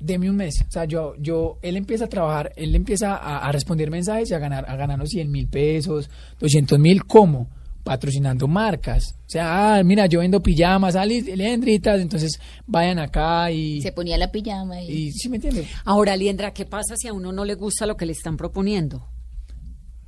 deme 0.00 0.30
un 0.30 0.36
mes. 0.36 0.64
O 0.66 0.70
sea, 0.70 0.84
yo, 0.84 1.14
yo, 1.18 1.58
él 1.62 1.76
empieza 1.76 2.04
a 2.04 2.08
trabajar, 2.08 2.52
él 2.56 2.74
empieza 2.74 3.16
a, 3.16 3.38
a 3.48 3.52
responder 3.52 3.90
mensajes 3.90 4.30
y 4.30 4.34
a 4.34 4.38
ganar, 4.38 4.64
a 4.68 4.76
ganarnos 4.76 5.08
100 5.10 5.30
mil 5.30 5.48
pesos, 5.48 6.08
200 6.40 6.78
mil, 6.78 7.04
¿cómo? 7.04 7.48
Patrocinando 7.84 8.46
marcas. 8.48 9.14
O 9.26 9.30
sea, 9.30 9.76
ah, 9.76 9.82
mira, 9.82 10.06
yo 10.06 10.20
vendo 10.20 10.42
pijamas, 10.42 10.94
ah, 10.96 11.06
li- 11.06 11.22
lendritas, 11.36 12.00
entonces 12.00 12.38
vayan 12.66 12.98
acá 12.98 13.50
y... 13.50 13.80
Se 13.80 13.92
ponía 13.92 14.18
la 14.18 14.30
pijama 14.30 14.80
y... 14.82 14.90
y 14.90 15.12
¿Sí 15.12 15.28
me 15.28 15.36
entiendes? 15.36 15.66
Ahora, 15.84 16.16
Liendra, 16.16 16.52
¿qué 16.52 16.66
pasa 16.66 16.96
si 16.96 17.08
a 17.08 17.12
uno 17.12 17.32
no 17.32 17.44
le 17.44 17.54
gusta 17.54 17.86
lo 17.86 17.96
que 17.96 18.04
le 18.06 18.12
están 18.12 18.36
proponiendo? 18.36 19.06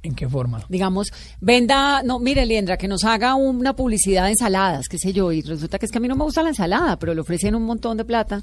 ¿En 0.02 0.14
qué 0.14 0.26
forma? 0.28 0.64
Digamos, 0.70 1.08
venda, 1.40 2.02
no, 2.02 2.18
mire, 2.18 2.46
Liendra, 2.46 2.78
que 2.78 2.88
nos 2.88 3.04
haga 3.04 3.34
una 3.34 3.76
publicidad 3.76 4.24
de 4.24 4.30
ensaladas, 4.30 4.88
qué 4.88 4.96
sé 4.98 5.12
yo, 5.12 5.30
y 5.30 5.42
resulta 5.42 5.78
que 5.78 5.84
es 5.86 5.92
que 5.92 5.98
a 5.98 6.00
mí 6.00 6.08
no 6.08 6.16
me 6.16 6.24
gusta 6.24 6.42
la 6.42 6.48
ensalada, 6.50 6.98
pero 6.98 7.12
le 7.14 7.20
ofrecen 7.20 7.54
un 7.54 7.64
montón 7.64 7.96
de 7.98 8.04
plata. 8.06 8.42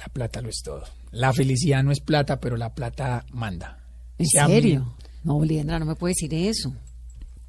La 0.00 0.06
plata 0.06 0.40
lo 0.40 0.48
es 0.48 0.62
todo. 0.64 0.82
La 1.12 1.32
felicidad 1.32 1.82
no 1.84 1.92
es 1.92 2.00
plata, 2.00 2.40
pero 2.40 2.56
la 2.56 2.74
plata 2.74 3.24
manda. 3.32 3.78
¿En 4.18 4.26
serio? 4.26 4.96
No, 5.24 5.44
Liendra, 5.44 5.78
no 5.78 5.84
me 5.86 5.94
puede 5.94 6.12
decir 6.12 6.32
eso. 6.34 6.74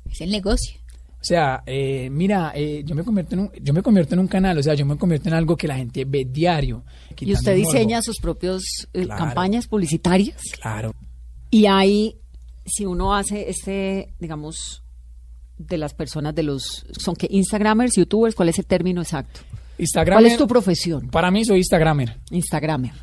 Es 0.09 0.21
el 0.21 0.31
negocio. 0.31 0.79
O 1.21 1.23
sea, 1.23 1.61
eh, 1.65 2.09
mira, 2.09 2.51
eh, 2.55 2.83
yo 2.85 2.95
me 2.95 3.03
convierto 3.03 3.35
en 3.35 3.41
un, 3.41 3.51
yo 3.61 3.73
me 3.73 3.81
convierto 3.83 4.15
en 4.15 4.19
un 4.19 4.27
canal, 4.27 4.57
o 4.57 4.63
sea, 4.63 4.73
yo 4.73 4.85
me 4.85 4.97
convierto 4.97 5.29
en 5.29 5.35
algo 5.35 5.55
que 5.55 5.67
la 5.67 5.75
gente 5.75 6.03
ve 6.03 6.25
diario. 6.25 6.83
Y 7.19 7.33
usted 7.33 7.57
morbo. 7.57 7.71
diseña 7.71 8.01
sus 8.01 8.17
propias 8.19 8.63
eh, 8.93 9.03
Claro. 9.05 9.25
campañas 9.25 9.67
publicitarias. 9.67 10.41
Claro. 10.59 10.93
Y 11.51 11.67
ahí, 11.67 12.17
si 12.65 12.85
uno 12.85 13.13
hace 13.15 13.49
este, 13.49 14.13
digamos, 14.19 14.83
de 15.57 15.77
las 15.77 15.93
personas 15.93 16.33
de 16.33 16.43
los, 16.43 16.85
son 16.97 17.15
que 17.15 17.27
Instagramers, 17.29 17.95
YouTubers, 17.95 18.33
¿cuál 18.35 18.49
es 18.49 18.57
el 18.57 18.65
término 18.65 19.01
exacto? 19.01 19.41
Instagram. 19.81 20.19
¿Cuál 20.19 20.31
es 20.31 20.37
tu 20.37 20.47
profesión? 20.47 21.09
Para 21.09 21.31
mí 21.31 21.43
soy 21.43 21.57
Instagramer. 21.57 22.19
Instagramer. 22.29 22.93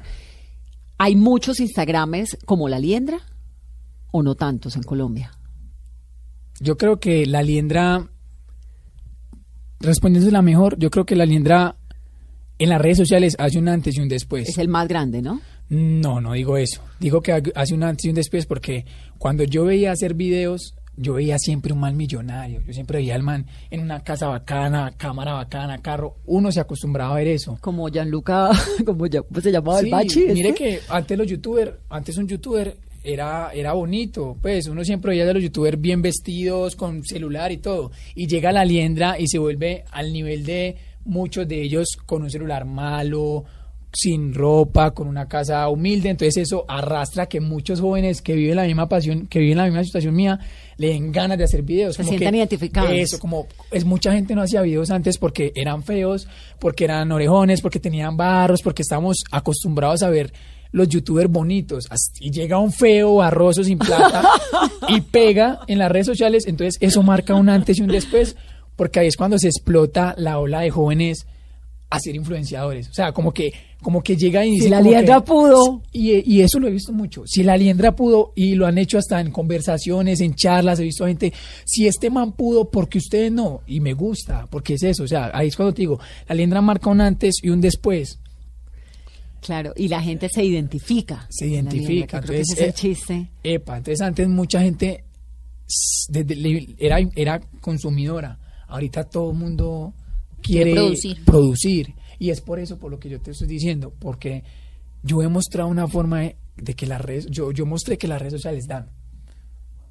¿Hay 0.97 1.17
muchos 1.17 1.59
Instagramers 1.61 2.39
como 2.45 2.69
la 2.69 2.79
liendra 2.79 3.19
o 4.13 4.23
no 4.23 4.37
tantos 4.37 4.77
en 4.77 4.85
Colombia? 4.85 5.33
Yo 6.61 6.77
creo 6.77 7.01
que 7.01 7.27
la 7.27 7.43
liendra, 7.43 8.09
respondiendo 9.81 10.31
la 10.31 10.43
mejor, 10.43 10.79
yo 10.79 10.91
creo 10.91 11.05
que 11.05 11.17
la 11.17 11.27
liendra 11.27 11.77
en 12.59 12.69
las 12.69 12.81
redes 12.81 12.99
sociales 12.99 13.37
hace 13.39 13.59
un 13.59 13.69
antes 13.69 13.97
y 13.97 14.01
un 14.01 14.09
después. 14.09 14.49
Es 14.49 14.59
el 14.59 14.69
más 14.69 14.87
grande, 14.87 15.21
¿no? 15.21 15.41
No, 15.69 16.21
no 16.21 16.33
digo 16.33 16.57
eso. 16.57 16.83
Digo 17.01 17.23
que 17.23 17.43
hace 17.55 17.75
un 17.75 17.83
antes 17.83 18.05
y 18.05 18.09
un 18.09 18.15
después 18.15 18.47
porque 18.47 18.87
cuando 19.19 19.43
yo 19.45 19.65
veía 19.65 19.93
hacer 19.93 20.15
videos, 20.15 20.75
yo 20.99 21.15
veía 21.15 21.39
siempre 21.39 21.73
un 21.73 21.81
mal 21.81 21.95
millonario. 21.95 22.61
Yo 22.67 22.73
siempre 22.73 22.99
veía 22.99 23.15
al 23.15 23.23
man 23.23 23.47
en 23.71 23.81
una 23.81 24.03
casa 24.03 24.27
bacana, 24.27 24.93
cámara 24.97 25.35
bacana, 25.35 25.79
carro. 25.79 26.17
Uno 26.27 26.51
se 26.51 26.61
acostumbraba 26.61 27.13
a 27.13 27.19
ver 27.19 27.29
eso. 27.29 27.57
Como 27.61 27.89
Gianluca, 27.89 28.51
como 28.85 29.07
ya, 29.07 29.23
¿cómo 29.23 29.41
se 29.41 29.53
llamaba 29.53 29.81
el 29.81 29.91
bachi? 29.91 30.27
Mire 30.27 30.53
que 30.55 30.81
antes 30.89 31.17
los 31.17 31.27
youtubers, 31.27 31.73
antes 31.89 32.17
un 32.19 32.27
youtuber 32.27 32.77
era, 33.05 33.51
era 33.55 33.73
bonito, 33.73 34.37
pues 34.43 34.67
uno 34.67 34.85
siempre 34.85 35.11
veía 35.11 35.25
de 35.25 35.35
los 35.35 35.43
youtubers 35.43 35.81
bien 35.81 36.03
vestidos, 36.03 36.77
con 36.77 37.05
celular 37.05 37.53
y 37.53 37.59
todo, 37.59 37.93
y 38.15 38.27
llega 38.27 38.53
la 38.53 38.65
liendra 38.65 39.19
y 39.19 39.29
se 39.29 39.39
vuelve 39.39 39.85
al 39.93 40.13
nivel 40.13 40.45
de 40.45 40.77
muchos 41.05 41.47
de 41.49 41.63
ellos 41.63 41.97
con 42.05 42.23
un 42.23 42.31
celular 42.31 42.65
malo, 42.65 43.45
sin 43.93 44.35
ropa, 44.35 44.93
con 44.93 45.09
una 45.09 45.27
casa 45.27 45.69
humilde, 45.69 46.11
entonces 46.11 46.37
eso 46.37 46.65
arrastra 46.69 47.27
que 47.27 47.41
muchos 47.41 47.81
jóvenes 47.81 48.21
que 48.21 48.35
viven 48.35 48.57
la 48.57 48.65
misma 48.65 48.89
pasión, 48.89 49.27
que 49.27 49.39
viven 49.39 49.59
la 49.59 49.65
misma 49.65 49.85
situación 49.85 50.15
mía, 50.15 50.39
le 50.79 50.89
den 50.89 51.13
ganas 51.13 51.37
de 51.37 51.45
hacer 51.45 51.63
videos. 51.63 51.97
Se 51.97 52.03
como 52.03 52.11
sientan 52.11 52.33
que- 52.33 52.39
identificados. 52.39 52.91
Eso, 52.93 53.19
como 53.19 53.47
es 53.71 53.85
mucha 53.85 54.13
gente 54.13 54.35
no 54.35 54.43
hacía 54.43 54.63
videos 54.63 54.91
antes 54.91 55.19
porque 55.19 55.53
eran 55.55 55.83
feos, 55.83 56.27
porque 56.59 56.85
eran 56.85 57.13
orejones, 57.13 57.61
porque 57.61 57.79
tenían 57.81 58.17
barros, 58.17 58.63
porque 58.63 58.83
estábamos 58.83 59.19
acostumbrados 59.31 60.03
a 60.03 60.11
ver 60.11 60.33
los 60.71 60.89
youtubers 60.89 61.31
bonitos 61.31 61.87
y 62.21 62.31
llega 62.31 62.59
un 62.59 62.73
feo 62.73 63.17
barroso 63.17 63.65
sin 63.65 63.79
plata 63.79 64.23
y 64.89 65.01
pega 65.01 65.61
en 65.67 65.79
las 65.79 65.91
redes 65.91 66.07
sociales, 66.07 66.47
entonces 66.47 66.77
eso 66.81 67.03
marca 67.03 67.35
un 67.35 67.49
antes 67.49 67.79
y 67.79 67.83
un 67.83 67.89
después, 67.89 68.37
porque 68.77 69.01
ahí 69.01 69.07
es 69.07 69.17
cuando 69.17 69.39
se 69.39 69.49
explota 69.49 70.15
la 70.19 70.39
ola 70.39 70.61
de 70.61 70.71
jóvenes 70.71 71.27
a 71.91 71.99
ser 72.01 72.15
influenciadores, 72.17 72.89
o 72.89 72.93
sea, 72.95 73.13
como 73.13 73.33
que 73.33 73.53
como 73.81 74.03
que 74.03 74.17
llega 74.17 74.45
y 74.45 74.51
Si 74.51 74.57
dice 74.57 74.71
la 74.71 74.79
como 74.79 74.91
liendra 74.91 75.17
que- 75.21 75.27
pudo. 75.27 75.83
y, 75.93 76.35
y 76.35 76.41
eso 76.43 76.59
lo 76.59 76.67
he 76.67 76.71
visto 76.73 76.93
mucho. 76.93 77.23
Si 77.27 77.45
la 77.45 77.57
liendra 77.57 77.95
pudo, 77.95 78.33
y 78.35 78.57
lo 78.57 78.67
han 78.67 78.77
hecho 78.77 78.99
hasta 78.99 79.21
en 79.21 79.31
conversaciones, 79.31 80.21
en 80.21 80.35
charlas, 80.35 80.81
he 80.81 80.83
visto 80.83 81.07
gente, 81.07 81.33
si 81.65 81.87
este 81.87 82.11
man 82.11 82.33
pudo, 82.33 82.71
¿por 82.71 82.89
qué 82.89 82.99
ustedes 82.99 83.31
no? 83.31 83.61
Y 83.69 83.79
me 83.79 83.93
gusta, 83.95 84.49
porque 84.51 84.75
es 84.75 84.83
eso. 84.83 85.05
O 85.05 85.07
sea, 85.07 85.31
ahí 85.33 85.47
es 85.47 85.55
cuando 85.57 85.73
te 85.73 85.83
digo, 85.83 86.01
la 86.29 86.35
liendra 86.35 86.61
marca 86.61 86.91
un 86.91 87.01
antes 87.01 87.37
y 87.41 87.51
un 87.51 87.61
después. 87.61 88.19
Claro, 89.41 89.73
y 89.77 89.87
la 89.87 90.03
gente 90.03 90.29
se 90.29 90.45
identifica. 90.45 91.27
Se 91.31 91.45
la 91.47 91.51
liendra, 91.53 91.75
identifica. 91.77 92.21
que 92.21 92.27
ese 92.27 92.41
entonces, 92.41 92.59
es 92.59 92.67
el 92.67 92.75
chiste. 92.75 93.15
eh, 93.45 93.55
Epa, 93.55 93.77
entonces 93.77 94.01
antes 94.01 94.29
mucha 94.29 94.61
gente 94.61 95.05
desde 96.09 96.67
era, 96.79 96.99
era 97.15 97.41
consumidora. 97.61 98.39
Ahorita 98.67 99.05
todo 99.05 99.31
el 99.31 99.37
mundo 99.39 99.95
quiere 100.43 100.75
producir. 100.75 101.25
producir. 101.25 101.95
Y 102.19 102.31
es 102.31 102.41
por 102.41 102.59
eso, 102.59 102.79
por 102.79 102.91
lo 102.91 102.99
que 102.99 103.09
yo 103.09 103.21
te 103.21 103.31
estoy 103.31 103.49
diciendo, 103.49 103.93
porque 103.99 104.45
yo 105.03 105.23
he 105.23 105.29
mostrado 105.29 105.69
una 105.69 105.87
forma 105.87 106.21
de, 106.21 106.37
de 106.57 106.75
que 106.75 106.87
las 106.87 107.01
redes, 107.01 107.27
yo, 107.27 107.53
yo 107.53 107.67
mostré 107.67 107.99
que 107.99 108.09
las 108.09 108.21
redes 108.21 108.35
sociales 108.35 108.67
dan. 108.67 108.91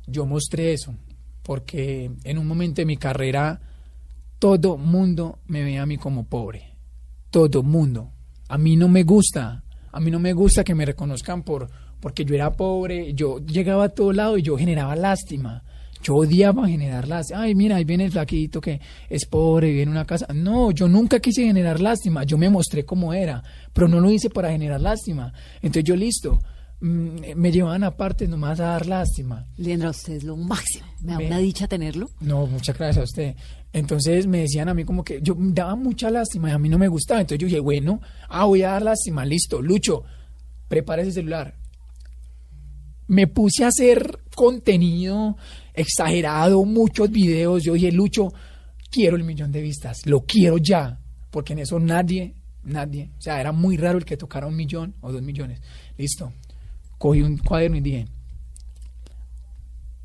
Yo 0.06 0.26
mostré 0.26 0.74
eso, 0.74 0.96
porque 1.44 2.12
en 2.24 2.38
un 2.38 2.48
momento 2.48 2.82
de 2.82 2.86
mi 2.86 2.98
carrera 2.98 3.62
todo 4.40 4.78
mundo 4.78 5.40
me 5.48 5.64
ve 5.64 5.78
a 5.78 5.86
mí 5.86 5.98
como 5.98 6.26
pobre. 6.26 6.76
Todo 7.32 7.64
mundo. 7.64 8.12
A 8.50 8.58
mí 8.58 8.76
no 8.76 8.88
me 8.88 9.04
gusta. 9.04 9.64
A 9.92 10.00
mí 10.00 10.12
no 10.12 10.20
me 10.20 10.34
gusta 10.34 10.64
que 10.64 10.76
me 10.76 10.86
reconozcan 10.86 11.44
por 11.44 11.70
porque 12.00 12.24
yo 12.24 12.36
era 12.36 12.52
pobre. 12.52 13.14
Yo 13.14 13.40
llegaba 13.40 13.86
a 13.86 13.90
todo 13.90 14.14
lado 14.14 14.38
y 14.38 14.44
yo 14.44 14.58
generaba 14.58 14.96
lástima. 14.96 15.64
Yo 16.04 16.16
odiaba 16.16 16.68
generar 16.68 17.08
lástima. 17.08 17.42
Ay, 17.42 17.56
mira, 17.56 17.76
ahí 17.78 17.84
viene 17.84 18.06
el 18.06 18.12
flaquito 18.12 18.62
que 18.62 18.80
es 19.10 19.26
pobre, 19.26 19.70
vive 19.70 19.82
en 19.84 19.90
una 19.90 20.06
casa. 20.06 20.28
No, 20.34 20.72
yo 20.72 20.88
nunca 20.88 21.20
quise 21.20 21.44
generar 21.46 21.80
lástima. 21.82 22.24
Yo 22.24 22.38
me 22.38 22.50
mostré 22.50 22.86
como 22.86 23.14
era, 23.14 23.44
pero 23.74 23.88
no 23.88 24.00
lo 24.00 24.12
hice 24.12 24.30
para 24.30 24.52
generar 24.52 24.80
lástima. 24.82 25.34
Entonces 25.56 25.84
yo 25.84 25.96
listo. 25.96 26.40
mm, 26.82 27.36
Me 27.36 27.52
llevaban 27.52 27.84
aparte 27.84 28.28
nomás 28.28 28.60
a 28.60 28.66
dar 28.68 28.86
lástima. 28.86 29.46
Liendra, 29.58 29.90
usted 29.90 30.14
es 30.14 30.24
lo 30.24 30.38
máximo. 30.38 30.86
Me 31.02 31.14
da 31.14 31.18
Me- 31.18 31.28
una 31.28 31.38
dicha 31.40 31.68
tenerlo. 31.68 32.10
No, 32.20 32.46
muchas 32.46 32.78
gracias 32.78 32.98
a 33.02 33.04
usted. 33.04 33.36
Entonces 33.74 34.28
me 34.28 34.40
decían 34.42 34.70
a 34.70 34.74
mí 34.74 34.86
como 34.86 35.04
que 35.04 35.20
yo 35.22 35.36
daba 35.38 35.76
mucha 35.76 36.10
lástima 36.12 36.50
y 36.50 36.52
a 36.54 36.58
mí 36.60 36.70
no 36.70 36.78
me 36.78 36.88
gustaba. 36.88 37.20
Entonces 37.22 37.40
yo 37.40 37.48
dije, 37.48 37.60
bueno, 37.60 38.00
ah, 38.30 38.46
voy 38.46 38.62
a 38.64 38.72
dar 38.72 38.82
lástima, 38.84 39.26
listo. 39.26 39.62
Lucho, 39.62 40.04
prepara 40.68 41.02
ese 41.02 41.12
celular. 41.14 41.56
Me 43.08 43.26
puse 43.28 43.64
a 43.64 43.68
hacer 43.70 44.20
contenido 44.36 45.38
exagerado, 45.78 46.64
muchos 46.66 47.10
videos. 47.10 47.64
Yo 47.64 47.74
dije, 47.74 47.92
Lucho, 47.92 48.28
quiero 48.92 49.16
el 49.16 49.24
millón 49.24 49.52
de 49.52 49.62
vistas, 49.62 50.06
lo 50.06 50.22
quiero 50.22 50.58
ya. 50.58 51.00
Porque 51.32 51.54
en 51.54 51.60
eso 51.60 51.80
nadie, 51.80 52.36
nadie, 52.64 53.12
o 53.18 53.22
sea, 53.22 53.40
era 53.40 53.52
muy 53.52 53.78
raro 53.78 53.98
el 53.98 54.06
que 54.06 54.18
tocara 54.18 54.48
un 54.48 54.56
millón 54.56 54.96
o 55.02 55.12
dos 55.12 55.22
millones. 55.22 55.62
Listo. 55.98 56.34
Cogí 56.98 57.22
un 57.22 57.38
cuaderno 57.38 57.78
y 57.78 57.82
dije, 57.82 58.08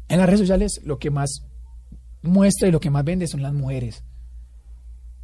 en 0.08 0.18
las 0.18 0.26
redes 0.26 0.40
sociales 0.40 0.80
lo 0.84 0.98
que 0.98 1.10
más 1.10 1.42
muestra 2.22 2.68
y 2.68 2.70
lo 2.70 2.80
que 2.80 2.90
más 2.90 3.04
vende 3.04 3.26
son 3.26 3.42
las 3.42 3.52
mujeres. 3.54 4.04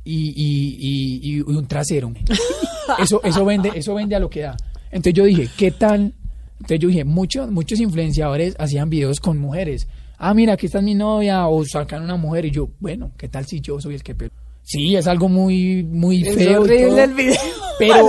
Y, 0.05 0.31
y- 0.31 0.77
y- 0.81 1.37
y 1.37 1.41
un 1.41 1.67
trasero. 1.67 2.11
Eso, 2.99 3.21
eso 3.23 3.45
vende, 3.45 3.71
eso 3.75 3.93
vende 3.95 4.17
a 4.17 4.19
lo 4.19 4.31
que 4.31 4.41
da. 4.41 4.57
Entonces 4.91 5.13
yo 5.13 5.25
dije, 5.27 5.47
¿qué 5.59 5.71
tal? 5.73 6.15
Entonces 6.55 6.81
yo 6.81 6.89
dije, 6.89 7.05
muchos, 7.05 7.51
muchos 7.51 7.79
influenciadores 7.81 8.55
hacían 8.59 8.89
videos 8.89 9.21
con 9.21 9.37
mujeres. 9.37 9.87
Ah, 10.19 10.35
mira, 10.35 10.55
aquí 10.55 10.66
está 10.66 10.81
mi 10.81 10.95
novia, 10.95 11.47
o 11.47 11.64
sacan 11.64 12.03
una 12.03 12.16
mujer, 12.16 12.45
y 12.47 12.51
yo, 12.51 12.69
bueno, 12.81 13.12
¿qué 13.16 13.29
tal 13.29 13.47
si 13.47 13.61
yo 13.61 13.81
soy 13.81 13.95
el 13.95 14.03
que 14.03 14.14
pe-?" 14.14 14.31
Sí, 14.62 14.97
es 14.97 15.07
algo 15.07 15.29
muy, 15.29 15.83
muy 15.85 16.23
Es 16.27 16.35
feo. 16.37 16.51
y 16.51 16.55
horrible 16.57 16.87
todo, 16.89 17.05
el 17.05 17.14
video. 17.14 17.41
Pero, 17.79 18.07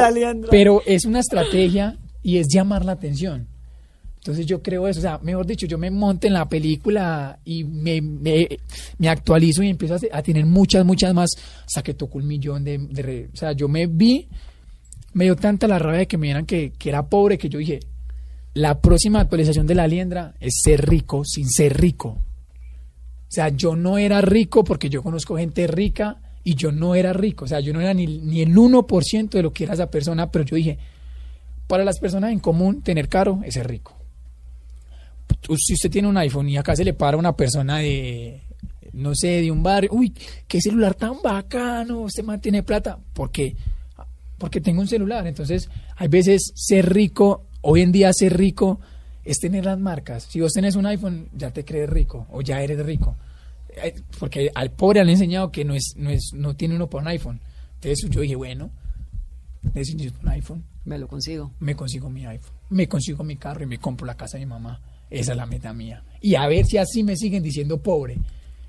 pero 0.49 0.81
es 0.85 1.05
una 1.05 1.19
estrategia 1.19 1.97
y 2.21 2.37
es 2.37 2.47
llamar 2.51 2.83
la 2.83 2.93
atención. 2.93 3.47
Entonces 4.17 4.45
yo 4.45 4.61
creo 4.61 4.85
eso, 4.87 4.99
o 4.99 5.01
sea, 5.01 5.19
mejor 5.19 5.45
dicho, 5.45 5.65
yo 5.65 5.77
me 5.77 5.89
monto 5.89 6.27
en 6.27 6.33
la 6.33 6.49
película 6.49 7.39
y 7.45 7.63
me, 7.63 8.01
me, 8.01 8.49
me 8.97 9.07
actualizo 9.07 9.63
y 9.63 9.69
empiezo 9.69 9.95
a, 9.95 9.99
a 10.11 10.21
tener 10.21 10.45
muchas, 10.45 10.83
muchas 10.85 11.13
más, 11.13 11.29
hasta 11.65 11.81
que 11.81 11.93
tocó 11.93 12.17
un 12.17 12.27
millón 12.27 12.63
de, 12.65 12.77
de 12.79 13.29
O 13.33 13.37
sea, 13.37 13.53
yo 13.53 13.69
me 13.69 13.87
vi, 13.87 14.27
me 15.13 15.23
dio 15.23 15.37
tanta 15.37 15.67
la 15.69 15.79
rabia 15.79 15.99
de 15.99 16.07
que 16.07 16.17
me 16.17 16.27
vieran 16.27 16.45
que, 16.45 16.73
que 16.77 16.89
era 16.89 17.07
pobre 17.07 17.37
que 17.37 17.47
yo 17.47 17.59
dije, 17.59 17.79
la 18.53 18.81
próxima 18.81 19.19
actualización 19.21 19.67
de 19.67 19.75
la 19.75 19.87
liendra 19.87 20.35
es 20.39 20.59
ser 20.63 20.87
rico 20.89 21.23
sin 21.25 21.49
ser 21.49 21.79
rico. 21.79 22.09
O 22.09 23.31
sea, 23.31 23.49
yo 23.49 23.75
no 23.75 23.97
era 23.97 24.21
rico 24.21 24.63
porque 24.63 24.89
yo 24.89 25.03
conozco 25.03 25.37
gente 25.37 25.67
rica 25.67 26.17
y 26.43 26.55
yo 26.55 26.71
no 26.71 26.95
era 26.95 27.13
rico. 27.13 27.45
O 27.45 27.47
sea, 27.47 27.59
yo 27.59 27.73
no 27.73 27.81
era 27.81 27.93
ni, 27.93 28.07
ni 28.07 28.41
el 28.41 28.55
1% 28.55 29.29
de 29.37 29.43
lo 29.43 29.53
que 29.53 29.65
era 29.65 29.73
esa 29.75 29.89
persona, 29.91 30.31
pero 30.31 30.45
yo 30.45 30.55
dije, 30.55 30.79
para 31.67 31.83
las 31.85 31.99
personas 31.99 32.31
en 32.31 32.39
común, 32.39 32.81
tener 32.81 33.07
caro 33.07 33.41
es 33.45 33.53
ser 33.53 33.67
rico. 33.67 33.95
Tú- 35.41 35.55
Si 35.57 35.73
usted 35.73 35.91
tiene 35.91 36.07
un 36.07 36.17
iPhone 36.17 36.49
y 36.49 36.57
acá 36.57 36.75
se 36.75 36.83
le 36.83 36.93
para 36.93 37.17
una 37.17 37.35
persona 37.35 37.77
de, 37.77 38.41
no 38.93 39.13
sé, 39.13 39.41
de 39.41 39.51
un 39.51 39.61
barrio, 39.61 39.91
uy, 39.93 40.11
qué 40.47 40.59
celular 40.59 40.95
tan 40.95 41.21
bacano, 41.23 41.99
usted 42.01 42.23
mantiene 42.23 42.63
plata, 42.63 42.97
¿por 43.13 43.29
qué? 43.31 43.55
Porque 44.39 44.59
tengo 44.59 44.81
un 44.81 44.87
celular. 44.87 45.27
Entonces, 45.27 45.69
hay 45.97 46.07
veces 46.07 46.51
ser 46.55 46.91
rico, 46.91 47.45
hoy 47.61 47.81
en 47.81 47.91
día 47.91 48.11
ser 48.13 48.37
rico 48.37 48.79
es 49.23 49.39
tener 49.39 49.65
las 49.65 49.79
marcas. 49.79 50.23
Si 50.29 50.39
vos 50.41 50.51
tenés 50.53 50.75
un 50.75 50.85
iPhone, 50.85 51.29
ya 51.35 51.51
te 51.51 51.63
crees 51.65 51.89
rico 51.89 52.27
o 52.31 52.41
ya 52.41 52.61
eres 52.61 52.83
rico. 52.85 53.15
Eh, 53.83 53.93
Porque 54.19 54.51
al 54.53 54.71
pobre 54.71 54.95
le 54.95 55.01
han 55.01 55.09
enseñado 55.09 55.51
que 55.51 55.63
no 55.65 55.73
es, 55.75 55.93
no 55.95 56.09
es, 56.09 56.31
no 56.33 56.55
tiene 56.55 56.75
uno 56.75 56.89
por 56.89 57.01
un 57.01 57.07
iPhone. 57.07 57.39
Entonces 57.75 58.09
yo 58.09 58.21
dije, 58.21 58.35
bueno, 58.35 58.71
necesito 59.73 60.13
un 60.21 60.29
iPhone. 60.29 60.63
Me 60.85 60.97
lo 60.97 61.07
consigo. 61.07 61.51
Me 61.59 61.75
consigo 61.75 62.09
mi 62.09 62.25
iPhone, 62.25 62.55
me 62.69 62.87
consigo 62.87 63.23
mi 63.23 63.35
carro 63.35 63.63
y 63.63 63.67
me 63.67 63.77
compro 63.77 64.07
la 64.07 64.15
casa 64.15 64.37
de 64.37 64.45
mi 64.45 64.49
mamá. 64.49 64.81
Esa 65.09 65.31
es 65.31 65.37
la 65.37 65.45
meta 65.45 65.73
mía. 65.73 66.03
Y 66.21 66.35
a 66.35 66.47
ver 66.47 66.65
si 66.65 66.77
así 66.77 67.03
me 67.03 67.15
siguen 67.15 67.43
diciendo 67.43 67.81
pobre. 67.81 68.17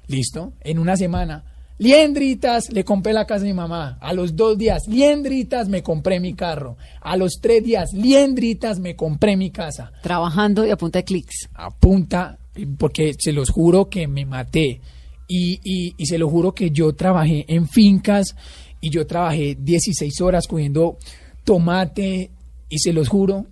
¿Listo? 0.06 0.54
En 0.60 0.78
una 0.78 0.96
semana. 0.96 1.44
Liendritas, 1.80 2.70
le 2.70 2.84
compré 2.84 3.14
la 3.14 3.24
casa 3.24 3.42
a 3.42 3.46
mi 3.46 3.54
mamá. 3.54 3.96
A 4.02 4.12
los 4.12 4.36
dos 4.36 4.58
días, 4.58 4.86
liendritas, 4.86 5.66
me 5.66 5.82
compré 5.82 6.20
mi 6.20 6.34
carro. 6.34 6.76
A 7.00 7.16
los 7.16 7.40
tres 7.40 7.64
días, 7.64 7.94
liendritas, 7.94 8.78
me 8.78 8.94
compré 8.94 9.34
mi 9.34 9.50
casa. 9.50 9.90
Trabajando 10.02 10.66
y 10.66 10.70
a 10.70 10.76
punta 10.76 10.98
de 10.98 11.04
clics. 11.04 11.48
A 11.54 11.70
punta, 11.70 12.38
porque 12.76 13.14
se 13.18 13.32
los 13.32 13.48
juro 13.48 13.88
que 13.88 14.06
me 14.06 14.26
maté. 14.26 14.82
Y, 15.26 15.58
y, 15.64 15.94
y 15.96 16.04
se 16.04 16.18
lo 16.18 16.28
juro 16.28 16.52
que 16.52 16.70
yo 16.70 16.92
trabajé 16.92 17.46
en 17.48 17.66
fincas 17.66 18.36
y 18.82 18.90
yo 18.90 19.06
trabajé 19.06 19.56
16 19.58 20.20
horas 20.20 20.46
cogiendo 20.46 20.98
tomate 21.44 22.30
y 22.68 22.78
se 22.78 22.92
los 22.92 23.08
juro 23.08 23.46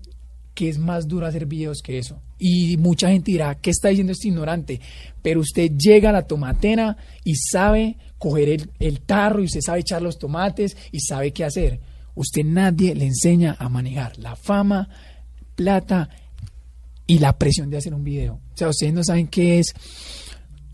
que 0.52 0.68
es 0.68 0.76
más 0.76 1.08
duro 1.08 1.24
hacer 1.24 1.46
videos 1.46 1.80
que 1.82 1.96
eso. 1.96 2.20
Y 2.38 2.76
mucha 2.76 3.08
gente 3.08 3.30
dirá, 3.30 3.54
¿qué 3.54 3.70
está 3.70 3.88
diciendo 3.88 4.12
este 4.12 4.28
ignorante? 4.28 4.80
Pero 5.22 5.40
usted 5.40 5.70
llega 5.78 6.10
a 6.10 6.12
la 6.12 6.26
tomatera 6.26 6.96
y 7.24 7.36
sabe 7.36 7.96
coger 8.18 8.48
el, 8.48 8.70
el 8.78 9.00
tarro 9.00 9.40
y 9.40 9.46
usted 9.46 9.60
sabe 9.60 9.80
echar 9.80 10.02
los 10.02 10.18
tomates 10.18 10.76
y 10.92 11.00
sabe 11.00 11.32
qué 11.32 11.44
hacer. 11.44 11.80
Usted 12.14 12.44
nadie 12.44 12.94
le 12.94 13.06
enseña 13.06 13.56
a 13.58 13.68
manejar 13.68 14.18
la 14.18 14.34
fama, 14.34 14.88
plata 15.54 16.08
y 17.06 17.18
la 17.18 17.38
presión 17.38 17.70
de 17.70 17.78
hacer 17.78 17.94
un 17.94 18.04
video. 18.04 18.34
O 18.34 18.56
sea, 18.56 18.68
ustedes 18.68 18.92
no 18.92 19.04
saben 19.04 19.28
qué 19.28 19.60
es. 19.60 19.72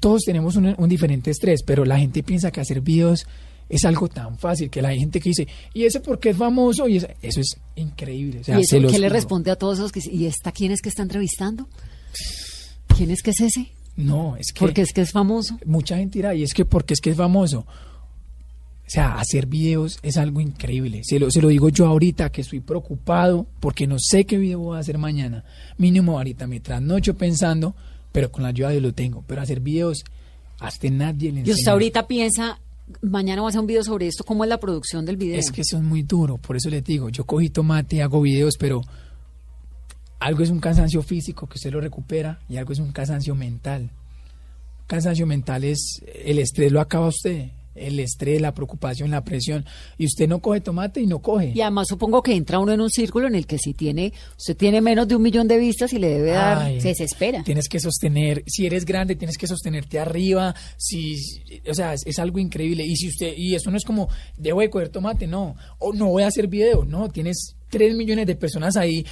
Todos 0.01 0.23
tenemos 0.23 0.57
un, 0.57 0.75
un 0.77 0.89
diferente 0.89 1.31
estrés, 1.31 1.63
pero 1.63 1.85
la 1.85 1.99
gente 1.99 2.23
piensa 2.23 2.51
que 2.51 2.61
hacer 2.61 2.81
videos 2.81 3.27
es 3.69 3.85
algo 3.85 4.09
tan 4.09 4.39
fácil 4.39 4.71
que 4.71 4.83
la 4.83 4.95
gente 4.95 5.21
que 5.21 5.31
dice, 5.31 5.49
¿y 5.73 5.85
ese 5.85 6.01
por 6.01 6.19
qué 6.19 6.31
es 6.31 6.37
famoso? 6.37 6.89
Y 6.89 6.97
eso, 6.99 7.09
eso 7.23 7.41
es 7.41 7.57
increíble. 7.77 8.41
O 8.41 8.45
sea, 8.45 8.59
¿Y 8.59 8.63
eso 8.63 8.77
se 8.77 8.81
los 8.81 8.93
qué 8.93 8.99
le 8.99 9.09
responde 9.09 9.51
a 9.51 9.57
todos 9.57 9.79
esos 9.79 9.93
que 9.93 10.01
¿Y 10.11 10.27
esta 10.27 10.53
quién 10.53 10.73
es 10.73 10.81
que 10.81 10.89
está 10.89 11.03
entrevistando? 11.03 11.69
¿Quién 12.97 13.11
es 13.11 13.23
que 13.23 13.31
es 13.31 13.41
ese? 13.41 13.73
No, 13.97 14.37
es 14.37 14.53
que. 14.53 14.61
Porque 14.61 14.83
es 14.83 14.93
que 14.93 15.01
es 15.03 15.13
famoso. 15.13 15.59
Mucha 15.65 15.97
gente 15.97 16.19
dirá, 16.19 16.35
y 16.35 16.43
es 16.43 16.55
que 16.55 16.65
porque 16.65 16.95
es 16.95 17.01
que 17.01 17.11
es 17.11 17.17
famoso. 17.17 17.67
O 18.87 18.91
sea, 18.91 19.19
hacer 19.19 19.47
videos 19.47 19.99
es 20.03 20.19
algo 20.19 20.41
increíble. 20.41 21.03
Se 21.05 21.19
lo, 21.19 21.31
se 21.31 21.41
lo 21.41 21.49
digo 21.49 21.71
yo 21.71 21.87
ahorita 21.87 22.31
que 22.31 22.43
estoy 22.43 22.61
preocupado 22.61 23.47
porque 23.61 23.87
no 23.87 23.97
sé 23.99 24.27
qué 24.27 24.37
video 24.37 24.59
voy 24.59 24.77
a 24.77 24.81
hacer 24.81 24.99
mañana. 24.99 25.43
Mínimo 25.79 26.19
ahorita 26.19 26.47
me 26.47 26.61
trasnocho 26.61 27.15
pensando, 27.15 27.75
pero 28.13 28.31
con 28.31 28.43
la 28.43 28.51
ayuda 28.51 28.69
de 28.71 28.83
lo 28.83 28.93
tengo. 28.93 29.25
Pero 29.27 29.41
hacer 29.41 29.61
videos, 29.61 30.05
hasta 30.61 30.91
nadie 30.91 31.33
le 31.33 31.41
Y 31.41 31.43
usted 31.45 31.53
enseña. 31.53 31.73
ahorita 31.73 32.07
piensa, 32.07 32.61
mañana 33.01 33.41
voy 33.41 33.49
a 33.49 33.51
hacer 33.51 33.61
un 33.61 33.67
video 33.67 33.85
sobre 33.85 34.07
esto, 34.07 34.23
¿cómo 34.23 34.45
es 34.45 34.51
la 34.51 34.61
producción 34.61 35.07
del 35.07 35.17
video? 35.17 35.39
Es 35.39 35.51
que 35.51 35.63
eso 35.63 35.79
es 35.79 35.83
muy 35.83 36.03
duro, 36.03 36.37
por 36.37 36.57
eso 36.57 36.69
les 36.69 36.85
digo, 36.85 37.09
yo 37.09 37.25
cogí 37.25 37.49
tomate, 37.49 38.03
hago 38.03 38.21
videos, 38.21 38.57
pero 38.59 38.83
algo 40.25 40.43
es 40.43 40.49
un 40.49 40.59
cansancio 40.59 41.03
físico 41.03 41.47
que 41.47 41.57
usted 41.57 41.71
lo 41.71 41.83
recupera 41.83 42.41
y 42.49 42.57
algo 42.57 42.73
es 42.73 42.79
un 42.79 42.93
cansancio 42.93 43.35
mental. 43.35 43.91
Cansancio 44.87 45.27
mental 45.27 45.65
es 45.65 46.03
el 46.25 46.39
estrés 46.39 46.73
lo 46.73 46.81
acaba 46.81 47.09
usted, 47.09 47.51
el 47.75 48.01
estrés, 48.01 48.41
la 48.41 48.55
preocupación, 48.55 49.11
la 49.11 49.23
presión 49.23 49.67
y 49.99 50.07
usted 50.07 50.27
no 50.27 50.39
coge 50.39 50.63
tomate 50.63 51.03
y 51.03 51.07
no 51.07 51.19
coge. 51.19 51.53
Y 51.55 51.61
además 51.61 51.89
supongo 51.89 52.23
que 52.23 52.35
entra 52.35 52.59
uno 52.59 52.73
en 52.73 52.81
un 52.81 52.89
círculo 52.89 53.27
en 53.27 53.35
el 53.35 53.47
que 53.47 53.59
si 53.59 53.75
tiene, 53.75 54.15
usted 54.39 54.57
tiene 54.57 54.81
menos 54.81 55.07
de 55.09 55.15
un 55.15 55.21
millón 55.21 55.47
de 55.47 55.59
vistas 55.59 55.93
y 55.93 55.99
le 55.99 56.09
debe 56.09 56.31
dar, 56.31 56.57
Ay, 56.57 56.81
se 56.81 56.89
desespera. 56.89 57.43
Tienes 57.45 57.69
que 57.69 57.79
sostener, 57.79 58.45
si 58.47 58.65
eres 58.65 58.87
grande, 58.87 59.17
tienes 59.17 59.37
que 59.37 59.47
sostenerte 59.47 59.99
arriba, 59.99 60.55
si, 60.79 61.17
o 61.69 61.75
sea, 61.75 61.93
es, 61.93 62.01
es 62.07 62.19
algo 62.19 62.39
increíble. 62.39 62.83
Y 62.83 62.97
si 62.97 63.09
usted, 63.09 63.35
y 63.37 63.55
eso 63.55 63.71
no 63.71 63.77
es 63.77 63.85
como, 63.85 64.09
debo 64.39 64.63
de 64.63 64.71
coger 64.71 64.89
tomate, 64.89 65.27
no, 65.27 65.55
o 65.79 65.93
no 65.93 66.09
voy 66.09 66.23
a 66.23 66.29
hacer 66.29 66.47
video, 66.47 66.87
no, 66.87 67.11
tienes 67.11 67.57
tres 67.69 67.95
millones 67.95 68.27
de 68.27 68.37
personas 68.37 68.79
ahí. 68.79 69.05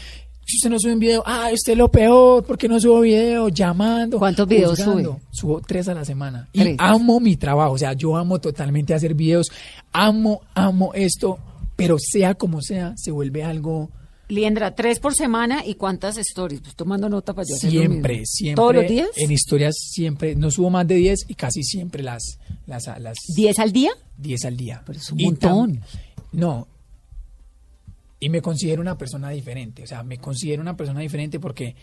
Si 0.44 0.56
usted 0.56 0.70
no 0.70 0.78
sube 0.78 0.92
un 0.94 0.98
video, 0.98 1.22
ah, 1.24 1.50
usted 1.52 1.72
es 1.72 1.78
lo 1.78 1.90
peor, 1.90 2.44
porque 2.44 2.68
no 2.68 2.78
subo 2.80 3.00
video? 3.00 3.48
Llamando. 3.48 4.18
¿Cuántos 4.18 4.46
videos 4.48 4.76
juzgando. 4.78 5.12
sube? 5.12 5.20
Subo 5.30 5.60
tres 5.60 5.88
a 5.88 5.94
la 5.94 6.04
semana. 6.04 6.48
Tres. 6.52 6.74
Y 6.74 6.76
amo 6.78 7.20
mi 7.20 7.36
trabajo, 7.36 7.72
o 7.74 7.78
sea, 7.78 7.92
yo 7.94 8.16
amo 8.16 8.38
totalmente 8.40 8.92
hacer 8.92 9.14
videos, 9.14 9.50
amo, 9.92 10.42
amo 10.54 10.92
esto, 10.94 11.38
pero 11.76 11.96
sea 11.98 12.34
como 12.34 12.60
sea, 12.60 12.92
se 12.96 13.10
vuelve 13.10 13.42
algo 13.44 13.90
Liendra, 14.28 14.74
tres 14.74 14.98
por 14.98 15.14
semana 15.14 15.62
y 15.66 15.74
cuántas 15.74 16.16
stories. 16.16 16.60
Pues 16.62 16.74
tomando 16.74 17.06
nota 17.08 17.34
para 17.34 17.46
yo 17.46 17.54
hacer 17.54 17.70
lo 17.72 17.80
siempre, 17.80 18.12
mismo. 18.20 18.26
siempre. 18.26 18.54
¿Todos 18.62 18.74
los 18.76 18.88
días? 18.88 19.08
En 19.16 19.30
historias 19.30 19.74
siempre, 19.78 20.34
no 20.36 20.50
subo 20.50 20.70
más 20.70 20.88
de 20.88 20.94
10 20.94 21.26
y 21.28 21.34
casi 21.34 21.62
siempre 21.62 22.02
las 22.02 22.38
las 22.66 22.86
las 22.98 23.18
¿Diez 23.36 23.58
al 23.58 23.72
día? 23.72 23.90
10 24.16 24.44
al 24.46 24.56
día. 24.56 24.82
Pero 24.86 24.98
es 24.98 25.10
un 25.12 25.20
Y 25.20 25.24
montón. 25.26 25.72
tam- 25.76 25.80
no. 26.32 26.66
Y 28.22 28.28
me 28.28 28.40
considero 28.40 28.80
una 28.80 28.96
persona 28.96 29.30
diferente, 29.30 29.82
o 29.82 29.86
sea, 29.88 30.04
me 30.04 30.18
considero 30.18 30.62
una 30.62 30.76
persona 30.76 31.00
diferente 31.00 31.40
porque 31.40 31.74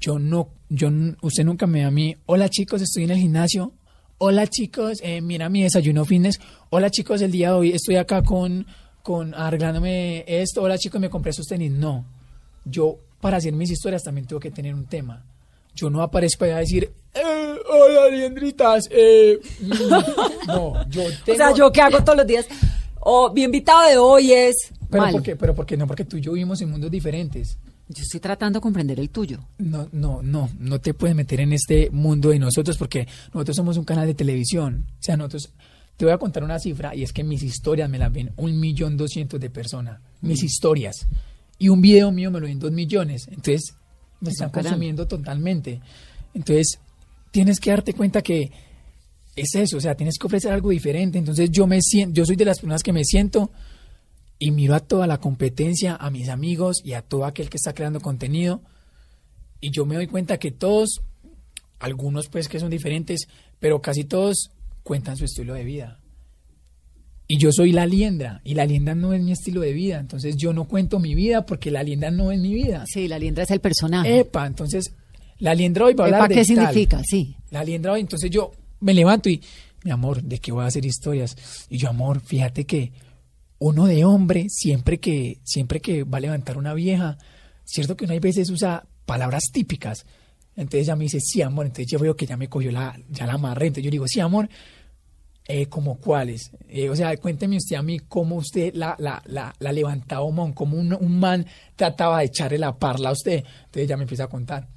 yo 0.00 0.18
no, 0.18 0.48
yo, 0.68 0.88
usted 1.22 1.44
nunca 1.44 1.68
me 1.68 1.78
ve 1.78 1.84
a 1.84 1.92
mí, 1.92 2.16
hola 2.26 2.48
chicos, 2.48 2.82
estoy 2.82 3.04
en 3.04 3.12
el 3.12 3.18
gimnasio, 3.18 3.72
hola 4.18 4.48
chicos, 4.48 4.98
eh, 5.00 5.20
mira 5.20 5.48
mi 5.48 5.62
desayuno 5.62 6.04
fitness, 6.04 6.40
hola 6.70 6.90
chicos, 6.90 7.22
el 7.22 7.30
día 7.30 7.50
de 7.50 7.54
hoy 7.54 7.70
estoy 7.70 7.94
acá 7.94 8.20
con, 8.24 8.66
con 9.04 9.32
arreglándome 9.32 10.24
esto, 10.26 10.60
hola 10.60 10.76
chicos, 10.76 11.00
me 11.00 11.08
compré 11.08 11.30
esos 11.30 11.46
tenis, 11.46 11.70
no. 11.70 12.04
Yo, 12.64 12.98
para 13.20 13.36
hacer 13.36 13.52
mis 13.52 13.70
historias 13.70 14.02
también 14.02 14.26
tengo 14.26 14.40
que 14.40 14.50
tener 14.50 14.74
un 14.74 14.86
tema. 14.86 15.24
Yo 15.76 15.88
no 15.88 16.02
aparezco 16.02 16.46
allá 16.46 16.56
a 16.56 16.60
decir, 16.60 16.90
eh, 17.14 17.56
hola 17.70 18.08
liendritas, 18.08 18.88
eh, 18.90 19.38
mm". 19.60 19.70
no, 20.48 20.84
yo 20.88 21.04
tengo... 21.24 21.32
O 21.32 21.36
sea, 21.36 21.54
yo 21.54 21.70
que 21.70 21.80
hago 21.80 22.02
todos 22.02 22.18
los 22.18 22.26
días. 22.26 22.48
O 23.00 23.32
mi 23.32 23.42
invitado 23.44 23.88
de 23.88 23.98
hoy 23.98 24.32
es. 24.32 24.72
Pero 24.90 25.02
Mal. 25.02 25.12
porque, 25.12 25.36
pero 25.36 25.54
porque 25.54 25.76
no, 25.76 25.86
porque 25.86 26.04
tú 26.04 26.16
y 26.16 26.20
yo 26.20 26.32
vivimos 26.32 26.60
en 26.60 26.70
mundos 26.70 26.90
diferentes. 26.90 27.58
Yo 27.88 28.02
estoy 28.02 28.20
tratando 28.20 28.58
de 28.58 28.62
comprender 28.62 29.00
el 29.00 29.10
tuyo. 29.10 29.40
No, 29.58 29.88
no, 29.90 30.22
no, 30.22 30.48
no 30.58 30.80
te 30.80 30.94
puedes 30.94 31.16
meter 31.16 31.40
en 31.40 31.52
este 31.52 31.90
mundo 31.90 32.28
de 32.30 32.38
nosotros 32.38 32.76
porque 32.78 33.08
nosotros 33.34 33.56
somos 33.56 33.76
un 33.76 33.84
canal 33.84 34.06
de 34.06 34.14
televisión. 34.14 34.86
O 34.88 35.02
sea, 35.02 35.16
nosotros, 35.16 35.50
te 35.96 36.04
voy 36.04 36.14
a 36.14 36.18
contar 36.18 36.44
una 36.44 36.58
cifra 36.60 36.94
y 36.94 37.02
es 37.02 37.12
que 37.12 37.24
mis 37.24 37.42
historias 37.42 37.90
me 37.90 37.98
las 37.98 38.12
ven 38.12 38.32
un 38.36 38.58
millón 38.60 38.96
doscientos 38.96 39.40
de 39.40 39.50
personas. 39.50 40.00
Mis 40.20 40.42
historias. 40.42 41.06
Y 41.58 41.68
un 41.68 41.80
video 41.80 42.12
mío 42.12 42.30
me 42.30 42.38
lo 42.38 42.46
ven 42.46 42.60
dos 42.60 42.70
millones. 42.70 43.26
Entonces, 43.28 43.74
me 44.20 44.30
están 44.30 44.50
caramba. 44.50 44.70
consumiendo 44.70 45.08
totalmente. 45.08 45.80
Entonces, 46.32 46.78
tienes 47.32 47.58
que 47.58 47.70
darte 47.70 47.92
cuenta 47.94 48.22
que 48.22 48.52
es 49.36 49.54
eso, 49.54 49.76
o 49.76 49.80
sea, 49.80 49.94
tienes 49.94 50.18
que 50.18 50.26
ofrecer 50.26 50.52
algo 50.52 50.70
diferente. 50.70 51.18
Entonces, 51.18 51.50
yo 51.50 51.66
me 51.66 51.80
siento, 51.80 52.14
yo 52.14 52.26
soy 52.26 52.36
de 52.36 52.44
las 52.44 52.58
personas 52.58 52.82
que 52.82 52.92
me 52.92 53.04
siento 53.04 53.50
y 54.38 54.50
miro 54.50 54.74
a 54.74 54.80
toda 54.80 55.06
la 55.06 55.18
competencia, 55.18 55.96
a 55.96 56.10
mis 56.10 56.28
amigos 56.28 56.78
y 56.84 56.94
a 56.94 57.02
todo 57.02 57.24
aquel 57.24 57.48
que 57.50 57.56
está 57.56 57.72
creando 57.74 58.00
contenido 58.00 58.62
y 59.60 59.70
yo 59.70 59.84
me 59.84 59.94
doy 59.94 60.06
cuenta 60.06 60.38
que 60.38 60.50
todos, 60.50 61.02
algunos 61.78 62.28
pues 62.28 62.48
que 62.48 62.58
son 62.58 62.70
diferentes, 62.70 63.28
pero 63.58 63.80
casi 63.82 64.04
todos 64.04 64.50
cuentan 64.82 65.16
su 65.16 65.24
estilo 65.24 65.54
de 65.54 65.64
vida. 65.64 65.98
Y 67.28 67.38
yo 67.38 67.52
soy 67.52 67.70
la 67.70 67.86
liendra 67.86 68.40
y 68.42 68.54
la 68.54 68.64
liendra 68.64 68.94
no 68.94 69.12
es 69.12 69.22
mi 69.22 69.32
estilo 69.32 69.60
de 69.60 69.72
vida, 69.72 70.00
entonces 70.00 70.36
yo 70.36 70.52
no 70.52 70.66
cuento 70.66 70.98
mi 70.98 71.14
vida 71.14 71.46
porque 71.46 71.70
la 71.70 71.82
liendra 71.82 72.10
no 72.10 72.32
es 72.32 72.40
mi 72.40 72.52
vida. 72.54 72.84
Sí, 72.92 73.06
la 73.06 73.18
liendra 73.18 73.44
es 73.44 73.50
el 73.50 73.60
personaje. 73.60 74.20
Epa, 74.20 74.46
entonces 74.46 74.92
la 75.38 75.54
liendra 75.54 75.84
hoy 75.84 75.94
va 75.94 76.04
a 76.04 76.06
hablar 76.06 76.20
Epa, 76.22 76.28
de 76.28 76.34
¿qué 76.34 76.54
tal. 76.54 76.66
significa? 76.66 77.02
Sí. 77.04 77.36
La 77.50 77.62
liendra 77.62 77.92
hoy, 77.92 78.00
entonces 78.00 78.30
yo 78.30 78.50
me 78.80 78.94
levanto 78.94 79.28
y, 79.28 79.42
mi 79.84 79.90
amor, 79.90 80.22
¿de 80.22 80.38
qué 80.38 80.52
voy 80.52 80.64
a 80.64 80.66
hacer 80.66 80.84
historias? 80.84 81.36
Y 81.68 81.78
yo, 81.78 81.88
amor, 81.88 82.20
fíjate 82.20 82.64
que 82.64 82.92
uno 83.58 83.86
de 83.86 84.04
hombre, 84.04 84.46
siempre 84.48 84.98
que, 84.98 85.38
siempre 85.44 85.80
que 85.80 86.04
va 86.04 86.18
a 86.18 86.22
levantar 86.22 86.58
una 86.58 86.74
vieja, 86.74 87.18
cierto 87.64 87.96
que 87.96 88.04
uno 88.04 88.14
hay 88.14 88.20
veces 88.20 88.50
usa 88.50 88.86
palabras 89.06 89.44
típicas. 89.52 90.06
Entonces 90.56 90.82
ella 90.82 90.96
me 90.96 91.04
dice, 91.04 91.20
sí, 91.20 91.42
amor, 91.42 91.66
entonces 91.66 91.86
yo 91.90 91.98
veo 91.98 92.16
que 92.16 92.26
ya 92.26 92.36
me 92.36 92.48
cogió 92.48 92.72
la, 92.72 92.98
ya 93.08 93.26
la 93.26 93.34
amarré. 93.34 93.68
Entonces 93.68 93.84
yo 93.84 93.90
digo, 93.90 94.06
sí, 94.08 94.20
amor, 94.20 94.48
eh, 95.46 95.66
¿como 95.66 95.98
cuáles? 95.98 96.50
Eh, 96.68 96.90
o 96.90 96.96
sea, 96.96 97.16
cuénteme 97.16 97.56
usted 97.56 97.76
a 97.76 97.82
mí 97.82 97.98
cómo 98.00 98.36
usted 98.36 98.74
la, 98.74 98.96
la, 98.98 99.22
la, 99.26 99.54
la 99.58 99.72
levantaba 99.72 100.24
cómo 100.54 100.76
un, 100.76 100.92
un 100.92 101.18
man 101.18 101.46
trataba 101.76 102.18
de 102.18 102.26
echarle 102.26 102.58
la 102.58 102.78
parla 102.78 103.10
a 103.10 103.12
usted. 103.12 103.44
Entonces 103.44 103.82
ella 103.82 103.96
me 103.96 104.04
empieza 104.04 104.24
a 104.24 104.28
contar. 104.28 104.68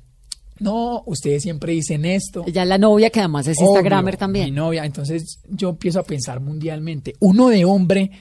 No, 0.60 1.04
ustedes 1.06 1.44
siempre 1.44 1.74
dicen 1.74 2.06
esto. 2.06 2.46
Ya 2.46 2.66
la 2.66 2.78
novia 2.78 3.10
que 3.10 3.20
además 3.20 3.48
es 3.48 3.58
Obvio, 3.58 3.70
Instagramer 3.70 4.18
también. 4.18 4.46
Mi 4.46 4.52
novia. 4.52 4.86
Entonces 4.86 5.40
yo 5.50 5.70
empiezo 5.70 6.00
a 6.00 6.04
pensar 6.04 6.40
mundialmente. 6.40 7.16
Uno 7.20 7.50
de 7.50 7.66
hombre, 7.66 8.12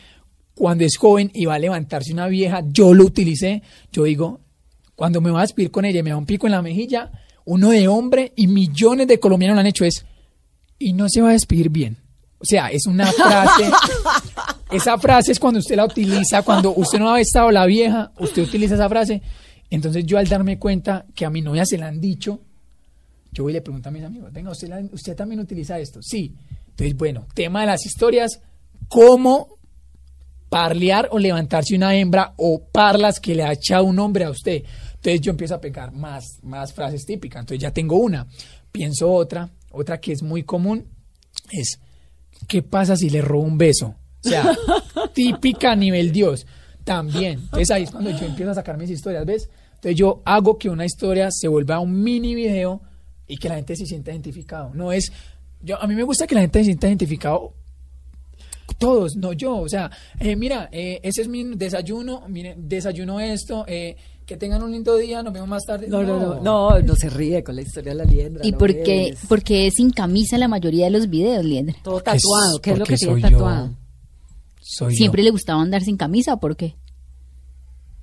cuando 0.54 0.84
es 0.84 0.96
joven 0.96 1.30
y 1.34 1.44
va 1.44 1.54
a 1.54 1.58
levantarse 1.58 2.12
una 2.12 2.28
vieja, 2.28 2.62
yo 2.66 2.94
lo 2.94 3.04
utilicé. 3.04 3.62
Yo 3.92 4.04
digo, 4.04 4.40
cuando 4.94 5.20
me 5.20 5.30
va 5.30 5.40
a 5.40 5.42
despedir 5.42 5.70
con 5.70 5.84
ella 5.84 6.00
y 6.00 6.02
me 6.02 6.10
da 6.10 6.16
un 6.16 6.26
pico 6.26 6.46
en 6.46 6.52
la 6.52 6.62
mejilla, 6.62 7.10
uno 7.44 7.70
de 7.70 7.88
hombre 7.88 8.32
y 8.36 8.46
millones 8.46 9.06
de 9.06 9.18
colombianos 9.18 9.56
lo 9.56 9.60
han 9.60 9.66
hecho 9.66 9.84
es, 9.84 10.04
y 10.78 10.92
no 10.92 11.08
se 11.08 11.20
va 11.20 11.30
a 11.30 11.32
despedir 11.32 11.70
bien. 11.70 11.96
O 12.38 12.44
sea, 12.44 12.68
es 12.68 12.86
una 12.86 13.06
frase. 13.06 13.70
esa 14.72 14.98
frase 14.98 15.32
es 15.32 15.38
cuando 15.38 15.60
usted 15.60 15.76
la 15.76 15.84
utiliza, 15.84 16.42
cuando 16.42 16.74
usted 16.74 16.98
no 16.98 17.12
ha 17.12 17.20
estado 17.20 17.50
la 17.52 17.66
vieja, 17.66 18.10
usted 18.18 18.42
utiliza 18.42 18.74
esa 18.74 18.88
frase. 18.88 19.22
Entonces 19.74 20.04
yo 20.04 20.18
al 20.18 20.28
darme 20.28 20.58
cuenta 20.58 21.06
que 21.14 21.24
a 21.24 21.30
mi 21.30 21.40
novia 21.40 21.64
se 21.64 21.78
la 21.78 21.88
han 21.88 22.00
dicho, 22.00 22.40
yo 23.32 23.44
voy 23.44 23.52
y 23.52 23.54
le 23.54 23.62
pregunto 23.62 23.88
a 23.88 23.92
mis 23.92 24.04
amigos, 24.04 24.32
venga, 24.32 24.50
¿usted, 24.50 24.68
la- 24.68 24.80
¿usted 24.92 25.16
también 25.16 25.40
utiliza 25.40 25.78
esto? 25.78 26.00
Sí. 26.02 26.34
Entonces, 26.68 26.96
bueno, 26.96 27.26
tema 27.34 27.60
de 27.62 27.66
las 27.68 27.84
historias, 27.86 28.40
cómo 28.88 29.56
parlear 30.48 31.08
o 31.12 31.18
levantarse 31.18 31.74
una 31.74 31.94
hembra 31.94 32.34
o 32.36 32.62
parlas 32.70 33.18
que 33.18 33.34
le 33.34 33.42
ha 33.42 33.52
echado 33.52 33.84
un 33.84 33.98
hombre 33.98 34.24
a 34.24 34.30
usted. 34.30 34.62
Entonces 34.96 35.20
yo 35.22 35.30
empiezo 35.30 35.54
a 35.54 35.60
pegar 35.60 35.92
más, 35.92 36.24
más 36.42 36.72
frases 36.74 37.04
típicas. 37.06 37.40
Entonces 37.40 37.62
ya 37.62 37.70
tengo 37.72 37.96
una. 37.96 38.26
Pienso 38.70 39.10
otra, 39.10 39.48
otra 39.70 39.98
que 39.98 40.12
es 40.12 40.22
muy 40.22 40.42
común, 40.42 40.86
es, 41.50 41.78
¿qué 42.48 42.62
pasa 42.62 42.96
si 42.96 43.08
le 43.10 43.22
robo 43.22 43.42
un 43.44 43.56
beso? 43.58 43.94
O 44.24 44.28
sea, 44.28 44.44
típica 45.14 45.72
a 45.72 45.76
nivel 45.76 46.12
Dios. 46.12 46.46
También. 46.84 47.38
Entonces 47.40 47.70
ahí 47.70 47.84
es 47.84 47.90
cuando 47.90 48.10
yo 48.10 48.26
empiezo 48.26 48.50
a 48.50 48.54
sacar 48.54 48.76
mis 48.76 48.90
historias, 48.90 49.24
¿ves? 49.24 49.48
Entonces 49.82 49.96
yo 49.96 50.22
hago 50.24 50.58
que 50.58 50.70
una 50.70 50.84
historia 50.84 51.28
se 51.32 51.48
vuelva 51.48 51.80
un 51.80 52.02
mini 52.04 52.36
video 52.36 52.80
y 53.26 53.36
que 53.36 53.48
la 53.48 53.56
gente 53.56 53.74
se 53.74 53.84
sienta 53.84 54.12
identificado. 54.12 54.70
No 54.74 54.92
es, 54.92 55.12
yo, 55.60 55.76
a 55.82 55.88
mí 55.88 55.96
me 55.96 56.04
gusta 56.04 56.24
que 56.24 56.36
la 56.36 56.42
gente 56.42 56.60
se 56.60 56.66
sienta 56.66 56.86
identificado 56.86 57.52
todos, 58.78 59.16
no 59.16 59.32
yo. 59.32 59.56
O 59.58 59.68
sea, 59.68 59.90
eh, 60.20 60.36
mira, 60.36 60.68
eh, 60.70 61.00
ese 61.02 61.22
es 61.22 61.28
mi 61.28 61.42
desayuno, 61.56 62.22
miren, 62.28 62.68
desayuno 62.68 63.18
esto, 63.20 63.64
eh, 63.66 63.96
que 64.24 64.36
tengan 64.36 64.62
un 64.62 64.70
lindo 64.70 64.96
día, 64.96 65.22
nos 65.22 65.32
vemos 65.32 65.48
más 65.48 65.64
tarde. 65.64 65.88
No, 65.88 66.02
no, 66.02 66.18
no, 66.18 66.40
no, 66.40 66.80
no 66.80 66.96
se 66.96 67.10
ríe 67.10 67.42
con 67.42 67.56
la 67.56 67.62
historia 67.62 67.92
de 67.92 67.98
la 67.98 68.04
liendra. 68.04 68.46
¿Y 68.46 68.52
no 68.52 68.58
por 68.58 68.72
qué, 68.82 69.08
es. 69.08 69.26
por 69.26 69.42
qué 69.42 69.66
es 69.66 69.74
sin 69.74 69.90
camisa 69.90 70.38
la 70.38 70.48
mayoría 70.48 70.84
de 70.84 70.90
los 70.92 71.08
videos, 71.08 71.44
Liendra? 71.44 71.74
Todo 71.82 72.00
tatuado, 72.00 72.60
¿qué 72.60 72.70
es 72.70 72.78
lo 72.78 72.84
porque 72.84 72.94
que 72.94 72.98
tiene 72.98 73.20
soy 73.20 73.22
yo. 73.22 73.38
tatuado? 73.38 73.70
Soy 74.60 74.94
¿Siempre 74.94 75.22
yo. 75.22 75.24
le 75.24 75.30
gustaba 75.32 75.60
andar 75.60 75.82
sin 75.82 75.96
camisa 75.96 76.34
o 76.34 76.40
por 76.40 76.56
qué? 76.56 76.76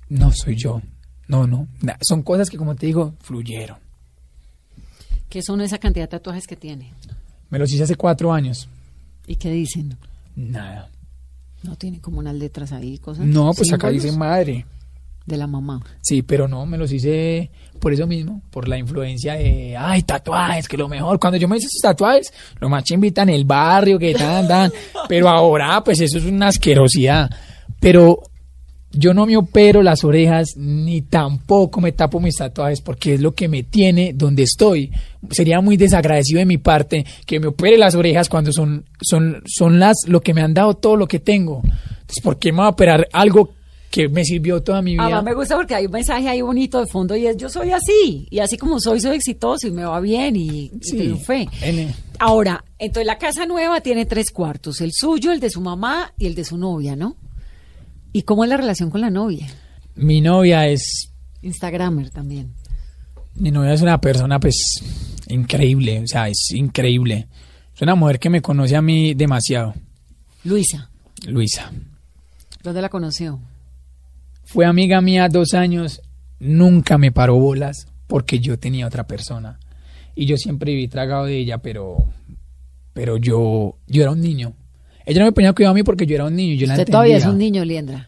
No 0.10 0.32
soy 0.34 0.56
yo. 0.56 0.82
No, 1.30 1.46
no. 1.48 1.68
Son 2.02 2.24
cosas 2.24 2.50
que, 2.50 2.58
como 2.58 2.76
te 2.76 2.88
digo, 2.88 3.14
fluyeron. 3.22 3.78
¿Qué 5.30 5.44
son 5.44 5.62
esa 5.62 5.78
cantidad 5.78 6.06
de 6.06 6.10
tatuajes 6.10 6.48
que 6.48 6.56
tiene? 6.56 6.92
Me 7.52 7.60
los 7.60 7.72
hice 7.72 7.84
hace 7.84 7.96
cuatro 7.96 8.34
años. 8.34 8.68
¿Y 9.28 9.36
qué 9.36 9.52
dicen? 9.52 9.96
Nada. 10.36 10.90
No 11.62 11.76
tiene 11.76 12.02
como 12.02 12.18
unas 12.18 12.34
letras 12.34 12.72
ahí, 12.72 12.98
cosas. 12.98 13.26
No, 13.26 13.54
pues 13.54 13.72
acá 13.72 13.90
dice 13.90 14.12
madre. 14.12 14.66
De 15.28 15.38
la 15.38 15.46
mamá. 15.46 15.80
Sí, 16.02 16.24
pero 16.24 16.48
no, 16.48 16.66
me 16.66 16.80
los 16.80 16.92
hice 16.92 17.52
por 17.80 17.94
eso 17.94 18.08
mismo, 18.08 18.42
por 18.50 18.68
la 18.68 18.80
influencia 18.80 19.36
de, 19.36 19.78
ay, 19.78 20.02
tatuajes, 20.02 20.68
que 20.68 20.78
lo 20.78 20.90
mejor. 20.90 21.20
Cuando 21.20 21.38
yo 21.38 21.48
me 21.48 21.58
hice 21.58 21.68
esos 21.68 21.82
tatuajes, 21.82 22.34
lo 22.60 22.70
más 22.70 22.84
en 22.90 23.30
el 23.30 23.46
barrio, 23.46 24.00
que 24.00 24.16
tan, 24.16 24.48
tan. 24.48 24.72
Pero 25.08 25.30
ahora, 25.30 25.84
pues 25.84 26.02
eso 26.02 26.18
es 26.18 26.26
una 26.26 26.48
asquerosidad. 26.48 27.30
Pero 27.80 28.24
yo 28.92 29.14
no 29.14 29.26
me 29.26 29.38
opero 29.38 29.84
las 29.84 30.04
orejas, 30.04 30.56
ni 30.58 31.02
tampoco 31.02 31.80
me 31.82 31.92
tapo 31.92 32.20
mis 32.20 32.36
tatuajes, 32.38 32.82
porque 32.82 33.14
es 33.16 33.22
lo 33.22 33.34
que 33.34 33.48
me 33.48 33.64
tiene 33.64 34.14
donde 34.14 34.44
estoy. 34.44 34.92
Sería 35.30 35.62
muy 35.62 35.78
desagradecido 35.78 36.40
de 36.40 36.46
mi 36.46 36.58
parte 36.58 37.06
que 37.26 37.40
me 37.40 37.48
opere 37.48 37.78
las 37.78 37.94
orejas 37.96 38.30
cuando 38.30 38.52
son, 38.52 38.86
son, 39.02 39.44
son 39.46 39.80
las, 39.80 39.96
lo 40.08 40.22
que 40.22 40.34
me 40.34 40.42
han 40.42 40.54
dado 40.54 40.74
todo 40.76 40.96
lo 40.96 41.08
que 41.08 41.20
tengo. 41.20 41.62
Entonces, 41.64 42.24
¿por 42.24 42.40
qué 42.40 42.52
me 42.52 42.58
voy 42.60 42.66
a 42.66 42.70
operar 42.70 43.08
algo 43.14 43.52
que 43.92 44.08
me 44.10 44.24
sirvió 44.24 44.62
toda 44.64 44.82
mi 44.82 44.94
vida? 44.94 45.04
Además 45.04 45.24
me 45.24 45.34
gusta 45.36 45.56
porque 45.56 45.76
hay 45.76 45.86
un 45.86 45.92
mensaje 45.92 46.28
ahí 46.28 46.42
bonito 46.42 46.80
de 46.80 46.88
fondo 46.88 47.16
y 47.16 47.28
es 47.28 47.38
yo 47.38 47.50
soy 47.50 47.72
así. 47.72 48.28
Y 48.32 48.40
así 48.40 48.58
como 48.58 48.80
soy, 48.80 49.00
soy 49.02 49.16
exitoso 49.18 49.68
y 49.68 49.72
me 49.72 49.84
va 49.86 50.00
bien 50.00 50.36
y, 50.36 50.48
y 50.66 50.72
Sí. 50.82 50.98
triunfé. 50.98 51.48
En- 51.62 51.94
Ahora, 52.18 52.66
entonces 52.80 53.06
la 53.08 53.18
casa 53.18 53.46
nueva 53.46 53.82
tiene 53.82 54.06
tres 54.06 54.32
cuartos, 54.32 54.82
el 54.82 54.92
suyo, 54.94 55.32
el 55.32 55.40
de 55.40 55.50
su 55.50 55.62
mamá 55.62 56.12
y 56.18 56.26
el 56.26 56.36
de 56.36 56.44
su 56.44 56.58
novia, 56.58 56.96
¿no? 56.96 57.16
¿Y 58.12 58.24
cómo 58.24 58.43
es 58.43 58.49
la 58.49 58.57
relación 58.57 58.89
con 58.89 59.01
la 59.01 59.10
novia? 59.10 59.47
Mi 59.95 60.22
novia 60.22 60.68
es, 60.68 61.12
Instagramer 61.41 62.10
también. 62.10 62.53
mi 63.36 63.51
novia 63.51 63.74
es 63.74 63.82
una 63.82 63.99
persona 64.01 64.39
pues 64.39 64.84
increíble, 65.28 65.99
o 65.99 66.07
sea, 66.07 66.28
es 66.28 66.51
increíble. 66.51 67.28
Es 67.76 67.82
una 67.82 67.95
mujer 67.95 68.20
que 68.20 68.30
me 68.30 68.41
conoce 68.41 68.76
a 68.76 68.82
mí 68.82 69.14
demasiado, 69.14 69.74
Luisa, 70.43 70.89
Luisa. 71.28 71.72
¿dónde 72.64 72.82
la 72.82 72.89
conoció? 72.89 73.39
Fue 74.43 74.66
amiga 74.66 75.01
mía 75.01 75.30
dos 75.30 75.53
años, 75.53 76.01
nunca 76.39 76.97
me 76.97 77.12
paró 77.12 77.36
bolas 77.36 77.88
porque 78.07 78.39
yo 78.39 78.57
tenía 78.57 78.88
otra 78.88 79.05
persona. 79.05 79.60
Y 80.16 80.26
yo 80.26 80.38
siempre 80.38 80.72
viví 80.74 80.88
tragado 80.88 81.26
de 81.26 81.38
ella, 81.38 81.60
pero, 81.60 81.97
pero 82.93 83.18
yo, 83.18 83.78
yo 83.88 84.01
era 84.01 84.12
un 84.12 84.22
niño. 84.22 84.53
Ella 85.10 85.22
no 85.22 85.26
me 85.26 85.32
ponía 85.32 85.53
cuidado 85.53 85.72
a 85.72 85.74
mí 85.74 85.82
porque 85.82 86.05
yo 86.05 86.14
era 86.14 86.26
un 86.26 86.36
niño. 86.36 86.53
Yo 86.53 86.68
la 86.68 86.74
Usted 86.74 86.86
todavía 86.86 87.18
es 87.18 87.26
un 87.26 87.39
niño, 87.39 87.66
Liendra. 87.66 88.07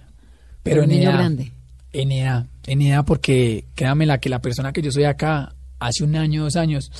Pero 0.61 0.83
un 0.83 0.91
en 0.91 0.97
niño 0.97 1.09
edad, 1.09 1.17
grande. 1.17 1.51
En 1.93 2.11
edad, 2.11 2.45
en 2.67 2.81
edad, 2.83 3.03
porque 3.05 3.65
créame 3.73 4.05
la 4.05 4.19
que 4.19 4.29
la 4.29 4.39
persona 4.39 4.71
que 4.71 4.83
yo 4.83 4.91
soy 4.91 5.05
acá 5.05 5.55
hace 5.79 6.03
un 6.03 6.15
año, 6.15 6.43
dos 6.43 6.55
años, 6.55 6.91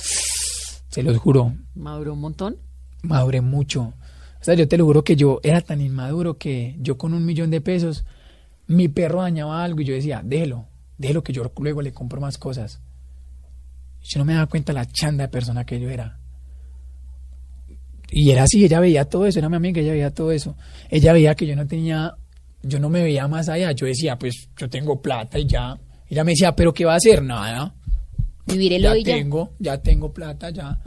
se 0.88 1.04
los 1.04 1.16
juro, 1.18 1.54
Maduró 1.76 2.14
un 2.14 2.20
montón. 2.20 2.56
maduré 3.02 3.42
mucho. 3.42 3.94
O 4.40 4.44
sea, 4.44 4.54
yo 4.54 4.66
te 4.66 4.76
lo 4.76 4.86
juro 4.86 5.04
que 5.04 5.14
yo 5.14 5.38
era 5.44 5.60
tan 5.60 5.80
inmaduro 5.80 6.36
que 6.36 6.74
yo 6.80 6.98
con 6.98 7.14
un 7.14 7.24
millón 7.24 7.50
de 7.52 7.60
pesos, 7.60 8.04
mi 8.66 8.88
perro 8.88 9.22
dañaba 9.22 9.62
algo 9.62 9.82
y 9.82 9.84
yo 9.84 9.94
decía, 9.94 10.20
déjelo, 10.24 10.66
déjelo 10.98 11.22
que 11.22 11.32
yo 11.32 11.48
luego 11.58 11.80
le 11.80 11.92
compro 11.92 12.20
más 12.20 12.38
cosas. 12.38 12.80
Yo 14.02 14.18
no 14.18 14.24
me 14.24 14.34
daba 14.34 14.46
cuenta 14.46 14.72
la 14.72 14.84
chanda 14.84 15.22
de 15.22 15.28
persona 15.28 15.64
que 15.64 15.78
yo 15.78 15.88
era. 15.88 16.18
Y 18.14 18.30
era 18.30 18.42
así, 18.42 18.64
ella 18.64 18.78
veía 18.78 19.06
todo 19.06 19.26
eso, 19.26 19.38
era 19.38 19.48
mi 19.48 19.56
amiga, 19.56 19.80
ella 19.80 19.92
veía 19.92 20.10
todo 20.10 20.32
eso. 20.32 20.54
Ella 20.90 21.14
veía 21.14 21.34
que 21.34 21.46
yo 21.46 21.56
no 21.56 21.66
tenía, 21.66 22.14
yo 22.62 22.78
no 22.78 22.90
me 22.90 23.02
veía 23.02 23.26
más 23.26 23.48
allá. 23.48 23.72
Yo 23.72 23.86
decía, 23.86 24.18
pues 24.18 24.50
yo 24.56 24.68
tengo 24.68 25.00
plata 25.00 25.38
y 25.38 25.46
ya. 25.46 25.78
Ella 26.08 26.22
me 26.22 26.32
decía, 26.32 26.54
pero 26.54 26.74
¿qué 26.74 26.84
va 26.84 26.92
a 26.92 26.96
hacer? 26.96 27.22
Nada. 27.22 27.74
Vivir 28.46 28.74
el 28.74 28.82
ya 28.82 28.92
hoy 28.92 29.02
tengo, 29.02 29.52
ya 29.58 29.80
tengo 29.80 30.12
plata, 30.12 30.50
ya. 30.50 30.78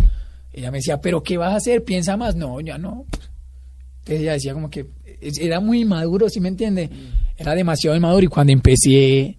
Ella 0.54 0.70
me 0.70 0.78
decía, 0.78 1.02
pero 1.02 1.24
¿qué 1.24 1.38
vas 1.38 1.54
a 1.54 1.58
hacer? 1.58 1.84
Piensa 1.84 2.16
más. 2.16 2.36
No, 2.36 2.62
ya 2.62 2.78
no. 2.78 3.06
Entonces 4.00 4.22
ella 4.22 4.34
decía 4.34 4.54
como 4.54 4.70
que 4.70 4.86
era 5.42 5.60
muy 5.60 5.82
inmaduro, 5.82 6.30
¿sí 6.30 6.40
me 6.40 6.50
entiende? 6.50 6.90
Era 7.38 7.56
demasiado 7.56 7.98
inmaduro 7.98 8.24
y 8.24 8.28
cuando 8.28 8.54
empecé 8.54 9.38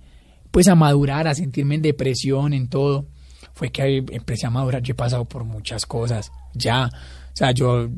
pues 0.50 0.66
a 0.68 0.74
madurar, 0.74 1.28
a 1.28 1.34
sentirme 1.34 1.76
en 1.76 1.82
depresión, 1.82 2.52
en 2.52 2.68
todo, 2.68 3.06
fue 3.52 3.70
que 3.70 3.98
empecé 3.98 4.46
a 4.46 4.50
madurar. 4.50 4.82
Yo 4.82 4.92
he 4.92 4.96
pasado 4.96 5.24
por 5.24 5.44
muchas 5.44 5.86
cosas, 5.86 6.32
ya. 6.54 6.90
O 7.36 7.38
sea, 7.38 7.50
yo, 7.50 7.90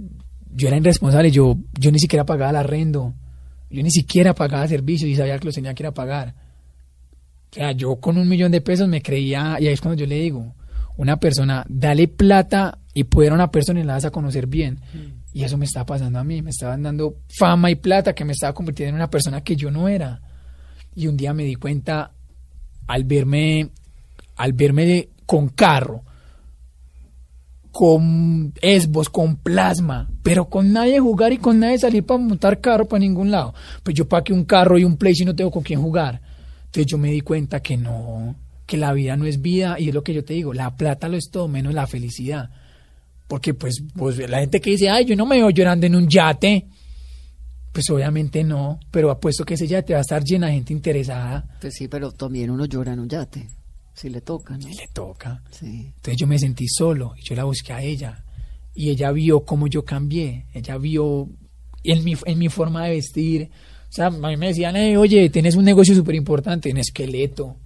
yo 0.53 0.67
era 0.67 0.77
irresponsable, 0.77 1.31
yo, 1.31 1.57
yo 1.79 1.93
ni 1.93 2.01
siquiera 2.01 2.27
pagaba 2.27 2.51
el 2.51 2.57
arrendo, 2.57 3.15
yo 3.71 3.83
ni 3.85 3.91
siquiera 3.93 4.35
pagaba 4.35 4.67
servicios 4.67 5.09
y 5.09 5.15
sabía 5.15 5.39
que 5.39 5.45
los 5.45 5.55
tenía 5.55 5.75
que 5.75 5.85
ir 5.85 5.87
a 5.87 5.95
pagar. 5.95 6.35
O 7.53 7.55
sea, 7.55 7.71
yo 7.71 7.97
con 8.01 8.19
un 8.19 8.29
millón 8.29 8.51
de 8.51 8.61
pesos 8.61 8.89
me 8.89 9.01
creía, 9.01 9.57
y 9.61 9.69
ahí 9.69 9.73
es 9.75 9.81
cuando 9.81 9.97
yo 10.01 10.07
le 10.09 10.17
digo, 10.17 10.55
una 10.97 11.19
persona, 11.21 11.65
dale 11.69 12.09
plata 12.09 12.79
y 12.93 13.05
poder 13.05 13.31
a 13.31 13.37
una 13.37 13.51
persona 13.53 13.79
y 13.79 13.85
la 13.85 13.93
vas 13.95 14.05
a 14.07 14.11
conocer 14.11 14.49
bien. 14.49 14.81
Y 15.33 15.45
eso 15.45 15.57
me 15.57 15.67
estaba 15.67 15.87
pasando 15.87 16.19
a 16.19 16.25
mí, 16.25 16.43
me 16.43 16.51
estaban 16.51 16.83
dando 16.83 17.19
fama 17.29 17.71
y 17.71 17.77
plata 17.77 18.15
que 18.15 18.25
me 18.25 18.33
estaba 18.33 18.53
convirtiendo 18.55 18.89
en 18.91 18.97
una 18.97 19.09
persona 19.09 19.43
que 19.43 19.55
yo 19.55 19.71
no 19.71 19.87
era. 19.89 20.21
Y 20.97 21.07
un 21.07 21.17
día 21.17 21.33
me 21.33 21.45
di 21.45 21.55
cuenta 21.55 22.11
al 22.89 23.05
verme, 23.05 23.71
al 24.35 24.53
verme 24.53 24.85
de- 24.85 25.11
con 25.27 25.51
carro, 25.51 26.03
con 27.71 28.53
esbos, 28.61 29.09
con 29.09 29.37
plasma, 29.37 30.09
pero 30.23 30.49
con 30.49 30.73
nadie 30.73 31.01
jugar 31.01 31.33
y 31.33 31.39
con 31.39 31.61
nadie 31.61 31.79
salir 31.79 32.05
para 32.05 32.21
montar 32.21 32.61
carro 32.61 32.87
para 32.87 33.01
ningún 33.01 33.31
lado. 33.31 33.55
Pues 33.83 33.95
yo 33.95 34.09
que 34.09 34.33
un 34.33 34.45
carro 34.45 34.79
y 34.79 34.85
un 34.85 34.97
play 34.97 35.15
si 35.15 35.25
no 35.25 35.35
tengo 35.35 35.51
con 35.51 35.63
quién 35.63 35.81
jugar. 35.81 36.21
Entonces 36.67 36.87
yo 36.87 36.99
me 36.99 37.11
di 37.11 37.21
cuenta 37.21 37.61
que 37.61 37.77
no, 37.77 38.37
que 38.67 38.77
la 38.77 38.93
vida 38.93 39.17
no 39.17 39.27
es 39.27 39.41
vida 39.41 39.77
y 39.79 39.89
es 39.89 39.95
lo 39.95 40.03
que 40.03 40.13
yo 40.15 40.25
te 40.25 40.35
digo, 40.35 40.53
la 40.53 40.77
plata 40.77 41.09
lo 41.09 41.17
es 41.17 41.31
todo 41.31 41.49
menos 41.49 41.73
la 41.73 41.87
felicidad. 41.87 42.51
Porque 43.27 43.55
pues, 43.55 43.83
pues 43.97 44.19
la 44.29 44.41
gente 44.41 44.61
que 44.61 44.71
dice, 44.71 44.89
ay, 44.89 45.05
yo 45.05 45.17
no 45.17 45.27
me 45.27 45.37
veo 45.37 45.51
llorando 45.51 45.87
en 45.87 45.95
un 45.95 46.09
yate, 46.09 46.67
pues 47.73 47.89
obviamente 47.91 48.43
no, 48.43 48.81
pero 48.91 49.11
apuesto 49.11 49.45
que 49.45 49.55
ese 49.55 49.67
yate 49.67 49.93
va 49.93 50.01
a 50.01 50.03
estar 50.03 50.25
llena 50.25 50.49
de 50.49 50.55
gente 50.55 50.73
interesada. 50.73 51.47
Pues 51.61 51.75
sí, 51.75 51.89
pero 51.89 52.11
también 52.13 52.51
uno 52.51 52.65
llora 52.65 52.95
en 52.95 53.01
un 53.01 53.09
yate. 53.09 53.58
Si 53.99 54.09
le 54.09 54.21
toca, 54.21 54.57
¿no? 54.57 54.69
Y 54.69 54.75
le 54.75 54.87
toca. 54.93 55.43
Sí. 55.51 55.93
Entonces 55.97 56.17
yo 56.17 56.27
me 56.29 56.39
sentí 56.39 56.69
solo 56.69 57.15
y 57.19 57.23
yo 57.29 57.35
la 57.35 57.43
busqué 57.45 57.73
a 57.73 57.83
ella. 57.83 58.25
Y 58.75 58.91
ella 58.91 59.11
vio 59.11 59.45
cómo 59.45 59.67
yo 59.67 59.85
cambié. 59.85 60.47
Ella 60.55 60.79
vio 60.79 61.29
en 61.83 62.05
mi, 62.05 62.15
en 62.25 62.39
mi 62.39 62.49
forma 62.49 62.85
de 62.85 62.91
vestir. 62.91 63.51
O 63.91 63.93
sea, 63.93 64.07
a 64.07 64.11
mí 64.11 64.37
me 64.37 64.49
decían, 64.49 64.77
"Eh, 64.77 64.97
oye, 64.97 65.29
tienes 65.31 65.57
un 65.57 65.65
negocio 65.65 65.97
súper 65.97 66.15
importante 66.15 66.71
en 66.71 66.77
esqueleto. 66.77 67.57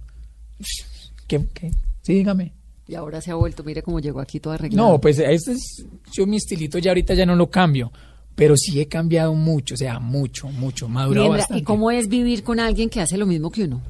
¿Qué, 1.27 1.45
qué? 1.53 1.71
Sí, 2.01 2.13
dígame. 2.15 2.53
Y 2.87 2.95
ahora 2.95 3.21
se 3.21 3.31
ha 3.31 3.35
vuelto, 3.35 3.63
mire 3.63 3.81
cómo 3.83 3.99
llegó 3.99 4.19
aquí 4.19 4.39
todo 4.39 4.53
arreglado. 4.53 4.89
No, 4.93 4.99
pues 4.99 5.19
este 5.19 5.51
es 5.51 5.85
yo 6.11 6.25
mi 6.25 6.37
estilito 6.37 6.79
ya 6.79 6.91
ahorita 6.91 7.13
ya 7.13 7.25
no 7.25 7.35
lo 7.35 7.49
cambio. 7.49 7.91
Pero 8.35 8.57
sí 8.57 8.79
he 8.81 8.87
cambiado 8.87 9.35
mucho, 9.35 9.75
o 9.75 9.77
sea, 9.77 9.99
mucho, 9.99 10.49
mucho, 10.49 10.89
madurado 10.89 11.29
bastante. 11.29 11.61
¿Y 11.61 11.63
cómo 11.63 11.91
es 11.91 12.07
vivir 12.07 12.41
con 12.43 12.59
alguien 12.59 12.89
que 12.89 12.99
hace 12.99 13.15
lo 13.15 13.27
mismo 13.27 13.51
que 13.51 13.65
uno? 13.65 13.81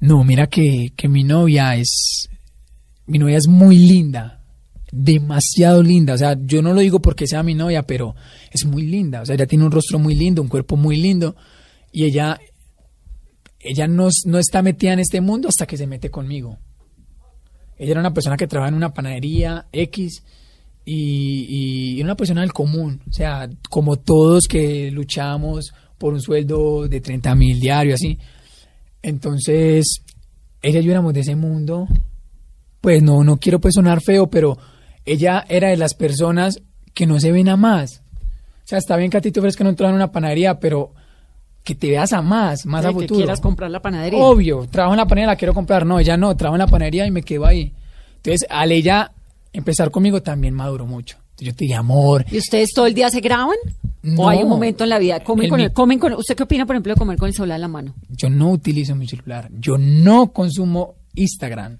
No, 0.00 0.22
mira 0.24 0.46
que, 0.46 0.92
que 0.96 1.08
mi 1.08 1.24
novia 1.24 1.76
es. 1.76 2.28
Mi 3.06 3.18
novia 3.18 3.38
es 3.38 3.48
muy 3.48 3.78
linda. 3.78 4.42
Demasiado 4.92 5.82
linda. 5.82 6.14
O 6.14 6.18
sea, 6.18 6.36
yo 6.40 6.62
no 6.62 6.72
lo 6.72 6.80
digo 6.80 7.00
porque 7.00 7.26
sea 7.26 7.42
mi 7.42 7.54
novia, 7.54 7.82
pero 7.82 8.14
es 8.50 8.64
muy 8.64 8.82
linda. 8.82 9.22
O 9.22 9.26
sea, 9.26 9.34
ella 9.34 9.46
tiene 9.46 9.64
un 9.64 9.72
rostro 9.72 9.98
muy 9.98 10.14
lindo, 10.14 10.40
un 10.40 10.48
cuerpo 10.48 10.76
muy 10.76 10.96
lindo. 10.96 11.36
Y 11.92 12.04
ella. 12.04 12.38
Ella 13.60 13.88
no, 13.88 14.08
no 14.24 14.38
está 14.38 14.62
metida 14.62 14.92
en 14.92 15.00
este 15.00 15.20
mundo 15.20 15.48
hasta 15.48 15.66
que 15.66 15.76
se 15.76 15.88
mete 15.88 16.10
conmigo. 16.10 16.58
Ella 17.76 17.92
era 17.92 18.00
una 18.00 18.14
persona 18.14 18.36
que 18.36 18.46
trabajaba 18.46 18.68
en 18.68 18.76
una 18.76 18.94
panadería 18.94 19.66
X 19.72 20.22
y, 20.84 21.96
y 21.98 22.02
una 22.02 22.16
persona 22.16 22.42
del 22.42 22.52
común. 22.52 23.02
O 23.08 23.12
sea, 23.12 23.50
como 23.68 23.96
todos 23.96 24.46
que 24.46 24.92
luchamos 24.92 25.72
por 25.98 26.14
un 26.14 26.20
sueldo 26.20 26.86
de 26.86 27.00
30 27.00 27.34
mil 27.34 27.58
diario, 27.58 27.94
así. 27.94 28.16
Entonces, 29.02 30.02
ella 30.62 30.80
y 30.80 30.84
yo 30.84 30.90
éramos 30.92 31.14
de 31.14 31.20
ese 31.20 31.36
mundo. 31.36 31.86
Pues 32.80 33.02
no, 33.02 33.24
no 33.24 33.38
quiero 33.38 33.60
pues 33.60 33.74
sonar 33.74 34.00
feo, 34.00 34.28
pero 34.28 34.56
ella 35.04 35.44
era 35.48 35.68
de 35.68 35.76
las 35.76 35.94
personas 35.94 36.60
que 36.94 37.06
no 37.06 37.18
se 37.20 37.32
ven 37.32 37.48
a 37.48 37.56
más. 37.56 38.02
O 38.64 38.68
sea, 38.68 38.78
está 38.78 38.96
bien 38.96 39.10
que 39.10 39.16
a 39.16 39.20
ti 39.20 39.32
te 39.32 39.40
ofrezcan 39.40 39.74
trabajo 39.74 39.92
en 39.94 39.96
una 40.02 40.12
panadería, 40.12 40.60
pero 40.60 40.92
que 41.64 41.74
te 41.74 41.88
veas 41.88 42.12
a 42.12 42.22
más, 42.22 42.66
más 42.66 42.84
a 42.84 42.88
De 42.88 42.94
que 42.94 43.00
futuro. 43.00 43.18
quieras 43.20 43.40
comprar 43.40 43.70
la 43.70 43.80
panadería. 43.80 44.18
Obvio, 44.22 44.66
trabajo 44.70 44.94
en 44.94 44.98
la 44.98 45.06
panadería, 45.06 45.26
la 45.32 45.36
quiero 45.36 45.54
comprar. 45.54 45.84
No, 45.86 45.98
ella 45.98 46.16
no, 46.16 46.36
trabajo 46.36 46.56
en 46.56 46.60
la 46.60 46.66
panadería 46.66 47.06
y 47.06 47.10
me 47.10 47.22
quedo 47.22 47.46
ahí. 47.46 47.72
Entonces, 48.16 48.46
al 48.50 48.72
ella 48.72 49.12
empezar 49.52 49.90
conmigo 49.90 50.22
también 50.22 50.54
maduró 50.54 50.86
mucho. 50.86 51.18
Yo 51.38 51.54
te 51.54 51.64
dije, 51.64 51.74
amor, 51.74 52.24
¿Y 52.30 52.38
ustedes 52.38 52.70
todo 52.74 52.86
el 52.86 52.94
día 52.94 53.10
se 53.10 53.20
graban? 53.20 53.56
No. 54.02 54.22
¿O 54.22 54.28
hay 54.28 54.42
un 54.42 54.48
momento 54.48 54.84
en 54.84 54.90
la 54.90 54.98
vida? 54.98 55.20
¿Comen 55.20 55.44
El 55.44 55.50
con 55.50 55.60
el, 55.60 55.72
comen 55.72 55.98
con, 55.98 56.12
¿Usted 56.14 56.36
qué 56.36 56.42
opina, 56.44 56.66
por 56.66 56.74
ejemplo, 56.76 56.94
de 56.94 56.98
comer 56.98 57.18
con 57.18 57.28
el 57.28 57.34
celular 57.34 57.56
en 57.56 57.60
la 57.62 57.68
mano? 57.68 57.94
yo 58.10 58.28
no 58.30 58.50
utilizo 58.50 58.94
mi 58.94 59.06
celular. 59.06 59.48
Yo 59.58 59.76
no 59.78 60.32
consumo 60.32 60.94
Instagram. 61.14 61.78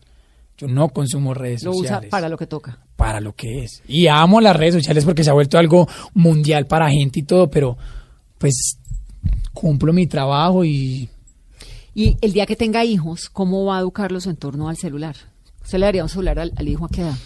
Yo 0.56 0.66
no 0.66 0.88
consumo 0.88 1.34
redes 1.34 1.62
Lo 1.62 1.70
usa 1.70 1.80
sociales. 1.82 2.11
para 2.11 2.28
lo 2.28 2.36
que 2.36 2.46
toca. 2.48 2.78
para 2.96 3.20
lo 3.20 3.32
que 3.34 3.62
es. 3.62 3.82
Y 3.86 4.09
amo 4.09 4.40
las 4.40 4.56
redes 4.56 4.74
sociales 4.74 5.04
porque 5.04 5.22
se 5.22 5.30
ha 5.30 5.32
vuelto 5.32 5.56
algo 5.59 5.88
mundial 6.14 6.66
para 6.66 6.90
gente 6.90 7.20
y 7.20 7.22
todo, 7.22 7.48
pero 7.48 7.76
pues 8.38 8.78
cumplo 9.54 9.92
mi 9.92 10.06
trabajo 10.09 10.64
y 10.64 11.09
Y 11.94 12.16
el 12.20 12.32
día 12.32 12.46
que 12.46 12.56
tenga 12.56 12.84
hijos, 12.84 13.28
¿cómo 13.28 13.64
va 13.64 13.76
a 13.78 13.80
educarlos 13.80 14.26
en 14.26 14.36
torno 14.36 14.68
al 14.68 14.76
celular? 14.76 15.14
¿Usted 15.62 15.78
le 15.78 15.86
daría 15.86 16.02
un 16.02 16.09
celular 16.09 16.38
al, 16.40 16.52
al 16.56 16.68
hijo 16.68 16.84
a 16.86 16.88
qué 16.88 17.02
edad? 17.02 17.16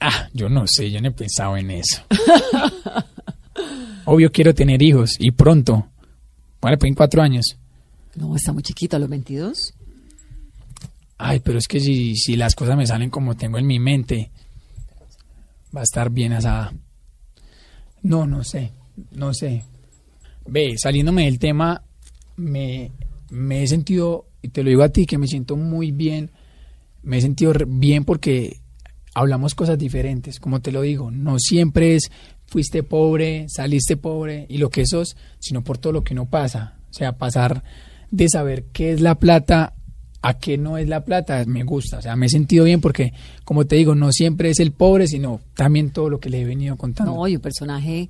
Ah, 0.00 0.28
yo 0.32 0.48
no 0.48 0.66
sé, 0.66 0.90
yo 0.90 1.00
no 1.00 1.08
he 1.08 1.12
pensado 1.12 1.56
en 1.56 1.70
eso. 1.70 2.02
Obvio 4.04 4.30
quiero 4.32 4.54
tener 4.54 4.82
hijos 4.82 5.16
y 5.18 5.30
pronto. 5.32 5.88
Vale, 6.60 6.78
pues 6.78 6.88
en 6.88 6.94
cuatro 6.94 7.22
años. 7.22 7.56
No, 8.14 8.34
está 8.34 8.52
muy 8.52 8.62
chiquito, 8.62 8.96
a 8.96 8.98
los 8.98 9.08
22. 9.08 9.74
Ay, 11.18 11.40
pero 11.40 11.58
es 11.58 11.68
que 11.68 11.80
si, 11.80 12.16
si 12.16 12.36
las 12.36 12.54
cosas 12.54 12.76
me 12.76 12.86
salen 12.86 13.10
como 13.10 13.36
tengo 13.36 13.58
en 13.58 13.66
mi 13.66 13.78
mente, 13.78 14.30
va 15.74 15.80
a 15.80 15.84
estar 15.84 16.10
bien 16.10 16.32
asada. 16.32 16.72
No, 18.02 18.26
no 18.26 18.44
sé, 18.44 18.72
no 19.12 19.34
sé. 19.34 19.64
Ve, 20.46 20.76
saliéndome 20.78 21.24
del 21.24 21.38
tema, 21.38 21.82
me, 22.36 22.92
me 23.30 23.62
he 23.62 23.66
sentido, 23.66 24.26
y 24.42 24.48
te 24.48 24.62
lo 24.62 24.70
digo 24.70 24.82
a 24.82 24.88
ti, 24.88 25.06
que 25.06 25.18
me 25.18 25.26
siento 25.26 25.56
muy 25.56 25.90
bien. 25.90 26.30
Me 27.02 27.18
he 27.18 27.20
sentido 27.20 27.52
bien 27.66 28.04
porque 28.04 28.60
hablamos 29.14 29.54
cosas 29.54 29.78
diferentes, 29.78 30.40
como 30.40 30.60
te 30.60 30.72
lo 30.72 30.82
digo. 30.82 31.10
No 31.10 31.38
siempre 31.38 31.96
es 31.96 32.10
fuiste 32.46 32.82
pobre, 32.82 33.46
saliste 33.48 33.96
pobre 33.96 34.46
y 34.48 34.58
lo 34.58 34.70
que 34.70 34.86
sos, 34.86 35.16
sino 35.38 35.62
por 35.62 35.78
todo 35.78 35.92
lo 35.92 36.04
que 36.04 36.14
no 36.14 36.26
pasa. 36.26 36.78
O 36.90 36.94
sea, 36.94 37.18
pasar 37.18 37.62
de 38.10 38.28
saber 38.28 38.64
qué 38.72 38.92
es 38.92 39.00
la 39.00 39.16
plata 39.16 39.74
a 40.20 40.38
qué 40.38 40.58
no 40.58 40.78
es 40.78 40.88
la 40.88 41.04
plata, 41.04 41.44
me 41.46 41.62
gusta. 41.62 41.98
O 41.98 42.02
sea, 42.02 42.16
me 42.16 42.26
he 42.26 42.28
sentido 42.28 42.64
bien 42.64 42.80
porque, 42.80 43.12
como 43.44 43.66
te 43.66 43.76
digo, 43.76 43.94
no 43.94 44.12
siempre 44.12 44.50
es 44.50 44.58
el 44.58 44.72
pobre, 44.72 45.06
sino 45.06 45.40
también 45.54 45.90
todo 45.90 46.10
lo 46.10 46.18
que 46.18 46.30
le 46.30 46.40
he 46.40 46.44
venido 46.44 46.76
contando. 46.76 47.14
No, 47.14 47.28
y 47.28 47.36
un 47.36 47.42
personaje 47.42 48.08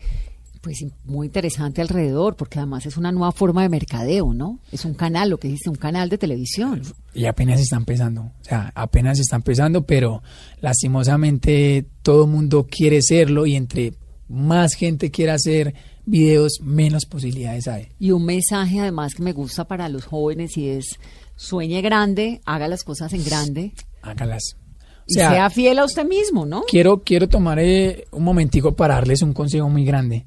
pues 0.61 0.84
muy 1.04 1.26
interesante 1.26 1.80
alrededor, 1.80 2.36
porque 2.36 2.59
además 2.59 2.86
es 2.86 2.96
una 2.96 3.12
nueva 3.12 3.32
forma 3.32 3.62
de 3.62 3.68
mercadeo, 3.68 4.32
¿no? 4.34 4.59
Es 4.72 4.84
un 4.84 4.94
canal, 4.94 5.30
lo 5.30 5.38
que 5.38 5.48
dice, 5.48 5.70
un 5.70 5.76
canal 5.76 6.09
de 6.09 6.18
televisión. 6.18 6.82
y 7.14 7.26
apenas 7.26 7.61
está 7.61 7.76
empezando. 7.76 8.22
O 8.22 8.44
sea, 8.44 8.72
apenas 8.74 9.18
está 9.18 9.36
empezando, 9.36 9.84
pero 9.84 10.22
lastimosamente 10.61 11.86
todo 12.02 12.24
el 12.24 12.30
mundo 12.30 12.66
quiere 12.70 13.02
serlo 13.02 13.46
y 13.46 13.56
entre 13.56 13.94
más 14.28 14.74
gente 14.74 15.11
quiera 15.11 15.34
hacer 15.34 15.74
videos, 16.04 16.61
menos 16.62 17.06
posibilidades 17.06 17.68
hay. 17.68 17.88
Y 17.98 18.11
un 18.12 18.24
mensaje 18.24 18.80
además 18.80 19.14
que 19.14 19.22
me 19.22 19.32
gusta 19.32 19.66
para 19.66 19.88
los 19.88 20.04
jóvenes 20.04 20.56
y 20.56 20.68
es 20.68 20.98
sueñe 21.36 21.80
grande, 21.82 22.40
haga 22.44 22.68
las 22.68 22.82
cosas 22.82 23.12
en 23.12 23.24
grande 23.24 23.72
Hágalas. 24.02 24.56
O 24.56 25.04
y 25.06 25.14
sea, 25.14 25.30
sea 25.30 25.50
fiel 25.50 25.78
a 25.78 25.84
usted 25.84 26.06
mismo, 26.06 26.44
¿no? 26.44 26.62
quiero, 26.68 27.02
quiero 27.02 27.28
tomar 27.28 27.59
eh, 27.59 28.06
un 28.11 28.24
momentico 28.24 28.74
para 28.74 28.94
darles 28.94 29.22
un 29.22 29.32
consejo 29.32 29.68
muy 29.68 29.84
grande. 29.84 30.26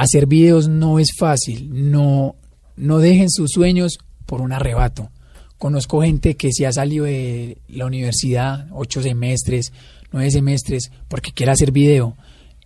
Hacer 0.00 0.26
videos 0.26 0.66
no 0.66 0.98
es 0.98 1.08
fácil, 1.14 1.90
no, 1.90 2.34
no 2.74 3.00
dejen 3.00 3.28
sus 3.28 3.50
sueños 3.50 3.98
por 4.24 4.40
un 4.40 4.50
arrebato. 4.50 5.10
Conozco 5.58 6.00
gente 6.00 6.36
que 6.36 6.52
se 6.52 6.66
ha 6.66 6.72
salido 6.72 7.04
de 7.04 7.58
la 7.68 7.84
universidad, 7.84 8.66
ocho 8.72 9.02
semestres, 9.02 9.74
nueve 10.10 10.30
semestres, 10.30 10.90
porque 11.06 11.32
quiere 11.32 11.52
hacer 11.52 11.70
video. 11.70 12.16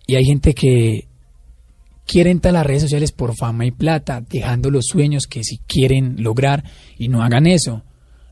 Y 0.07 0.15
hay 0.15 0.23
gente 0.23 0.53
que 0.53 1.09
quiere 2.05 2.31
entrar 2.31 2.55
a 2.55 2.59
las 2.59 2.67
redes 2.67 2.83
sociales 2.83 3.11
por 3.11 3.35
fama 3.35 3.65
y 3.65 3.71
plata, 3.71 4.23
dejando 4.29 4.71
los 4.71 4.85
sueños 4.85 5.27
que 5.27 5.43
si 5.43 5.57
quieren 5.57 6.15
lograr 6.23 6.63
y 6.97 7.09
no 7.09 7.21
hagan 7.21 7.47
eso. 7.47 7.83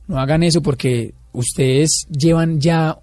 No 0.08 0.18
hagan 0.18 0.44
eso 0.44 0.62
porque 0.62 1.14
ustedes 1.34 2.08
llevan 2.10 2.62
ya 2.62 3.00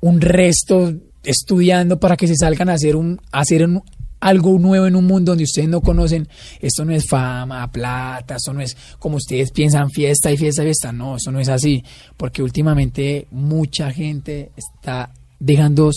un 0.00 0.22
resto 0.22 0.94
estudiando 1.22 2.00
para 2.00 2.16
que 2.16 2.28
se 2.28 2.36
salgan 2.36 2.70
a 2.70 2.74
hacer 2.74 2.96
un 2.96 3.20
a 3.30 3.40
hacer 3.40 3.66
un, 3.66 3.82
algo 4.20 4.58
nuevo 4.58 4.86
en 4.86 4.96
un 4.96 5.06
mundo 5.06 5.32
donde 5.32 5.44
ustedes 5.44 5.68
no 5.68 5.80
conocen. 5.80 6.28
Esto 6.60 6.84
no 6.84 6.92
es 6.92 7.06
fama, 7.06 7.70
plata, 7.70 8.36
esto 8.36 8.52
no 8.52 8.60
es 8.60 8.76
como 8.98 9.16
ustedes 9.16 9.50
piensan 9.52 9.90
fiesta 9.90 10.30
y 10.30 10.36
fiesta 10.36 10.62
y 10.62 10.66
fiesta. 10.66 10.92
No, 10.92 11.16
eso 11.16 11.30
no 11.30 11.40
es 11.40 11.48
así, 11.48 11.84
porque 12.16 12.42
últimamente 12.42 13.26
mucha 13.30 13.90
gente 13.92 14.50
está 14.56 15.12
dejando 15.38 15.90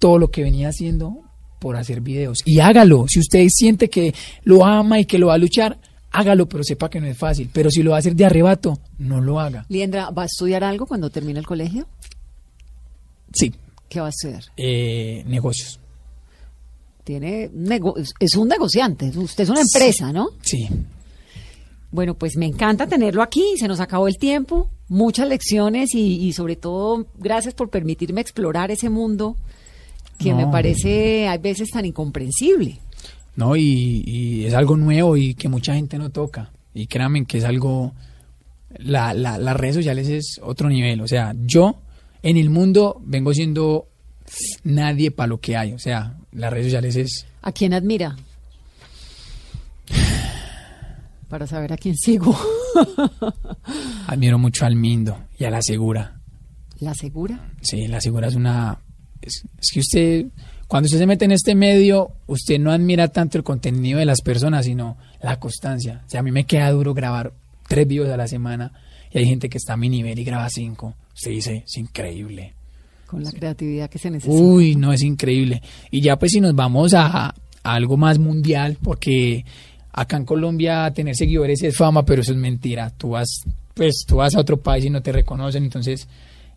todo 0.00 0.18
lo 0.18 0.30
que 0.30 0.42
venía 0.42 0.68
haciendo 0.68 1.22
por 1.58 1.76
hacer 1.76 2.00
videos. 2.00 2.38
Y 2.44 2.60
hágalo, 2.60 3.06
si 3.08 3.20
usted 3.20 3.46
siente 3.48 3.88
que 3.88 4.14
lo 4.44 4.64
ama 4.64 5.00
y 5.00 5.04
que 5.04 5.18
lo 5.18 5.28
va 5.28 5.34
a 5.34 5.38
luchar, 5.38 5.78
hágalo, 6.12 6.48
pero 6.48 6.64
sepa 6.64 6.90
que 6.90 7.00
no 7.00 7.06
es 7.06 7.16
fácil. 7.16 7.50
Pero 7.52 7.70
si 7.70 7.82
lo 7.82 7.90
va 7.90 7.96
a 7.96 8.00
hacer 8.00 8.14
de 8.14 8.24
arrebato, 8.24 8.78
no 8.98 9.20
lo 9.20 9.40
haga. 9.40 9.64
Liendra, 9.68 10.10
¿va 10.10 10.22
a 10.22 10.26
estudiar 10.26 10.64
algo 10.64 10.86
cuando 10.86 11.10
termine 11.10 11.38
el 11.38 11.46
colegio? 11.46 11.88
Sí. 13.32 13.54
¿Qué 13.88 14.00
va 14.00 14.06
a 14.06 14.10
estudiar? 14.10 14.44
Eh, 14.56 15.22
negocios. 15.26 15.80
Tiene 17.06 17.48
es 18.18 18.34
un 18.36 18.48
negociante, 18.48 19.12
usted 19.16 19.44
es 19.44 19.50
una 19.50 19.60
empresa, 19.60 20.12
¿no? 20.12 20.30
Sí. 20.42 20.68
Bueno, 21.92 22.14
pues 22.14 22.36
me 22.36 22.46
encanta 22.46 22.88
tenerlo 22.88 23.22
aquí, 23.22 23.44
se 23.56 23.68
nos 23.68 23.78
acabó 23.78 24.08
el 24.08 24.18
tiempo, 24.18 24.68
muchas 24.88 25.28
lecciones 25.28 25.94
y, 25.94 26.16
y 26.26 26.32
sobre 26.32 26.56
todo 26.56 27.06
gracias 27.16 27.54
por 27.54 27.70
permitirme 27.70 28.20
explorar 28.20 28.72
ese 28.72 28.90
mundo 28.90 29.36
que 30.18 30.34
me 30.34 30.48
parece 30.48 31.28
a 31.28 31.38
veces 31.38 31.70
tan 31.70 31.84
incomprensible. 31.84 32.80
¿no? 33.36 33.54
Y, 33.54 34.02
y 34.04 34.44
es 34.46 34.54
algo 34.54 34.76
nuevo 34.76 35.16
y 35.16 35.34
que 35.34 35.48
mucha 35.48 35.74
gente 35.74 35.98
no 35.98 36.10
toca. 36.10 36.50
Y 36.74 36.88
créanme 36.88 37.24
que 37.24 37.38
es 37.38 37.44
algo... 37.44 37.92
La, 38.78 39.14
la- 39.14 39.38
las 39.38 39.56
redes 39.56 39.76
sociales 39.76 40.08
es 40.08 40.40
otro 40.42 40.68
nivel. 40.68 41.00
O 41.02 41.06
sea, 41.06 41.34
yo 41.44 41.76
en 42.24 42.36
el 42.36 42.50
mundo 42.50 43.00
vengo 43.04 43.32
siendo 43.32 43.86
nadie 44.64 45.10
para 45.12 45.28
lo 45.28 45.38
que 45.38 45.56
hay. 45.56 45.72
O 45.72 45.78
sea, 45.78 46.16
las 46.36 46.52
redes 46.52 46.66
sociales 46.66 46.96
es... 46.96 47.26
¿A 47.42 47.50
quién 47.52 47.72
admira? 47.72 48.16
Para 51.28 51.46
saber 51.46 51.72
a 51.72 51.76
quién 51.76 51.96
sigo. 51.96 52.38
Admiro 54.06 54.38
mucho 54.38 54.64
al 54.64 54.76
Mindo 54.76 55.24
y 55.38 55.44
a 55.44 55.50
la 55.50 55.60
Segura. 55.62 56.20
¿La 56.78 56.94
segura? 56.94 57.52
Sí, 57.62 57.88
la 57.88 58.00
Segura 58.00 58.28
es 58.28 58.34
una... 58.34 58.78
Es, 59.20 59.44
es 59.60 59.70
que 59.72 59.80
usted... 59.80 60.26
Cuando 60.68 60.86
usted 60.86 60.98
se 60.98 61.06
mete 61.06 61.24
en 61.24 61.32
este 61.32 61.54
medio, 61.54 62.12
usted 62.26 62.58
no 62.58 62.72
admira 62.72 63.08
tanto 63.08 63.38
el 63.38 63.44
contenido 63.44 64.00
de 64.00 64.04
las 64.04 64.20
personas, 64.20 64.64
sino 64.64 64.98
la 65.22 65.38
constancia. 65.38 66.02
O 66.06 66.10
sea, 66.10 66.20
a 66.20 66.22
mí 66.22 66.32
me 66.32 66.44
queda 66.44 66.70
duro 66.70 66.92
grabar 66.92 67.32
tres 67.68 67.86
videos 67.86 68.10
a 68.10 68.16
la 68.16 68.26
semana 68.26 68.72
y 69.12 69.18
hay 69.18 69.26
gente 69.26 69.48
que 69.48 69.58
está 69.58 69.74
a 69.74 69.76
mi 69.76 69.88
nivel 69.88 70.18
y 70.18 70.24
graba 70.24 70.48
cinco. 70.50 70.96
Usted 71.14 71.30
dice, 71.30 71.62
es 71.66 71.76
increíble. 71.76 72.54
Con 73.06 73.22
la 73.22 73.30
creatividad 73.32 73.88
que 73.88 73.98
se 73.98 74.10
necesita. 74.10 74.34
Uy, 74.42 74.76
no, 74.76 74.92
es 74.92 75.02
increíble. 75.02 75.62
Y 75.90 76.00
ya 76.00 76.18
pues 76.18 76.32
si 76.32 76.40
nos 76.40 76.54
vamos 76.54 76.92
a, 76.94 77.28
a 77.28 77.34
algo 77.62 77.96
más 77.96 78.18
mundial, 78.18 78.76
porque 78.82 79.44
acá 79.92 80.16
en 80.16 80.24
Colombia 80.24 80.92
tener 80.92 81.14
seguidores 81.16 81.62
es 81.62 81.76
fama, 81.76 82.04
pero 82.04 82.22
eso 82.22 82.32
es 82.32 82.38
mentira. 82.38 82.90
Tú 82.90 83.10
vas, 83.10 83.42
pues 83.74 84.04
tú 84.06 84.16
vas 84.16 84.34
a 84.34 84.40
otro 84.40 84.56
país 84.58 84.84
y 84.84 84.90
no 84.90 85.02
te 85.02 85.12
reconocen, 85.12 85.64
entonces 85.64 86.06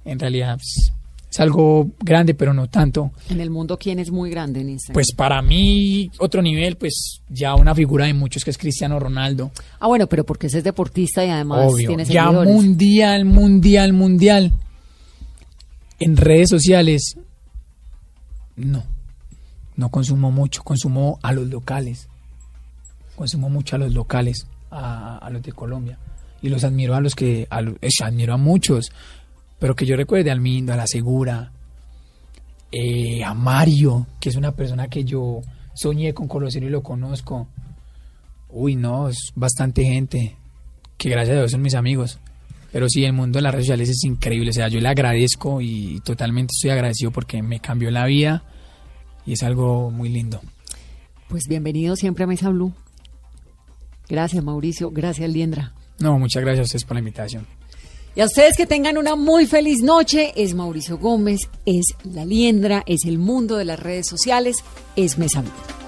en 0.05 0.17
realidad 0.19 0.55
pues, 0.57 0.91
es 1.31 1.39
algo 1.39 1.89
grande, 1.99 2.33
pero 2.33 2.53
no 2.55 2.67
tanto. 2.67 3.11
En 3.29 3.39
el 3.39 3.51
mundo, 3.51 3.77
¿quién 3.77 3.99
es 3.99 4.09
muy 4.09 4.31
grande 4.31 4.61
en 4.61 4.69
Instagram? 4.69 4.93
Pues 4.95 5.13
para 5.15 5.41
mí, 5.43 6.09
otro 6.17 6.41
nivel, 6.41 6.75
pues 6.75 7.21
ya 7.29 7.53
una 7.53 7.75
figura 7.75 8.05
de 8.07 8.13
muchos 8.15 8.43
que 8.43 8.49
es 8.49 8.57
Cristiano 8.57 8.99
Ronaldo. 8.99 9.51
Ah, 9.79 9.87
bueno, 9.87 10.07
pero 10.07 10.25
porque 10.25 10.47
ese 10.47 10.57
es 10.57 10.63
deportista 10.63 11.23
y 11.23 11.29
además 11.29 11.71
Obvio. 11.71 11.87
tiene 11.89 12.05
Ya 12.05 12.23
seguidores. 12.25 12.53
mundial, 12.55 13.25
mundial, 13.25 13.93
mundial. 13.93 14.51
En 15.99 16.15
redes 16.17 16.49
sociales, 16.49 17.15
no. 18.55 18.83
No 19.75 19.89
consumo 19.89 20.31
mucho. 20.31 20.63
Consumo 20.63 21.19
a 21.21 21.31
los 21.33 21.47
locales. 21.49 22.07
Consumo 23.15 23.49
mucho 23.49 23.75
a 23.75 23.79
los 23.79 23.93
locales, 23.93 24.47
a, 24.71 25.17
a 25.17 25.29
los 25.29 25.41
de 25.41 25.51
Colombia. 25.51 25.97
Y 26.41 26.49
los 26.49 26.63
admiro 26.63 26.95
a 26.95 27.01
los 27.01 27.15
que. 27.15 27.47
A 27.49 27.61
los- 27.61 27.75
eh, 27.81 27.89
admiro 28.03 28.33
a 28.33 28.37
muchos. 28.37 28.91
Pero 29.59 29.75
que 29.75 29.85
yo 29.85 29.95
recuerde 29.97 30.31
al 30.31 30.39
Mindo, 30.39 30.71
a 30.71 30.77
la 30.77 30.87
Segura, 30.87 31.51
eh, 32.71 33.23
a 33.23 33.33
Mario, 33.33 34.07
que 34.21 34.29
es 34.29 34.35
una 34.37 34.53
persona 34.53 34.87
que 34.87 35.03
yo 35.03 35.41
soñé 35.73 36.13
con 36.13 36.27
conocer 36.29 36.63
y 36.63 36.69
lo 36.69 36.81
conozco. 36.81 37.47
Uy, 38.49 38.75
no, 38.75 39.09
es 39.09 39.17
bastante 39.35 39.83
gente 39.83 40.37
que 40.97 41.09
gracias 41.09 41.35
a 41.35 41.39
Dios 41.39 41.51
son 41.51 41.61
mis 41.61 41.75
amigos. 41.75 42.19
Pero 42.71 42.87
sí, 42.87 43.03
el 43.03 43.13
mundo 43.13 43.37
de 43.37 43.43
las 43.43 43.51
redes 43.51 43.65
sociales 43.65 43.89
es 43.89 44.03
increíble. 44.03 44.51
O 44.51 44.53
sea, 44.53 44.67
yo 44.67 44.79
le 44.79 44.87
agradezco 44.87 45.61
y 45.61 45.99
totalmente 46.01 46.53
estoy 46.55 46.71
agradecido 46.71 47.11
porque 47.11 47.41
me 47.41 47.59
cambió 47.59 47.89
la 47.91 48.05
vida 48.05 48.43
y 49.25 49.33
es 49.33 49.43
algo 49.43 49.89
muy 49.91 50.09
lindo. 50.09 50.41
Pues 51.27 51.43
bienvenido 51.47 51.95
siempre 51.95 52.23
a 52.23 52.27
Mesa 52.27 52.49
Blue. 52.49 52.73
Gracias, 54.07 54.43
Mauricio. 54.43 54.91
Gracias, 54.91 55.29
Liendra. 55.29 55.73
No, 55.99 56.17
muchas 56.17 56.41
gracias 56.43 56.61
a 56.61 56.65
ustedes 56.65 56.85
por 56.85 56.95
la 56.95 56.99
invitación. 56.99 57.45
Y 58.15 58.21
a 58.21 58.25
ustedes 58.25 58.57
que 58.57 58.65
tengan 58.65 58.97
una 58.97 59.15
muy 59.15 59.45
feliz 59.45 59.81
noche. 59.81 60.33
Es 60.35 60.55
Mauricio 60.55 60.97
Gómez, 60.97 61.41
es 61.65 61.85
La 62.03 62.25
Liendra, 62.25 62.83
es 62.85 63.05
el 63.05 63.19
mundo 63.19 63.57
de 63.57 63.65
las 63.65 63.79
redes 63.79 64.07
sociales, 64.07 64.57
es 64.95 65.17
Mesa 65.17 65.41
Blue. 65.41 65.78